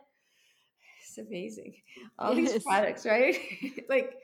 It's 1.16 1.28
amazing. 1.28 1.74
All 2.18 2.34
these 2.34 2.62
products, 2.62 3.06
right? 3.06 3.36
like 3.88 4.14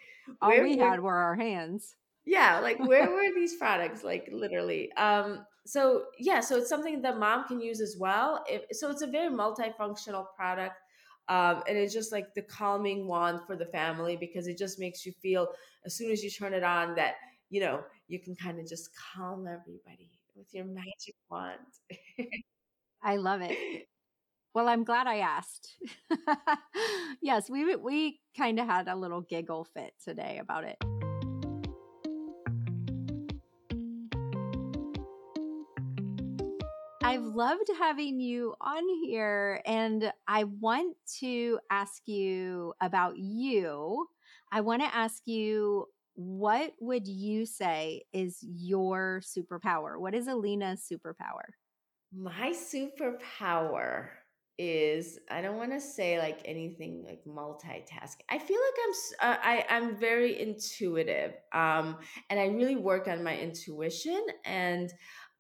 all 0.40 0.50
we 0.62 0.78
had 0.78 1.00
were 1.00 1.14
our 1.14 1.34
hands. 1.34 1.96
Yeah, 2.24 2.60
like 2.60 2.78
where 2.78 3.10
were 3.10 3.22
these 3.34 3.56
products? 3.56 4.04
Like 4.04 4.28
literally. 4.32 4.92
Um, 4.92 5.46
so 5.66 6.04
yeah, 6.18 6.40
so 6.40 6.58
it's 6.58 6.68
something 6.68 7.02
that 7.02 7.18
mom 7.18 7.46
can 7.46 7.60
use 7.60 7.80
as 7.80 7.96
well. 7.98 8.44
If, 8.48 8.62
so 8.72 8.90
it's 8.90 9.02
a 9.02 9.06
very 9.06 9.30
multifunctional 9.30 10.26
product. 10.36 10.74
Um, 11.28 11.62
and 11.68 11.78
it's 11.78 11.94
just 11.94 12.10
like 12.12 12.34
the 12.34 12.42
calming 12.42 13.06
wand 13.06 13.40
for 13.46 13.56
the 13.56 13.66
family 13.66 14.16
because 14.16 14.48
it 14.48 14.58
just 14.58 14.80
makes 14.80 15.06
you 15.06 15.12
feel 15.22 15.48
as 15.86 15.96
soon 15.96 16.10
as 16.10 16.22
you 16.22 16.30
turn 16.30 16.52
it 16.52 16.64
on 16.64 16.96
that 16.96 17.14
you 17.48 17.60
know 17.60 17.80
you 18.08 18.18
can 18.18 18.34
kind 18.34 18.58
of 18.58 18.68
just 18.68 18.90
calm 19.14 19.46
everybody 19.46 20.10
with 20.34 20.52
your 20.52 20.64
magic 20.64 21.14
wand. 21.30 21.60
I 23.02 23.16
love 23.16 23.40
it. 23.42 23.86
Well, 24.54 24.68
I'm 24.68 24.84
glad 24.84 25.06
I 25.06 25.18
asked. 25.18 25.76
yes, 27.22 27.48
we 27.48 27.74
we 27.76 28.20
kind 28.36 28.60
of 28.60 28.66
had 28.66 28.86
a 28.86 28.94
little 28.94 29.22
giggle 29.22 29.64
fit 29.64 29.94
today 30.04 30.38
about 30.42 30.64
it. 30.64 30.76
I've 37.02 37.24
loved 37.24 37.68
having 37.78 38.20
you 38.20 38.54
on 38.60 38.82
here, 39.02 39.62
and 39.64 40.12
I 40.28 40.44
want 40.44 40.96
to 41.20 41.58
ask 41.70 42.02
you 42.06 42.74
about 42.82 43.16
you. 43.16 44.06
I 44.52 44.60
want 44.60 44.82
to 44.82 44.94
ask 44.94 45.22
you 45.26 45.86
what 46.14 46.72
would 46.78 47.08
you 47.08 47.46
say 47.46 48.02
is 48.12 48.38
your 48.42 49.22
superpower? 49.24 49.98
What 49.98 50.14
is 50.14 50.28
Elina's 50.28 50.86
superpower? 50.90 51.54
My 52.14 52.52
superpower 52.52 54.08
is 54.58 55.18
I 55.30 55.40
don't 55.40 55.56
want 55.56 55.72
to 55.72 55.80
say 55.80 56.18
like 56.18 56.40
anything 56.44 57.04
like 57.06 57.24
multitasking. 57.24 58.22
I 58.30 58.38
feel 58.38 58.58
like 58.58 58.78
I'm 58.84 59.30
uh, 59.30 59.36
I 59.42 59.64
I'm 59.68 59.96
very 59.96 60.40
intuitive. 60.40 61.34
Um 61.52 61.98
and 62.30 62.38
I 62.38 62.46
really 62.46 62.76
work 62.76 63.08
on 63.08 63.24
my 63.24 63.36
intuition 63.36 64.20
and 64.44 64.92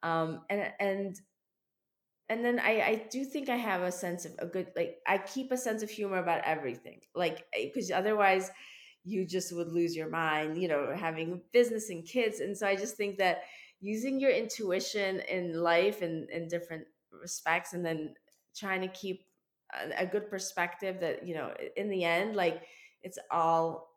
um 0.02 0.40
and 0.50 0.72
and 0.80 1.20
and 2.28 2.42
then 2.42 2.58
I, 2.58 2.80
I 2.80 3.06
do 3.10 3.24
think 3.24 3.50
I 3.50 3.56
have 3.56 3.82
a 3.82 3.92
sense 3.92 4.24
of 4.24 4.32
a 4.38 4.46
good 4.46 4.68
like 4.74 4.96
I 5.06 5.18
keep 5.18 5.52
a 5.52 5.56
sense 5.56 5.82
of 5.82 5.90
humor 5.90 6.16
about 6.16 6.42
everything 6.44 7.00
like 7.14 7.44
because 7.54 7.90
eh, 7.90 7.96
otherwise 7.96 8.50
you 9.04 9.26
just 9.26 9.54
would 9.54 9.68
lose 9.68 9.94
your 9.94 10.08
mind 10.08 10.56
you 10.60 10.68
know 10.68 10.94
having 10.96 11.42
business 11.52 11.90
and 11.90 12.06
kids 12.06 12.40
and 12.40 12.56
so 12.56 12.66
I 12.66 12.76
just 12.76 12.96
think 12.96 13.18
that 13.18 13.42
using 13.80 14.18
your 14.18 14.30
intuition 14.30 15.20
in 15.28 15.60
life 15.60 16.00
and 16.00 16.30
in 16.30 16.48
different 16.48 16.84
respects 17.10 17.74
and 17.74 17.84
then 17.84 18.14
trying 18.56 18.80
to 18.80 18.88
keep 18.88 19.24
a, 19.74 20.02
a 20.02 20.06
good 20.06 20.30
perspective 20.30 21.00
that 21.00 21.26
you 21.26 21.34
know 21.34 21.52
in 21.76 21.88
the 21.88 22.04
end 22.04 22.36
like 22.36 22.62
it's 23.02 23.18
all 23.30 23.88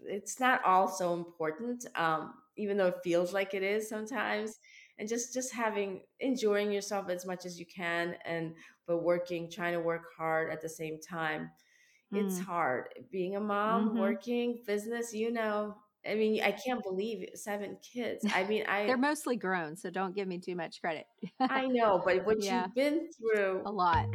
it's 0.00 0.40
not 0.40 0.64
all 0.64 0.88
so 0.88 1.14
important 1.14 1.86
um 1.94 2.34
even 2.56 2.76
though 2.76 2.88
it 2.88 3.00
feels 3.02 3.32
like 3.32 3.54
it 3.54 3.62
is 3.62 3.88
sometimes 3.88 4.58
and 4.98 5.08
just 5.08 5.32
just 5.32 5.52
having 5.52 6.00
enjoying 6.20 6.70
yourself 6.70 7.08
as 7.08 7.26
much 7.26 7.46
as 7.46 7.58
you 7.58 7.66
can 7.66 8.14
and 8.24 8.54
but 8.86 9.02
working 9.02 9.50
trying 9.50 9.72
to 9.72 9.80
work 9.80 10.04
hard 10.16 10.50
at 10.50 10.60
the 10.60 10.68
same 10.68 10.98
time 11.00 11.50
mm. 12.12 12.24
it's 12.24 12.38
hard 12.38 12.88
being 13.10 13.36
a 13.36 13.40
mom 13.40 13.88
mm-hmm. 13.88 13.98
working 13.98 14.58
business 14.66 15.14
you 15.14 15.32
know 15.32 15.74
i 16.06 16.14
mean 16.14 16.42
i 16.42 16.50
can't 16.50 16.82
believe 16.82 17.28
seven 17.34 17.76
kids 17.82 18.24
i 18.34 18.44
mean 18.44 18.64
i 18.66 18.86
they're 18.86 18.96
mostly 18.96 19.36
grown 19.36 19.76
so 19.76 19.90
don't 19.90 20.14
give 20.14 20.28
me 20.28 20.38
too 20.38 20.56
much 20.56 20.80
credit 20.80 21.06
i 21.40 21.66
know 21.66 22.00
but 22.04 22.24
what 22.26 22.42
yeah. 22.42 22.64
you've 22.64 22.74
been 22.74 23.08
through 23.18 23.62
a 23.66 23.70
lot 23.70 24.06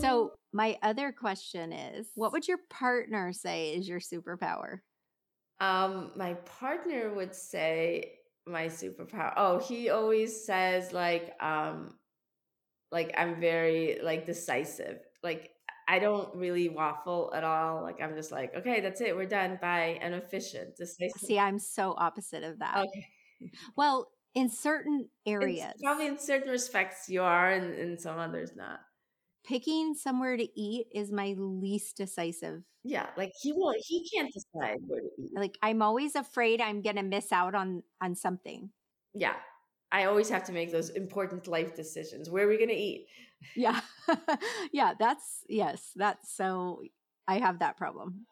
so 0.00 0.32
my 0.52 0.76
other 0.82 1.12
question 1.12 1.72
is 1.72 2.10
what 2.14 2.32
would 2.32 2.48
your 2.48 2.58
partner 2.70 3.32
say 3.32 3.74
is 3.74 3.88
your 3.88 4.00
superpower? 4.00 4.80
Um, 5.60 6.12
my 6.16 6.34
partner 6.34 7.12
would 7.14 7.34
say 7.34 8.14
my 8.46 8.66
superpower. 8.66 9.32
Oh, 9.36 9.58
he 9.58 9.90
always 9.90 10.44
says 10.44 10.92
like 10.92 11.34
um 11.40 11.94
like 12.90 13.14
I'm 13.16 13.40
very 13.40 14.00
like 14.02 14.24
decisive. 14.24 15.00
Like 15.22 15.50
I 15.88 15.98
don't 15.98 16.34
really 16.36 16.68
waffle 16.68 17.32
at 17.34 17.44
all. 17.44 17.82
Like 17.82 18.00
I'm 18.00 18.14
just 18.14 18.30
like, 18.30 18.54
okay, 18.54 18.80
that's 18.80 19.00
it, 19.00 19.16
we're 19.16 19.26
done. 19.26 19.58
Bye. 19.60 19.98
And 20.00 20.14
efficient. 20.14 20.76
Decisive. 20.76 21.20
See, 21.20 21.38
I'm 21.38 21.58
so 21.58 21.94
opposite 21.96 22.44
of 22.44 22.58
that. 22.58 22.76
Okay. 22.76 23.50
Well, 23.76 24.10
in 24.34 24.50
certain 24.50 25.08
areas. 25.26 25.70
It's 25.72 25.82
probably 25.82 26.06
in 26.06 26.18
certain 26.18 26.50
respects 26.50 27.08
you 27.08 27.22
are 27.22 27.50
and 27.50 27.74
in 27.74 27.98
some 27.98 28.18
others 28.18 28.50
not 28.54 28.80
picking 29.48 29.94
somewhere 29.94 30.36
to 30.36 30.60
eat 30.60 30.86
is 30.92 31.10
my 31.10 31.34
least 31.38 31.96
decisive. 31.96 32.62
Yeah, 32.84 33.06
like 33.16 33.32
he 33.40 33.52
won't 33.52 33.78
he 33.80 34.08
can't 34.08 34.32
decide 34.32 34.78
where 34.86 35.00
to 35.00 35.08
eat. 35.18 35.30
Like 35.34 35.58
I'm 35.62 35.82
always 35.82 36.14
afraid 36.14 36.60
I'm 36.60 36.82
going 36.82 36.96
to 36.96 37.02
miss 37.02 37.32
out 37.32 37.54
on 37.54 37.82
on 38.00 38.14
something. 38.14 38.70
Yeah. 39.14 39.34
I 39.90 40.04
always 40.04 40.28
have 40.28 40.44
to 40.44 40.52
make 40.52 40.70
those 40.70 40.90
important 40.90 41.46
life 41.46 41.74
decisions. 41.74 42.28
Where 42.28 42.44
are 42.44 42.48
we 42.48 42.58
going 42.58 42.68
to 42.68 42.74
eat? 42.74 43.06
Yeah. 43.56 43.80
yeah, 44.72 44.94
that's 44.98 45.44
yes, 45.48 45.92
that's 45.96 46.34
so 46.34 46.82
I 47.26 47.38
have 47.38 47.60
that 47.60 47.76
problem. 47.76 48.26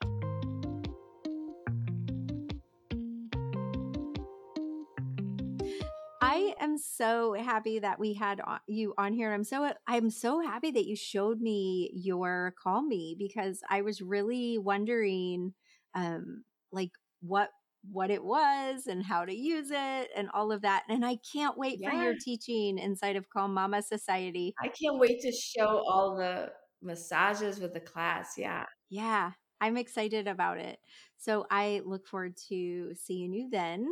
I 6.21 6.55
am 6.61 6.77
so 6.77 7.35
happy 7.35 7.79
that 7.79 7.99
we 7.99 8.13
had 8.15 8.43
you 8.67 8.93
on 8.99 9.15
here. 9.15 9.33
I'm 9.33 9.45
so 9.45 9.73
I'm 9.87 10.11
so 10.11 10.41
happy 10.41 10.71
that 10.73 10.85
you 10.85 10.97
showed 10.97 11.41
me 11.41 11.91
your 11.95 12.55
Kahlmi 12.63 13.17
because 13.17 13.63
I 13.71 13.81
was 13.81 14.03
really 14.03 14.59
wondering 14.59 15.55
um 15.95 16.45
like 16.73 16.91
what 17.21 17.51
what 17.91 18.11
it 18.11 18.23
was 18.23 18.87
and 18.87 19.05
how 19.05 19.25
to 19.25 19.35
use 19.35 19.71
it 19.71 20.09
and 20.17 20.29
all 20.35 20.53
of 20.53 20.63
that. 20.63 20.85
And 20.89 21.05
I 21.05 21.19
can't 21.33 21.57
wait 21.57 21.79
yeah. 21.81 21.91
for 21.91 21.97
your 21.97 22.15
teaching 22.21 22.79
inside 22.79 23.17
of 23.17 23.29
Calm 23.31 23.55
Mama 23.55 23.83
Society. 23.83 24.55
I 24.63 24.69
can't 24.69 24.99
wait 24.99 25.21
to 25.21 25.33
show 25.33 25.83
all 25.89 26.17
the 26.17 26.51
massages 26.83 27.61
with 27.61 27.75
the 27.75 27.81
class. 27.81 28.35
Yeah. 28.37 28.65
Yeah. 28.91 29.33
I'm 29.61 29.77
excited 29.77 30.29
about 30.29 30.59
it. 30.59 30.79
So 31.17 31.47
I 31.51 31.81
look 31.85 32.07
forward 32.07 32.37
to 32.49 32.93
seeing 32.95 33.33
you 33.33 33.49
then. 33.51 33.89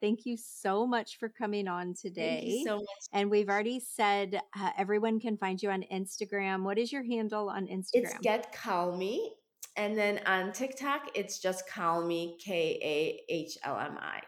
Thank 0.00 0.24
you 0.24 0.36
so 0.38 0.86
much 0.86 1.18
for 1.18 1.28
coming 1.28 1.68
on 1.68 1.94
today. 1.94 2.62
so 2.66 2.76
much. 2.76 2.86
And 3.12 3.30
we've 3.30 3.48
already 3.48 3.80
said 3.80 4.40
uh, 4.58 4.70
everyone 4.78 5.20
can 5.20 5.36
find 5.36 5.62
you 5.62 5.70
on 5.70 5.84
Instagram. 5.92 6.62
What 6.62 6.78
is 6.78 6.90
your 6.90 7.02
handle 7.02 7.50
on 7.50 7.66
Instagram? 7.66 7.86
It's 7.92 8.18
Get 8.18 8.54
Kahlmi. 8.54 9.18
And 9.76 9.96
then 9.96 10.20
on 10.26 10.52
TikTok, 10.52 11.10
it's 11.14 11.38
just 11.38 11.68
Kahlmi, 11.68 12.38
K 12.38 12.78
A 12.82 13.32
H 13.32 13.58
L 13.64 13.78
M 13.78 13.96
I. 14.00 14.20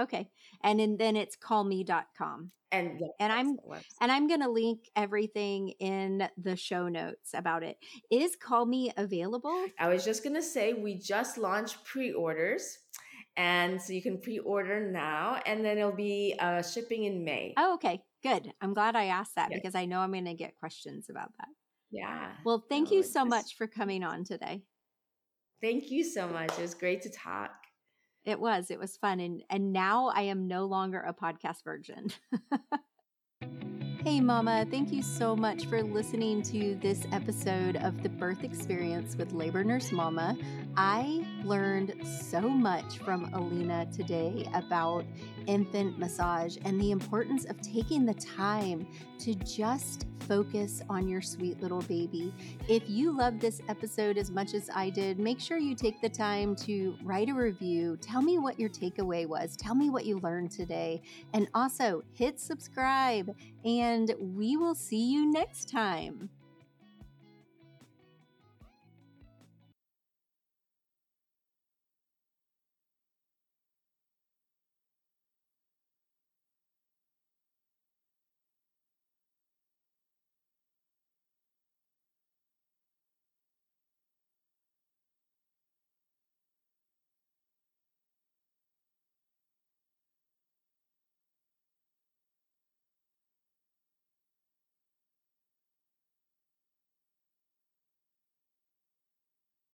Okay. 0.00 0.28
And, 0.62 0.80
and 0.80 0.98
then 0.98 1.16
it's 1.16 1.36
kahlmi.com. 1.36 2.50
And 2.72 2.98
yeah, 3.00 3.06
and 3.20 3.32
I'm 3.32 3.56
and 4.00 4.10
I'm 4.10 4.26
going 4.26 4.40
to 4.40 4.50
link 4.50 4.88
everything 4.96 5.68
in 5.78 6.28
the 6.36 6.56
show 6.56 6.88
notes 6.88 7.30
about 7.32 7.62
it. 7.62 7.76
Is 8.10 8.36
Kahlmi 8.36 8.92
available? 8.96 9.66
I 9.78 9.88
was 9.88 10.04
just 10.04 10.24
going 10.24 10.34
to 10.34 10.42
say 10.42 10.72
we 10.72 10.96
just 10.96 11.38
launched 11.38 11.84
pre-orders 11.84 12.78
and 13.36 13.80
so 13.80 13.92
you 13.92 14.02
can 14.02 14.18
pre-order 14.18 14.90
now 14.90 15.40
and 15.46 15.64
then 15.64 15.78
it'll 15.78 15.92
be 15.92 16.34
uh, 16.38 16.62
shipping 16.62 17.04
in 17.04 17.24
may 17.24 17.52
oh 17.56 17.74
okay 17.74 18.02
good 18.22 18.52
i'm 18.60 18.74
glad 18.74 18.96
i 18.96 19.06
asked 19.06 19.34
that 19.36 19.50
because 19.50 19.74
i 19.74 19.84
know 19.84 20.00
i'm 20.00 20.12
going 20.12 20.24
to 20.24 20.34
get 20.34 20.56
questions 20.56 21.08
about 21.10 21.30
that 21.38 21.48
yeah. 21.90 22.32
Well 22.44 22.64
thank 22.68 22.90
no, 22.90 22.98
you 22.98 23.02
so 23.02 23.20
just... 23.20 23.30
much 23.30 23.56
for 23.56 23.66
coming 23.66 24.02
on 24.02 24.24
today. 24.24 24.62
Thank 25.62 25.90
you 25.90 26.04
so 26.04 26.28
much. 26.28 26.50
It 26.58 26.62
was 26.62 26.74
great 26.74 27.02
to 27.02 27.10
talk. 27.10 27.52
It 28.24 28.38
was. 28.40 28.70
It 28.70 28.78
was 28.78 28.96
fun 28.96 29.20
and 29.20 29.42
and 29.50 29.72
now 29.72 30.08
i 30.08 30.22
am 30.22 30.48
no 30.48 30.66
longer 30.66 31.00
a 31.00 31.14
podcast 31.14 31.64
virgin. 31.64 32.08
Hey, 34.06 34.20
Mama, 34.20 34.64
thank 34.70 34.92
you 34.92 35.02
so 35.02 35.34
much 35.34 35.66
for 35.66 35.82
listening 35.82 36.40
to 36.42 36.76
this 36.76 37.04
episode 37.10 37.74
of 37.74 38.04
The 38.04 38.08
Birth 38.08 38.44
Experience 38.44 39.16
with 39.16 39.32
Labor 39.32 39.64
Nurse 39.64 39.90
Mama. 39.90 40.38
I 40.76 41.26
learned 41.42 42.06
so 42.06 42.40
much 42.42 42.98
from 42.98 43.24
Elina 43.34 43.88
today 43.92 44.48
about 44.54 45.04
infant 45.46 45.98
massage 45.98 46.56
and 46.64 46.80
the 46.80 46.90
importance 46.90 47.44
of 47.44 47.60
taking 47.60 48.04
the 48.04 48.14
time 48.14 48.86
to 49.18 49.34
just 49.36 50.06
focus 50.20 50.82
on 50.90 51.08
your 51.08 51.22
sweet 51.22 51.60
little 51.60 51.82
baby. 51.82 52.32
If 52.68 52.88
you 52.88 53.16
love 53.16 53.38
this 53.40 53.60
episode 53.68 54.18
as 54.18 54.30
much 54.30 54.54
as 54.54 54.68
I 54.74 54.90
did, 54.90 55.18
make 55.18 55.40
sure 55.40 55.58
you 55.58 55.74
take 55.74 56.00
the 56.00 56.08
time 56.08 56.56
to 56.56 56.96
write 57.02 57.28
a 57.28 57.34
review. 57.34 57.96
Tell 58.00 58.22
me 58.22 58.38
what 58.38 58.58
your 58.58 58.70
takeaway 58.70 59.26
was. 59.26 59.56
Tell 59.56 59.74
me 59.74 59.90
what 59.90 60.04
you 60.04 60.18
learned 60.18 60.50
today. 60.50 61.00
And 61.32 61.48
also 61.54 62.02
hit 62.14 62.40
subscribe, 62.40 63.34
and 63.64 64.14
we 64.18 64.56
will 64.56 64.74
see 64.74 65.12
you 65.12 65.30
next 65.30 65.68
time. 65.70 66.28